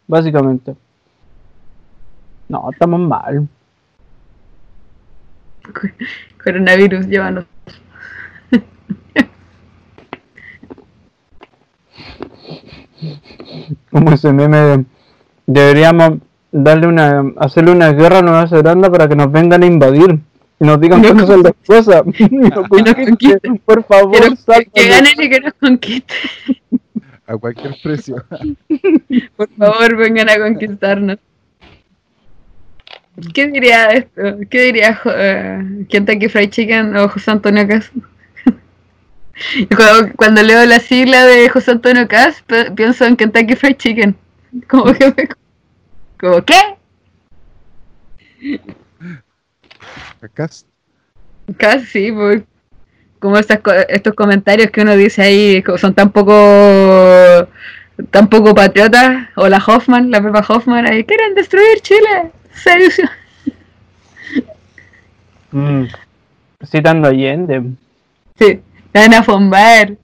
básicamente. 0.06 0.74
No, 2.50 2.68
estamos 2.70 3.00
mal. 3.00 3.48
Coronavirus, 6.44 7.06
llévanos. 7.06 7.46
Como 13.90 14.12
ese 14.12 14.32
meme 14.32 14.56
de- 14.58 14.84
deberíamos 15.46 16.18
darle 16.52 16.86
una 16.86 17.24
hacerle 17.38 17.72
una 17.72 17.92
guerra 17.92 18.18
a 18.18 18.22
Nueva 18.22 18.46
Zelanda 18.46 18.90
para 18.90 19.08
que 19.08 19.16
nos 19.16 19.32
vengan 19.32 19.62
a 19.62 19.66
invadir 19.66 20.20
y 20.60 20.64
nos 20.64 20.80
digan 20.80 21.02
cómo 21.02 21.26
son 21.26 21.42
las 21.42 21.54
cosas. 21.66 22.02
Y 22.18 22.28
nos 22.28 22.68
conquisten, 22.68 23.06
conquisten. 23.06 23.58
Por 23.58 23.84
favor, 23.84 24.12
Quiero 24.12 24.36
que, 24.36 24.70
que 24.72 24.88
ganen 24.88 25.12
y 25.20 25.30
que 25.30 25.40
nos 25.40 25.54
conquisten. 25.54 26.16
A 27.26 27.36
cualquier 27.36 27.74
precio. 27.82 28.16
Por 29.36 29.48
favor, 29.56 29.96
vengan 29.96 30.28
a 30.28 30.38
conquistarnos. 30.38 31.18
¿Qué 33.32 33.46
diría 33.46 33.90
esto? 33.90 34.22
¿Qué 34.50 34.62
diría 34.64 35.00
eh, 35.04 35.86
Kentucky 35.88 36.28
Fried 36.28 36.50
Chicken 36.50 36.96
o 36.96 37.08
José 37.08 37.30
Antonio 37.30 37.66
Cas? 37.68 37.90
cuando, 39.76 40.12
cuando 40.16 40.42
leo 40.42 40.66
la 40.66 40.80
sigla 40.80 41.24
de 41.24 41.48
José 41.48 41.70
Antonio 41.70 42.08
Cas, 42.08 42.44
pienso 42.74 43.04
en 43.04 43.16
Kentucky 43.16 43.54
Fried 43.54 43.76
Chicken. 43.76 44.16
Como 44.68 44.92
que 44.92 45.06
me... 45.06 45.28
Como, 46.22 46.40
¿qué? 46.44 46.54
Acá 50.20 50.48
Casi, 51.58 51.86
sí, 51.86 52.12
pues. 52.12 52.42
Como 53.18 53.36
estas 53.38 53.58
co- 53.60 53.72
estos 53.72 54.14
comentarios 54.14 54.70
que 54.70 54.82
uno 54.82 54.96
dice 54.96 55.22
ahí 55.22 55.64
son 55.78 55.94
tan 55.94 56.10
poco 56.12 56.32
tan 58.10 58.28
poco 58.28 58.54
patriotas, 58.54 59.28
o 59.36 59.48
la 59.48 59.58
Hoffman, 59.64 60.10
la 60.12 60.22
Pepa 60.22 60.44
Hoffman, 60.48 60.86
ahí 60.86 61.02
quieren 61.04 61.34
destruir 61.34 61.80
Chile. 61.82 62.30
Seducción. 62.54 63.10
Mm, 65.52 65.84
Citando 66.64 67.08
a 67.08 67.10
Allende. 67.10 67.62
Sí, 68.38 68.62
Ana 68.94 69.22
Fombar. 69.22 69.88
Ay, 69.88 69.98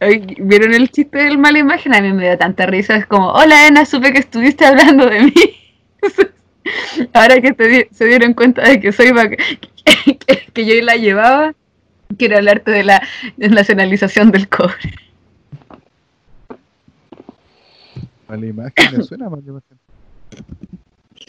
¿Vieron 0.00 0.74
el 0.74 0.90
chiste 0.90 1.18
del 1.18 1.38
mala 1.38 1.58
imagen? 1.58 1.94
A 1.94 2.00
mí 2.00 2.12
me 2.12 2.26
da 2.26 2.36
tanta 2.36 2.66
risa. 2.66 2.94
Es 2.96 3.06
como, 3.06 3.32
hola 3.32 3.66
Ana, 3.66 3.84
supe 3.84 4.12
que 4.12 4.18
estuviste 4.20 4.64
hablando 4.64 5.06
de 5.06 5.22
mí. 5.22 5.32
Ahora 7.12 7.40
que 7.40 7.52
te 7.52 7.66
di- 7.66 7.86
se 7.90 8.04
dieron 8.04 8.34
cuenta 8.34 8.62
de 8.62 8.78
que 8.80 8.92
soy 8.92 9.12
que, 9.12 9.36
que- 10.26 10.46
que 10.52 10.66
yo 10.66 10.74
la 10.84 10.96
llevaba, 10.96 11.54
quiero 12.16 12.36
hablarte 12.36 12.70
de 12.70 12.84
la 12.84 13.02
nacionalización 13.36 14.30
del 14.30 14.48
cobre. 14.48 14.74
mala 18.28 18.46
imagen 18.46 18.96
me 18.98 19.02
suena 19.04 19.28
mala 19.30 19.42
imagen. 19.46 19.78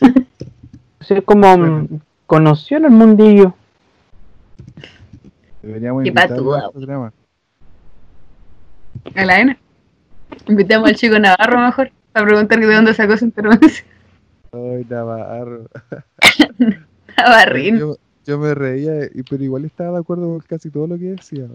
Es 1.10 1.24
como 1.24 1.58
mm, 1.58 1.88
conoció 2.28 2.78
en 2.78 2.86
el 2.86 2.92
mundillo. 2.92 3.56
Deberíamos 5.64 6.06
invitarlo 6.06 6.54
al 6.54 6.72
programa. 6.72 7.14
A 9.16 9.26
la 9.26 9.36
Ana. 9.38 9.58
Invitamos 10.48 10.90
al 10.90 10.96
chico 10.96 11.18
Navarro 11.20 11.60
mejor 11.60 11.92
a 12.14 12.24
preguntar 12.24 12.60
de 12.60 12.74
dónde 12.74 12.94
sacó 12.94 13.18
su 13.18 13.26
intervención. 13.26 13.88
Ay, 14.52 14.86
Navarro. 14.90 15.66
Navarrín. 17.18 17.80
Yo, 17.80 17.98
yo 18.26 18.38
me 18.40 18.54
reía, 18.54 19.06
y- 19.14 19.24
pero 19.24 19.44
igual 19.44 19.66
estaba 19.66 19.94
de 19.94 20.00
acuerdo 20.00 20.28
con 20.28 20.40
casi 20.42 20.70
todo 20.70 20.88
lo 20.88 20.98
que 20.98 21.06
decía. 21.16 21.46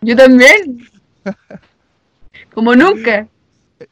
Yo 0.00 0.16
también. 0.16 0.80
Como 2.54 2.74
nunca. 2.74 3.28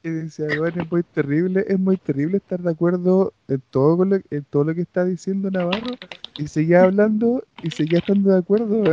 Y 0.03 0.09
decía, 0.09 0.47
bueno, 0.59 0.83
es 0.83 0.91
muy 0.91 1.03
terrible, 1.03 1.65
es 1.67 1.79
muy 1.79 1.97
terrible 1.97 2.37
estar 2.37 2.61
de 2.61 2.71
acuerdo 2.71 3.33
en 3.49 3.61
todo, 3.71 3.97
con 3.97 4.11
lo, 4.11 4.17
en 4.31 4.45
todo 4.49 4.65
lo 4.65 4.75
que 4.75 4.83
está 4.83 5.05
diciendo 5.05 5.51
Navarro 5.51 5.97
y 6.39 6.47
seguía 6.47 6.85
hablando 6.85 7.43
y 7.63 7.71
seguía 7.71 7.99
estando 7.99 8.31
de 8.33 8.39
acuerdo. 8.39 8.85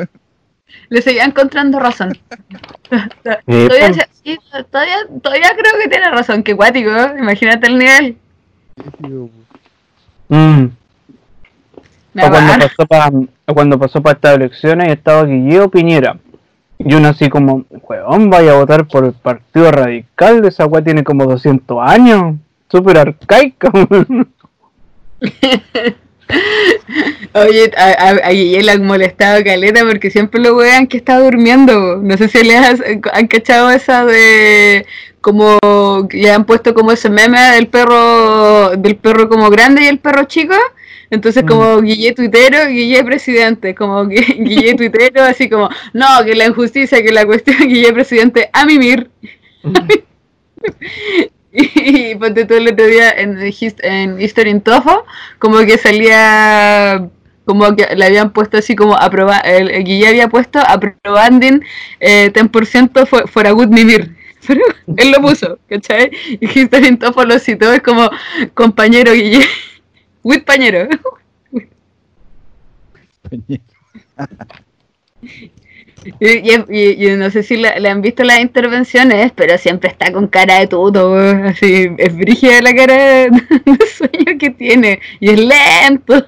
Le 0.90 1.02
seguía 1.02 1.26
encontrando 1.26 1.80
razón. 1.80 2.18
Todavía, 3.46 4.08
sí, 4.24 4.38
todavía, 4.72 4.96
todavía 5.22 5.50
creo 5.58 5.74
que 5.82 5.90
tiene 5.90 6.10
razón, 6.10 6.44
que 6.44 6.56
cuático, 6.56 6.90
¿eh? 6.90 7.16
imagínate 7.20 7.68
el 7.68 7.78
nivel. 7.78 8.18
Mm. 10.30 10.66
O 12.16 12.30
cuando 12.30 12.54
pasó 12.54 12.86
para 12.88 13.12
cuando 13.46 13.80
pasó 13.80 14.02
para 14.02 14.16
estas 14.16 14.36
elecciones 14.36 14.88
y 14.88 14.92
estaba 14.92 15.26
Guilleo 15.26 15.70
Piñera. 15.70 16.18
Y 16.80 16.94
uno 16.94 17.10
así 17.10 17.28
como, 17.30 17.66
weón, 17.70 18.30
vaya 18.30 18.52
a 18.52 18.60
votar 18.60 18.88
por 18.88 19.06
el 19.06 19.14
Partido 19.14 19.72
Radical, 19.72 20.46
esa 20.46 20.66
weá 20.66 20.84
tiene 20.84 21.04
como 21.04 21.26
200 21.26 21.78
años, 21.82 22.36
súper 22.70 23.00
arcaica. 23.00 23.72
Oye, 27.34 27.72
a, 27.78 27.84
a, 27.92 28.10
a 28.28 28.32
Guille 28.32 28.64
le 28.64 28.72
han 28.72 28.86
molestado 28.86 29.44
caleta 29.44 29.86
porque 29.86 30.10
siempre 30.12 30.42
lo 30.42 30.56
wean 30.56 30.88
que 30.88 30.98
está 30.98 31.20
durmiendo. 31.20 31.98
No 31.98 32.18
sé 32.18 32.28
si 32.28 32.44
les 32.44 32.58
has- 32.58 32.82
han 33.14 33.28
cachado 33.28 33.70
esa 33.72 34.06
de 34.06 34.86
como 35.22 35.58
le 36.12 36.32
han 36.32 36.46
puesto 36.46 36.74
como 36.74 36.92
ese 36.92 37.10
meme 37.10 37.40
del 37.56 37.68
perro 37.68 38.72
del 38.78 38.96
perro 38.98 39.28
como 39.30 39.50
grande 39.50 39.84
y 39.84 39.88
el 39.88 40.00
perro 40.00 40.26
chico. 40.26 40.56
Entonces 41.10 41.44
como 41.48 41.82
Guille 41.82 42.14
tuitero, 42.14 42.68
Guille 42.68 43.04
presidente, 43.04 43.74
como 43.76 44.06
Guille 44.08 44.74
tuitero, 44.76 45.24
así 45.24 45.50
como, 45.50 45.70
no, 45.94 46.06
que 46.26 46.36
la 46.36 46.46
injusticia, 46.48 47.02
que 47.02 47.12
la 47.14 47.26
cuestión, 47.26 47.58
Guille 47.68 47.94
presidente, 47.94 48.50
a 48.52 48.66
mimir. 48.66 49.10
Y 51.76 52.16
ponte 52.16 52.46
todo 52.46 52.58
el 52.58 52.68
otro 52.68 52.86
día 52.86 53.10
en, 53.12 53.38
His- 53.48 53.76
en 53.84 54.20
History 54.22 54.50
in 54.52 54.62
Tofo, 54.62 55.06
como 55.40 55.58
que 55.60 55.78
salía, 55.78 57.10
como 57.46 57.76
que 57.76 57.96
le 57.96 58.06
habían 58.06 58.32
puesto 58.32 58.58
así 58.58 58.76
como 58.76 58.96
aproba, 58.96 59.38
el, 59.40 59.70
el 59.72 59.84
Guille 59.84 60.08
había 60.08 60.28
puesto 60.30 60.60
aprobanding 60.60 61.64
eh, 62.00 62.32
10% 62.34 63.06
for, 63.06 63.28
for 63.30 63.48
a 63.48 63.52
good 63.52 63.70
mimir. 63.70 64.16
Pero 64.48 64.62
él 64.96 65.12
lo 65.12 65.22
puso, 65.22 65.60
¿cachai? 65.68 66.12
Y 66.40 66.60
History 66.60 66.88
in 66.88 66.98
Tofo 67.00 67.24
lo 67.26 67.38
citó, 67.40 67.74
es 67.74 67.82
como 67.82 68.10
compañero 68.54 69.14
Guille, 69.14 69.46
with 70.24 70.44
pañero. 70.46 70.88
Y, 76.20 76.28
y- 76.28 76.66
y- 76.70 77.08
y 77.12 77.16
no 77.18 77.30
sé 77.32 77.44
si 77.44 77.58
le, 77.58 77.70
han 77.90 78.02
visto 78.02 78.24
las 78.24 78.40
intervenciones, 78.40 79.32
pero 79.36 79.58
siempre 79.58 79.90
está 79.90 80.12
con 80.14 80.28
cara 80.28 80.60
de 80.60 80.68
tuto, 80.68 81.12
weón, 81.12 81.46
así, 81.46 81.90
es 81.98 82.16
brígida 82.16 82.62
la 82.62 82.74
cara 82.74 82.94
de, 82.94 83.30
de 83.66 83.86
sueño 83.88 84.38
que 84.40 84.50
tiene, 84.52 85.00
y 85.20 85.30
es 85.32 85.40
lento. 85.40 86.26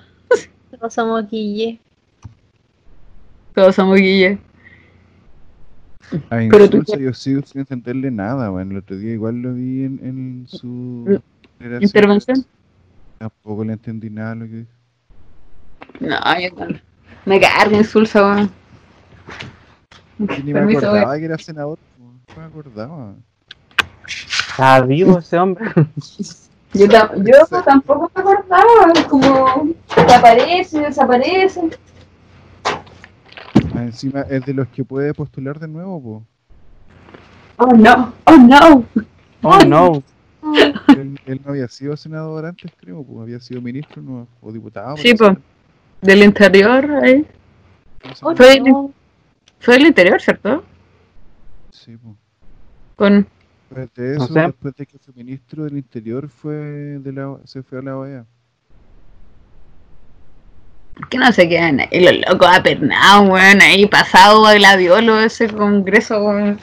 Todos 0.78 0.94
somos 0.94 1.30
Guille. 1.30 1.80
Todos 3.54 3.76
somos 3.76 3.98
Guille. 4.00 4.38
A 6.32 6.38
Pero 6.50 6.70
tú- 6.70 6.84
yo 7.00 7.14
sigo 7.14 7.42
sin 7.44 7.62
entenderle 7.62 8.10
nada, 8.12 8.50
bueno, 8.50 8.72
el 8.72 8.78
otro 8.78 8.98
día 8.98 9.14
igual 9.14 9.42
lo 9.42 9.54
vi 9.54 9.84
en, 9.86 10.00
en 10.04 10.48
su. 10.48 11.22
¿Intervención? 11.80 12.46
Tampoco 13.20 13.64
le 13.64 13.74
entendí 13.74 14.10
nada 14.10 14.34
lo 14.36 14.46
que 14.46 14.52
dijo. 14.52 14.70
No, 16.00 16.18
yo 16.40 16.66
no. 16.68 16.80
Me 17.26 17.40
carga 17.40 17.78
insulsa, 17.78 18.24
weón. 18.26 18.50
Y 20.20 20.44
ni 20.44 20.54
me 20.54 20.60
Permiso, 20.60 20.88
acordaba 20.88 21.18
que 21.18 21.26
era 21.26 21.38
senador, 21.38 21.80
no 21.98 22.42
me 22.42 22.44
acordaba. 22.44 23.14
Está 24.06 24.82
vivo 24.82 25.20
ese 25.20 25.40
hombre. 25.40 25.72
Yo, 26.74 26.90
ta- 26.90 27.12
yo 27.26 27.62
tampoco 27.64 28.12
me 28.14 28.22
acordaba, 28.22 28.94
como 29.08 29.74
que 29.96 30.14
aparece, 30.14 30.82
desaparece. 30.82 31.70
Ah, 33.74 33.84
encima 33.84 34.22
es 34.30 34.46
de 34.46 34.54
los 34.54 34.68
que 34.68 34.84
puede 34.84 35.14
postular 35.14 35.58
de 35.60 35.68
nuevo, 35.68 36.02
po. 36.02 36.24
Oh 37.58 37.74
no, 37.74 38.14
oh 38.26 38.38
no. 38.38 38.86
Oh 39.42 39.60
no. 39.66 40.04
Él, 40.90 41.20
él 41.26 41.42
no 41.44 41.52
había 41.52 41.68
sido 41.68 41.96
senador 41.96 42.46
antes, 42.46 42.72
creo, 42.78 43.04
pues 43.04 43.22
había 43.22 43.40
sido 43.40 43.62
ministro 43.62 44.02
no, 44.02 44.28
o 44.42 44.52
diputado. 44.52 44.98
Sí, 44.98 45.14
pues. 45.14 45.38
Del 46.02 46.24
interior, 46.24 46.90
ahí. 47.04 47.26
No 48.22 48.34
no. 48.66 48.94
Fue 49.60 49.76
del 49.76 49.88
interior, 49.88 50.22
¿cierto? 50.22 50.64
Sí, 51.72 51.98
pues. 51.98 52.16
Con. 52.96 53.28
Después 53.70 53.94
de 53.96 54.16
eso, 54.16 54.34
después 54.34 54.76
de 54.76 54.86
que 54.86 54.98
fue 54.98 55.14
ministro 55.16 55.64
del 55.64 55.78
Interior, 55.78 56.28
fue 56.28 56.54
de 56.56 57.14
la, 57.14 57.38
se 57.44 57.62
fue 57.62 57.80
a 57.80 57.82
la 57.84 57.98
OEA. 57.98 58.26
¿Por 60.96 61.08
qué 61.08 61.18
no 61.20 61.32
se 61.32 61.48
quedan 61.48 61.80
ahí 61.80 62.04
los 62.04 62.28
locos 62.28 62.50
apernados, 62.52 63.30
weón? 63.30 63.62
Ahí 63.62 63.86
pasado 63.86 64.46
a 64.46 64.56
gladiolo 64.56 65.20
ese 65.20 65.48
congreso, 65.48 66.20
weón. 66.22 66.60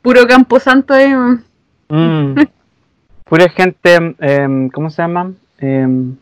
Puro 0.00 0.26
camposanto 0.26 0.94
ahí, 0.94 1.12
weón. 1.12 1.44
Mm. 1.88 2.34
Pura 3.24 3.48
gente, 3.50 4.14
em, 4.20 4.70
¿cómo 4.70 4.90
se 4.90 5.02
llama? 5.02 5.32
Em, 5.58 6.16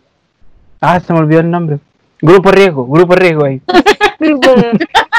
ah, 0.81 0.99
se 0.99 1.13
me 1.13 1.21
olvidó 1.21 1.41
el 1.41 1.51
nombre. 1.51 1.79
Grupo 2.27 2.51
riesgo, 2.51 2.87
grupo 2.87 3.15
riesgo 3.15 3.45
ahí. 3.45 3.61
Grupo 4.19 4.55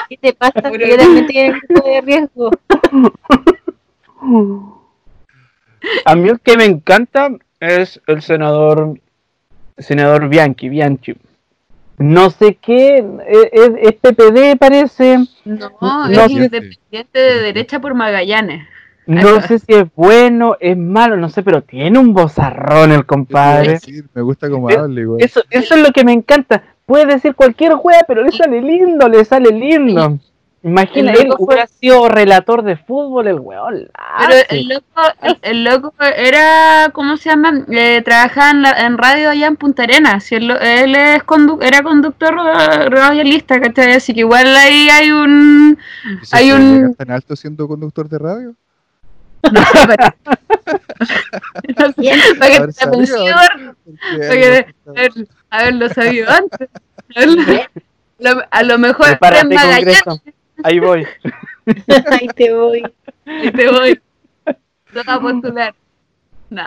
¿Qué 0.10 0.18
te 0.18 0.34
pasa? 0.34 0.53
Yo 0.55 0.97
también 0.97 1.53
el 1.55 1.62
grupo 1.62 1.88
de 1.88 2.01
riesgo. 2.01 2.51
A 6.05 6.16
mí 6.16 6.30
el 6.30 6.39
que 6.41 6.58
me 6.58 6.66
encanta 6.66 7.30
es 7.60 8.01
el 8.08 8.22
senador, 8.22 8.99
senador 9.78 10.28
Bianchi, 10.28 10.68
Bianchi. 10.70 11.16
No 11.99 12.30
sé 12.30 12.55
qué, 12.62 12.97
e- 12.97 13.49
es, 13.53 13.72
es 13.82 13.93
PPD 13.93 14.58
parece. 14.60 15.18
No, 15.45 15.72
No, 15.82 16.08
es 16.10 16.28
sí. 16.28 16.34
independiente 16.34 17.20
de 17.20 17.39
derecha 17.41 17.80
por 17.80 17.93
Magallanes. 17.93 18.68
No 19.08 19.39
sé 19.41 19.60
si 19.60 19.74
es 19.74 19.86
bueno, 19.95 20.58
es 20.60 20.76
malo, 20.78 21.16
no 21.16 21.30
sé, 21.30 21.41
pero 21.41 21.62
tiene 21.64 21.97
un 21.97 22.14
bozarrón 22.14 22.91
el 22.91 23.05
compadre. 23.05 23.74
decir, 23.74 24.05
me 24.14 24.22
gusta 24.22 24.49
como 24.49 24.70
Eh, 24.70 24.76
habla 24.78 24.99
igual. 24.99 25.24
Eso, 25.24 25.41
eso 25.49 25.76
es 25.76 25.82
lo 25.82 25.91
que 25.93 26.03
me 26.03 26.12
encanta. 26.12 26.64
Puede 26.88 27.06
decir 27.06 27.36
cualquier 27.36 27.74
juega, 27.74 28.00
pero 28.08 28.24
le 28.24 28.32
sale 28.32 28.62
lindo, 28.62 29.08
le 29.08 29.24
sale 29.26 29.52
lindo. 29.52 30.18
Imagina, 30.64 31.12
El 31.14 31.20
él 31.28 31.34
hubiera 31.38 31.68
sido 31.68 32.10
relator 32.10 32.64
de 32.64 32.76
fútbol, 32.78 33.28
el 33.28 33.40
weón. 33.40 33.90
Pero 34.20 34.34
el 34.50 34.68
loco, 34.68 35.02
el, 35.22 35.38
el 35.44 35.64
loco 35.64 35.94
era, 36.02 36.90
¿cómo 36.94 37.16
se 37.16 37.30
llama? 37.30 37.66
Eh, 37.70 38.02
trabajaba 38.04 38.52
en, 38.52 38.62
la- 38.64 38.86
en 38.86 38.98
radio 38.98 39.30
allá 39.30 39.48
en 39.48 39.56
Punta 39.56 39.84
Arenas. 39.84 40.24
Si 40.24 40.36
él, 40.36 40.48
lo- 40.48 40.60
él 40.60 40.96
es 40.96 41.24
condu- 41.26 41.62
era 41.64 41.84
conductor 41.84 42.34
ra- 42.34 42.90
radialista, 42.90 43.62
¿cachai? 43.62 43.94
Así 43.94 44.14
que 44.14 44.22
igual 44.22 44.48
ahí 44.56 44.90
hay 44.90 45.12
un... 45.12 45.78
¿Y 46.22 46.26
se 46.26 46.38
hay 46.38 46.52
un- 46.52 46.96
tan 46.96 47.12
alto 47.12 47.36
siendo 47.36 47.68
conductor 47.68 48.10
de 48.10 48.18
radio? 48.18 48.50
No 48.50 48.56
sé, 48.56 48.56
pero- 48.56 48.56
Bien. 48.56 48.56
para 51.78 51.94
que 51.94 52.04
te 54.28 54.74
haber- 54.90 55.28
haberlo 55.50 55.90
sabido 55.90 56.30
antes. 56.30 56.70
Lo- 58.20 58.42
a 58.50 58.64
lo 58.64 58.78
mejor 58.78 59.06
en 59.08 59.12
Prepárate, 59.14 59.56
Magallanes 59.56 60.02
Congreso. 60.04 60.38
Ahí 60.64 60.80
voy. 60.80 61.08
Ahí 62.12 62.28
te 62.36 62.54
voy. 62.54 62.84
te 63.26 63.72
voy. 63.72 64.00
No 64.94 65.02
va 65.08 65.14
a 65.14 65.22
postular. 65.22 65.76
No, 66.50 66.64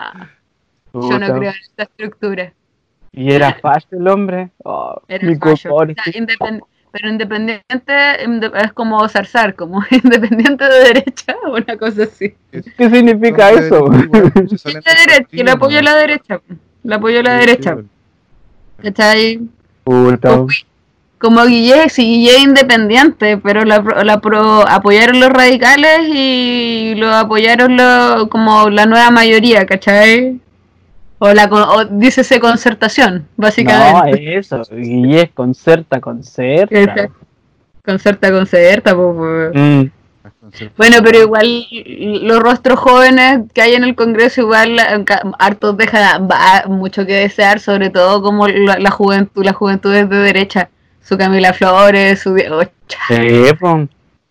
yo 0.93 1.19
no 1.19 1.27
creo 1.37 1.51
en 1.51 1.57
esta 1.61 1.83
estructura. 1.83 2.53
Y 3.11 3.33
era 3.33 3.53
fácil 3.55 3.99
el 3.99 4.07
hombre. 4.07 4.51
Oh, 4.63 5.01
Era 5.07 5.27
mi 5.27 5.35
fallo. 5.35 5.69
cocón. 5.71 5.91
O 5.91 6.03
sea, 6.03 6.13
independ- 6.13 6.61
pero 6.91 7.09
independiente 7.09 7.93
inde- 8.25 8.51
es 8.63 8.73
como 8.73 9.07
zarzar, 9.09 9.55
como 9.55 9.83
independiente 9.91 10.63
de 10.65 10.79
derecha, 10.79 11.35
una 11.49 11.77
cosa 11.77 12.03
así. 12.03 12.33
¿Qué 12.51 12.89
significa 12.89 13.51
No, 13.51 13.57
eso? 13.57 13.85
de 13.89 14.49
derecha, 15.07 15.27
que 15.29 15.43
le 15.43 15.51
apoyo 15.51 15.79
a 15.79 15.81
la 15.83 15.95
derecha. 15.95 16.41
Le 16.83 16.95
apoyo 16.95 17.19
a 17.19 17.23
la 17.23 17.33
derecha. 17.35 17.77
¿Cachai? 18.81 19.39
Puta. 19.83 20.45
Como 21.19 21.45
Guille, 21.45 21.87
si 21.89 22.01
Guille 22.03 22.35
es 22.37 22.41
independiente, 22.43 23.37
pero 23.37 23.63
la, 23.63 23.83
pro- 23.83 24.03
la 24.03 24.19
pro- 24.19 24.67
apoyaron 24.67 25.19
los 25.19 25.29
radicales 25.29 25.99
y 26.07 26.95
lo 26.97 27.13
apoyaron 27.13 27.77
lo- 27.77 28.27
como 28.29 28.69
la 28.71 28.87
nueva 28.87 29.11
mayoría, 29.11 29.65
¿cachai? 29.67 30.39
O, 31.23 31.31
la, 31.35 31.47
con- 31.47 31.61
o 31.61 31.85
dícese 31.85 32.39
concertación, 32.39 33.27
No, 33.37 33.43
básicamente. 33.43 34.37
eso. 34.39 34.63
Y 34.75 35.17
es 35.17 35.29
concerta, 35.31 36.01
concerta. 36.01 36.75
Exacto. 36.79 37.13
Concerta, 37.85 38.31
concerta, 38.31 38.95
pues. 38.95 39.15
pues. 39.15 39.51
Mm. 39.53 39.91
Bueno, 40.77 40.97
pero 41.03 41.19
igual 41.21 41.63
los 42.23 42.39
rostros 42.39 42.79
jóvenes 42.79 43.41
que 43.53 43.61
hay 43.61 43.75
en 43.75 43.83
el 43.83 43.93
Congreso 43.95 44.41
igual 44.41 44.77
hartos 45.37 45.77
dejan 45.77 46.27
va- 46.27 46.63
mucho 46.67 47.05
que 47.05 47.13
desear, 47.13 47.59
sobre 47.59 47.91
todo 47.91 48.21
como 48.23 48.47
la, 48.47 48.79
la 48.79 48.89
juventud, 48.89 49.45
las 49.45 49.55
juventudes 49.55 50.09
de 50.09 50.17
derecha, 50.17 50.69
su 51.03 51.17
Camila 51.17 51.53
Flores, 51.53 52.19
su 52.19 52.33
Diego 52.33 52.61
Chávez, 52.87 53.49
Sí, 53.49 53.53
po. 53.59 53.87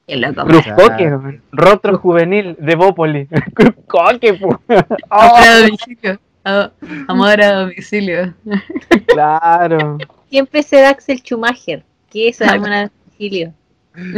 qué 0.09 0.17
loco. 0.17 0.45
Cruz 0.45 0.67
Exacto. 0.67 0.83
Coque, 0.91 1.41
rostro 1.53 1.99
juvenil 1.99 2.57
de 2.59 2.75
Bópoli. 2.75 3.27
Cruz 3.55 3.75
Coque, 3.87 4.35
po. 4.35 4.61
Amor 5.09 5.71
a 6.51 6.73
Amor 7.09 7.41
a 7.41 7.61
domicilio. 7.61 8.35
claro. 9.07 9.99
Siempre 10.29 10.63
se 10.63 10.77
da 10.81 10.91
Axel 10.91 11.19
Schumacher, 11.19 11.83
que 12.11 12.29
es 12.29 12.41
amor 12.43 12.73
a 12.73 12.91
domicilio. 13.09 13.53
Y. 13.97 14.13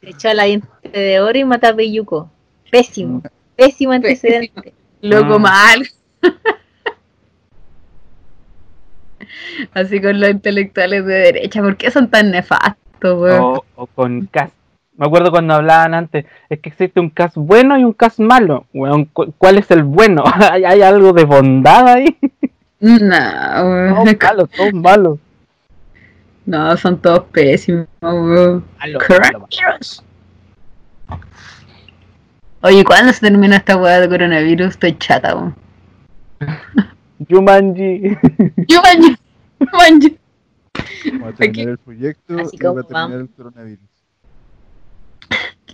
Se 0.00 0.10
echó 0.10 0.32
la 0.34 0.44
diente 0.44 0.68
de 0.92 1.20
oro 1.20 1.36
y 1.38 1.44
mata 1.44 1.70
a 1.70 1.74
Peyuco. 1.76 2.30
Pésimo. 2.70 3.22
Pésimo 3.56 3.92
antecedente. 3.92 4.72
Loco 5.00 5.38
Mm. 5.38 5.42
mal. 5.42 5.86
Así 9.74 10.00
con 10.00 10.20
los 10.20 10.30
intelectuales 10.30 11.04
de 11.06 11.14
derecha, 11.14 11.60
¿por 11.62 11.76
qué 11.76 11.90
son 11.90 12.08
tan 12.10 12.30
nefastos, 12.30 13.20
weón? 13.20 13.40
O, 13.40 13.64
o 13.76 13.86
con 13.86 14.26
Cas. 14.26 14.50
Me 14.96 15.06
acuerdo 15.06 15.30
cuando 15.32 15.54
hablaban 15.54 15.92
antes, 15.94 16.24
es 16.48 16.60
que 16.60 16.68
existe 16.68 17.00
un 17.00 17.10
Cas 17.10 17.34
bueno 17.34 17.76
y 17.78 17.84
un 17.84 17.92
Cas 17.92 18.20
malo. 18.20 18.66
Weón, 18.72 19.06
cu- 19.06 19.32
¿cuál 19.38 19.58
es 19.58 19.70
el 19.70 19.82
bueno? 19.82 20.22
¿Hay, 20.52 20.64
hay 20.64 20.82
algo 20.82 21.12
de 21.12 21.24
bondad 21.24 21.88
ahí? 21.88 22.16
No, 22.80 23.08
Todos 23.08 24.06
weón. 24.06 24.18
malos, 24.22 24.50
todos 24.50 24.72
malos. 24.74 25.18
No, 26.46 26.76
son 26.76 26.98
todos 27.00 27.24
pésimos, 27.32 27.86
weón. 28.02 28.64
Malo, 28.78 28.98
malo, 29.00 29.20
malo. 29.20 29.48
Coronavirus. 29.48 30.04
Oye, 32.62 32.84
¿cuándo 32.84 33.12
se 33.12 33.20
termina 33.20 33.56
esta 33.56 33.76
weá 33.76 34.00
de 34.00 34.08
coronavirus? 34.08 34.68
Estoy 34.68 34.96
chata, 34.98 35.34
weón. 35.34 35.54
Jumanji. 37.28 38.16
Yo 38.68 38.80
baño. 38.82 39.16
Baño. 39.72 40.08
Vamos 41.12 41.28
a 41.28 41.36
terminar 41.36 41.68
el 41.70 41.78
proyecto 41.78 42.38
Así 42.38 42.56
y 42.56 42.62
va 42.64 42.70
a 42.70 42.72
como 42.72 42.82
terminar 42.84 43.08
vamos. 43.10 43.20
el 43.20 43.28
coronavirus. 43.36 43.84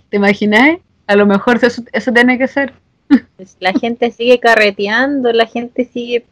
¿Te 0.09 0.17
imaginas? 0.17 0.77
A 1.07 1.15
lo 1.15 1.25
mejor 1.25 1.59
eso, 1.63 1.81
eso 1.91 2.11
tiene 2.11 2.37
que 2.37 2.47
ser. 2.47 2.73
Pues 3.35 3.57
la 3.59 3.73
gente 3.73 4.11
sigue 4.11 4.39
carreteando, 4.39 5.31
la 5.33 5.45
gente 5.45 5.85
sigue. 5.85 6.25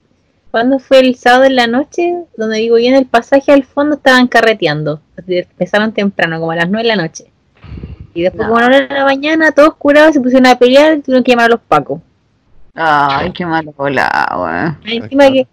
¿Cuándo 0.52 0.80
fue 0.80 1.00
el 1.00 1.16
sábado 1.16 1.44
en 1.46 1.56
la 1.56 1.68
noche? 1.68 2.16
Donde 2.38 2.58
digo 2.58 2.78
yo 2.80 2.88
en 2.88 2.96
el 2.96 3.06
pasaje 3.06 3.52
al 3.52 3.64
fondo 3.64 3.96
estaban 3.98 4.28
carreteando. 4.28 5.02
Empezaron 5.28 5.92
temprano, 5.94 6.40
como 6.40 6.52
a 6.52 6.56
las 6.56 6.70
9 6.70 6.84
de 6.88 6.96
la 6.96 7.02
noche. 7.02 7.26
Y 8.14 8.24
después, 8.24 8.48
No. 8.48 8.54
como 8.54 8.58
a 8.66 8.70
las 8.70 8.80
9 8.80 8.88
de 8.94 9.00
la 9.00 9.06
mañana, 9.06 9.52
todos 9.52 9.76
curados 9.76 10.14
se 10.14 10.22
pusieron 10.22 10.48
a 10.48 10.58
pelear 10.58 10.98
y 10.98 11.02
tuvieron 11.02 11.24
que 11.24 11.32
llamar 11.32 11.46
a 11.46 11.50
los 11.50 11.60
pacos. 11.62 12.02
Ay, 12.74 13.32
qué 13.34 13.46
malo 13.46 13.74
volado, 13.74 14.44
weón. 14.44 14.78
Encima 14.86 15.30
que. 15.32 15.48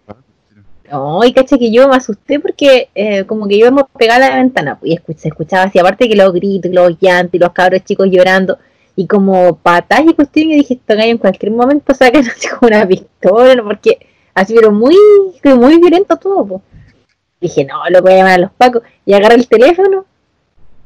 No, 0.91 1.25
y 1.25 1.33
cacha 1.33 1.59
que 1.59 1.73
yo 1.73 1.89
me 1.89 1.97
asusté 1.97 2.39
porque 2.39 2.91
eh, 2.95 3.25
como 3.25 3.49
que 3.49 3.59
yo 3.59 3.75
pegaba 3.99 4.27
a 4.27 4.31
la 4.31 4.37
ventana 4.37 4.79
pues, 4.79 4.93
y 4.93 4.97
escuch- 4.97 5.17
se 5.19 5.29
escuchaba 5.29 5.65
así, 5.65 5.79
aparte 5.79 6.09
que 6.09 6.15
los 6.15 6.33
gritos, 6.33 6.71
los 6.73 6.97
llantos 7.01 7.35
y 7.35 7.39
los 7.39 7.53
cabros 7.53 7.83
chicos 7.85 8.09
llorando 8.11 8.59
y 8.95 9.07
como 9.07 9.57
patas 9.57 10.01
y 10.07 10.15
cuestiones, 10.15 10.55
y 10.57 10.59
dije, 10.61 10.75
esto 10.75 10.95
en 10.95 11.19
cualquier 11.19 11.53
momento 11.53 11.93
sacan 11.95 12.23
así 12.29 12.49
como 12.49 12.69
una 12.69 12.87
pistola, 12.87 13.55
¿no? 13.57 13.65
porque 13.65 13.99
así 14.35 14.55
pero 14.55 14.71
muy, 14.73 14.95
muy 15.45 15.79
violento 15.79 16.17
todo. 16.17 16.47
pues. 16.47 16.63
Dije, 17.41 17.65
no, 17.65 17.77
lo 17.91 18.03
voy 18.03 18.13
a 18.15 18.17
llamar 18.19 18.33
a 18.35 18.39
los 18.39 18.53
pacos 18.53 18.83
y 19.07 19.15
agarré 19.15 19.37
el 19.37 19.49
teléfono 19.49 20.07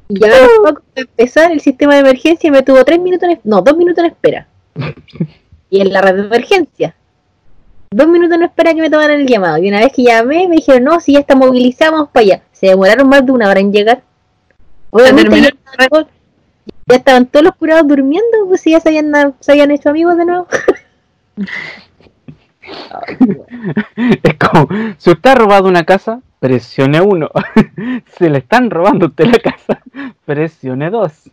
y 0.08 0.20
llamé 0.20 0.34
a 0.34 0.40
los 0.42 0.50
pacos 0.64 0.84
para 0.94 1.02
empezar 1.08 1.52
el 1.52 1.60
sistema 1.60 1.94
de 1.94 2.00
emergencia 2.00 2.48
y 2.48 2.50
me 2.52 2.62
tuvo 2.62 2.84
tres 2.84 3.00
minutos, 3.00 3.28
en, 3.28 3.40
no, 3.44 3.62
dos 3.62 3.76
minutos 3.76 4.04
en 4.04 4.10
espera. 4.10 4.48
y 5.70 5.80
en 5.80 5.92
la 5.92 6.02
red 6.02 6.14
de 6.16 6.22
emergencia 6.22 6.94
dos 7.92 8.06
minutos 8.06 8.38
no 8.38 8.44
espera 8.44 8.72
que 8.72 8.80
me 8.80 8.88
tomaran 8.88 9.20
el 9.20 9.26
llamado. 9.26 9.58
Y 9.58 9.68
una 9.68 9.80
vez 9.80 9.92
que 9.92 10.04
llamé, 10.04 10.46
me 10.46 10.56
dijeron, 10.56 10.84
no, 10.84 11.00
si 11.00 11.14
ya 11.14 11.20
está 11.20 11.34
movilizado, 11.34 11.92
vamos 11.92 12.10
para 12.10 12.22
allá. 12.22 12.42
Se 12.52 12.68
demoraron 12.68 13.08
más 13.08 13.26
de 13.26 13.32
una 13.32 13.48
hora 13.48 13.58
en 13.58 13.72
llegar. 13.72 14.02
Obviamente 14.90 15.40
ya 15.40 15.48
estaban, 15.48 15.88
todos, 15.88 16.06
ya 16.86 16.96
estaban 16.96 17.26
todos 17.26 17.44
los 17.44 17.54
curados 17.56 17.88
durmiendo, 17.88 18.46
pues 18.48 18.60
si 18.60 18.70
ya 18.70 18.80
se 18.80 18.88
habían, 18.90 19.34
se 19.40 19.52
habían 19.52 19.70
hecho 19.72 19.90
amigos 19.90 20.16
de 20.16 20.24
nuevo. 20.24 20.46
Es 24.22 24.34
como, 24.34 24.68
si 24.98 25.10
usted 25.10 25.30
ha 25.30 25.34
robado 25.34 25.68
una 25.68 25.82
casa, 25.82 26.20
presione 26.38 27.00
uno. 27.00 27.28
si 28.18 28.28
le 28.28 28.38
están 28.38 28.70
robando 28.70 29.06
a 29.06 29.08
usted 29.08 29.24
la 29.24 29.38
casa, 29.38 29.82
presione 30.24 30.90
dos. 30.90 31.28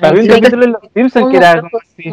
Había 0.00 0.22
un 0.22 0.28
capítulo 0.28 0.64
en 0.64 0.72
Los 0.72 0.82
Simpsons 0.92 1.30
que 1.30 1.36
era 1.36 1.60
como 1.60 1.78
así. 1.78 2.10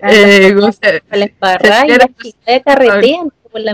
Como- 0.00 0.12
Eh, 0.12 0.54
como 0.54 0.72
se- 0.72 1.00
Con 1.02 1.18
la 1.18 1.24
embarrada 1.26 1.86
y 1.86 1.90
se- 1.90 1.98
la 1.98 2.08
chica 2.08 2.52
de 2.52 2.62
carretean 2.62 3.32
por 3.50 3.60
la 3.60 3.72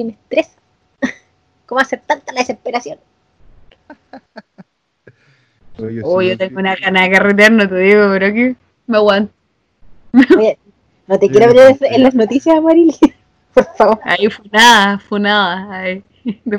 y 0.00 0.04
me 0.04 0.12
estresa. 0.12 0.52
¿Cómo 1.66 1.80
hacer 1.80 2.00
tanta 2.06 2.32
la 2.32 2.40
desesperación? 2.40 2.98
Oye, 5.78 5.94
yo 5.96 6.06
Uy, 6.06 6.24
sí 6.26 6.30
yo 6.32 6.38
tengo 6.38 6.60
una 6.60 6.76
gana 6.76 7.02
de 7.02 7.10
carretear, 7.10 7.52
no 7.52 7.68
te 7.68 7.76
digo, 7.76 8.08
pero 8.12 8.26
aquí 8.26 8.56
me 8.86 8.96
aguanto. 8.98 9.32
Oye, 10.38 10.58
no 11.06 11.18
te 11.18 11.28
quiero 11.30 11.52
ver 11.54 11.76
en 11.80 12.02
las 12.02 12.14
noticias, 12.14 12.60
Marily. 12.62 12.94
Por 13.54 13.64
favor. 13.76 13.98
Ahí 14.04 14.28
fue 14.28 14.46
nada, 14.52 14.98
fue 14.98 15.20
nada. 15.20 15.70
Ahí. 15.80 16.04
Yo 16.24 16.58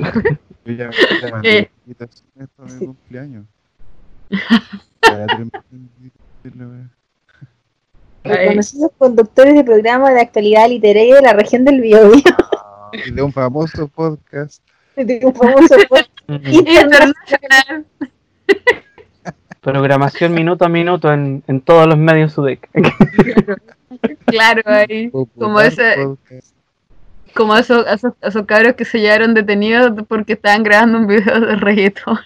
ya 0.72 0.90
ya 1.22 1.30
mandé 1.30 1.58
Eh. 1.58 1.70
invitaciones 1.86 2.48
para 2.56 2.72
mi 2.72 2.86
cumpleaños. 2.86 3.44
Para 5.00 5.26
tres 5.26 5.38
meses 5.38 6.12
de 6.42 6.50
la 6.56 6.66
wea. 6.68 6.80
Ahí. 6.80 6.88
Reconocidos 8.24 8.90
conductores 8.96 9.54
de 9.54 9.64
programas 9.64 10.14
de 10.14 10.20
actualidad 10.22 10.68
literaria 10.68 11.16
de 11.16 11.22
la 11.22 11.32
región 11.34 11.64
del 11.64 11.80
Biobío. 11.80 12.22
Y 12.92 13.10
de 13.12 13.22
un 13.22 13.32
famoso 13.32 13.86
podcast. 13.88 14.62
de 14.96 15.20
un 15.22 15.34
famoso 15.34 15.76
podcast 15.88 16.10
internacional. 16.28 17.14
internacional. 17.18 17.86
Programación 19.60 20.34
minuto 20.34 20.64
a 20.66 20.68
minuto 20.68 21.10
en, 21.12 21.42
en 21.46 21.60
todos 21.62 21.86
los 21.86 21.96
medios 21.96 22.32
SUDEC. 22.32 22.68
Claro, 24.26 24.62
ahí. 24.66 25.08
Como 25.10 25.60
ese, 25.60 25.94
podcast. 25.96 26.56
como 27.32 27.56
esos, 27.56 27.86
esos, 27.86 28.12
esos 28.20 28.44
cabros 28.44 28.74
que 28.74 28.84
se 28.84 28.98
llevaron 28.98 29.34
detenidos 29.34 29.92
porque 30.08 30.32
estaban 30.32 30.64
grabando 30.64 30.98
un 30.98 31.06
video 31.06 31.40
de 31.40 31.56
reggaetón. 31.56 32.18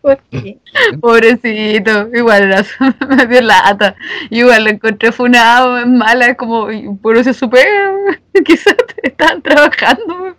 ¿Por 0.00 0.18
qué? 0.30 0.58
Pobrecito, 1.00 2.08
igual 2.14 2.44
era 2.44 2.64
me 3.08 3.26
dio 3.26 3.40
lata. 3.42 3.94
Igual 4.30 4.64
lo 4.64 4.70
encontré 4.70 5.12
funado, 5.12 5.78
es 5.78 5.86
mala, 5.86 6.34
como 6.34 6.70
y 6.70 6.88
por 6.96 7.16
eso 7.16 7.32
supe, 7.32 7.62
quizás 8.44 8.74
estaban 9.02 9.42
trabajando. 9.42 10.36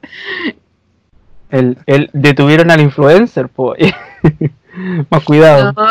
El, 1.49 1.77
el, 1.87 2.09
detuvieron 2.13 2.71
al 2.71 2.81
influencer, 2.81 3.49
pues. 3.49 3.91
Más 5.09 5.23
cuidado. 5.23 5.73
No, 5.73 5.87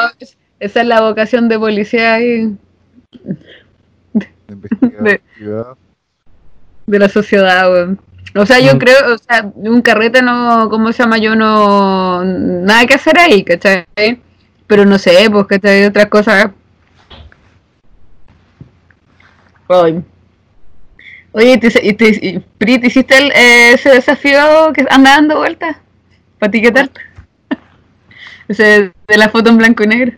esa 0.60 0.80
es 0.80 0.86
la 0.86 1.00
vocación 1.02 1.48
de 1.48 1.58
policía 1.58 2.14
ahí, 2.14 2.56
de 4.12 4.28
De- 5.00 5.20
de 6.86 6.98
la 6.98 7.08
sociedad, 7.08 7.70
weón. 7.70 8.00
O 8.34 8.46
sea, 8.46 8.60
yo 8.60 8.74
Mm. 8.74 8.78
creo, 8.78 9.14
o 9.14 9.18
sea, 9.18 9.50
un 9.54 9.82
carrete 9.82 10.22
no, 10.22 10.68
¿cómo 10.70 10.92
se 10.92 11.02
llama? 11.02 11.18
Yo 11.18 11.34
no, 11.34 12.24
nada 12.24 12.86
que 12.86 12.94
hacer 12.94 13.18
ahí, 13.18 13.42
¿cachai? 13.44 13.86
Pero 14.66 14.84
no 14.84 14.98
sé, 14.98 15.28
pues, 15.30 15.46
¿cachai? 15.46 15.84
Otras 15.86 16.06
cosas. 16.08 16.50
Ay. 19.68 20.02
Oye, 21.32 21.58
¿te, 21.58 21.68
y 21.86 21.92
te, 21.92 22.08
y, 22.26 22.38
Pri, 22.58 22.78
¿te 22.80 22.86
hiciste 22.88 23.16
el, 23.18 23.30
eh, 23.32 23.72
ese 23.74 23.90
desafío 23.90 24.72
que 24.74 24.86
anda 24.90 25.10
dando 25.12 25.36
vueltas? 25.38 25.76
¿Para 26.38 26.48
etiquetarte? 26.50 27.00
Ese 28.48 28.92
de 29.08 29.16
la 29.18 29.28
foto 29.28 29.50
en 29.50 29.58
blanco 29.58 29.84
y 29.84 29.86
negro. 29.88 30.12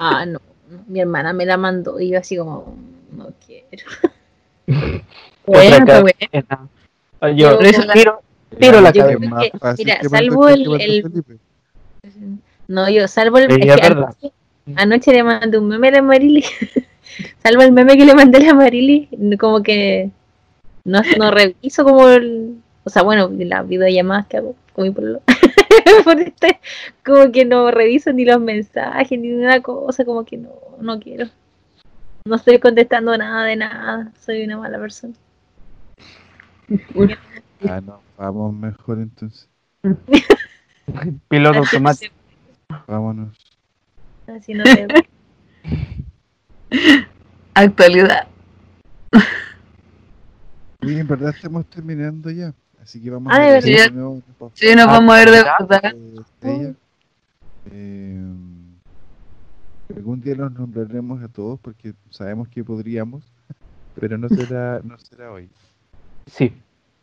Ah, 0.00 0.26
no. 0.26 0.40
Mi 0.88 1.00
hermana 1.00 1.32
me 1.32 1.46
la 1.46 1.56
mandó 1.56 2.00
y 2.00 2.10
yo 2.10 2.18
así 2.18 2.36
como, 2.36 2.76
no 3.12 3.28
quiero. 3.46 3.86
Bueno, 5.46 5.84
Otra 5.84 6.00
pues, 6.00 6.14
bueno. 6.32 6.70
Yo 7.30 7.58
Pero 7.58 7.70
eso 7.70 7.84
la- 7.84 7.92
tiro, 7.94 8.20
tiro 8.58 8.80
la 8.80 8.92
cabeza. 8.92 9.40
fácil 9.58 9.86
mira, 9.86 10.00
salvo 10.08 10.48
el-. 10.48 11.10
No, 12.68 12.88
yo 12.88 13.08
salvo 13.08 13.38
el 13.38 13.50
es 13.50 13.58
que 13.58 13.72
anoche, 13.72 14.32
anoche 14.76 15.12
le 15.12 15.22
mandé 15.22 15.58
un 15.58 15.68
meme 15.68 15.88
a 15.88 15.92
la 15.92 16.02
Marily. 16.02 16.44
salvo 17.42 17.62
el 17.62 17.72
meme 17.72 17.96
que 17.96 18.04
le 18.04 18.14
mandé 18.14 18.38
a 18.38 18.40
la 18.48 18.54
Marily, 18.54 19.08
como 19.38 19.62
que 19.62 20.10
no, 20.84 21.00
no 21.18 21.30
reviso 21.30 21.84
como 21.84 22.08
el, 22.08 22.56
o 22.84 22.90
sea, 22.90 23.02
bueno, 23.02 23.30
las 23.36 23.66
videollamadas 23.68 24.26
que 24.26 24.36
hago 24.38 24.54
con 24.72 24.84
mi 24.84 24.90
pueblo. 24.90 25.20
Este, 26.18 26.60
como 27.04 27.32
que 27.32 27.44
no 27.44 27.70
reviso 27.70 28.12
ni 28.12 28.24
los 28.24 28.40
mensajes 28.40 29.18
ni 29.18 29.28
nada 29.28 29.60
cosa, 29.60 30.04
como 30.04 30.24
que 30.24 30.36
no, 30.36 30.50
no 30.80 31.00
quiero. 31.00 31.26
No 32.24 32.36
estoy 32.36 32.58
contestando 32.58 33.16
nada 33.18 33.44
de 33.44 33.56
nada, 33.56 34.12
soy 34.24 34.44
una 34.44 34.58
mala 34.58 34.78
persona. 34.78 35.14
Ah, 37.68 37.80
no, 37.80 38.00
vamos 38.16 38.54
mejor 38.54 38.98
entonces. 38.98 39.48
Piloto 41.28 41.58
automático. 41.60 42.14
Vámonos. 42.86 43.36
Así 44.26 44.54
no 44.54 44.64
te 44.64 44.86
Actualidad. 47.54 48.28
Y 50.80 50.98
en 50.98 51.06
verdad 51.06 51.34
estamos 51.34 51.66
terminando 51.66 52.30
ya. 52.30 52.52
Así 52.82 53.00
que 53.02 53.10
vamos 53.10 53.32
Ah, 53.32 53.36
a 53.36 53.40
ver 53.40 53.62
de 53.62 53.90
nuevo 53.90 54.22
Sí, 54.52 54.74
nos 54.74 54.86
Ah, 54.86 54.92
vamos 54.92 55.14
a 55.14 55.18
ver 55.18 55.30
de 55.30 55.42
¿verdad? 55.60 56.74
Eh, 57.72 58.22
algún 59.96 60.20
día 60.20 60.34
los 60.34 60.52
nombraremos 60.52 61.22
a 61.22 61.28
todos 61.28 61.58
porque 61.60 61.94
sabemos 62.10 62.48
que 62.48 62.62
podríamos, 62.62 63.24
pero 63.98 64.18
no 64.18 64.28
será, 64.28 64.80
no 64.84 64.98
será 64.98 65.32
hoy. 65.32 65.48
Sí. 66.26 66.52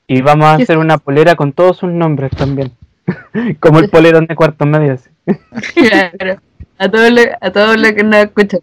Y 0.07 0.21
vamos 0.21 0.45
a 0.47 0.55
hacer 0.55 0.77
una 0.77 0.97
polera 0.97 1.35
con 1.35 1.53
todos 1.53 1.77
sus 1.77 1.91
nombres 1.91 2.31
también. 2.31 2.71
Como 3.59 3.79
el 3.79 3.89
polerón 3.89 4.25
de 4.25 4.35
cuarto 4.35 4.65
medio. 4.65 4.93
así. 4.93 5.09
Claro. 5.87 6.41
A 6.77 6.89
todos 6.89 7.11
los, 7.11 7.25
a 7.39 7.51
todos 7.51 7.77
los 7.79 7.91
que 7.91 8.03
nos 8.03 8.15
escuchan 8.15 8.59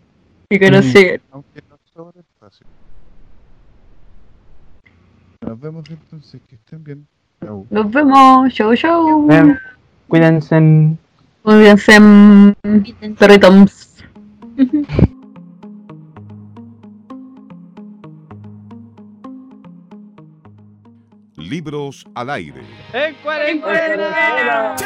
y 0.50 0.58
que 0.58 0.70
nos 0.70 0.84
Mm. 0.86 0.88
siguen. 0.90 1.20
Aunque 1.30 1.62
no 1.70 1.76
sobra 1.94 2.20
espacio. 2.20 2.66
Nos 5.40 5.60
vemos 5.60 5.84
entonces, 5.88 6.40
que 6.48 6.56
estén 6.56 6.82
bien. 6.84 7.06
Chau. 7.44 7.66
Nos 7.70 7.90
vemos. 7.90 8.52
Show, 8.52 8.74
show. 8.74 9.28
Cuídense. 10.08 10.96
Cuídense, 11.42 12.00
mm, 12.00 12.52
perritos. 13.18 13.94
Libros 21.48 22.04
al 22.14 22.30
aire. 22.30 22.62
En 22.92 23.14
cuarentena. 23.16 24.76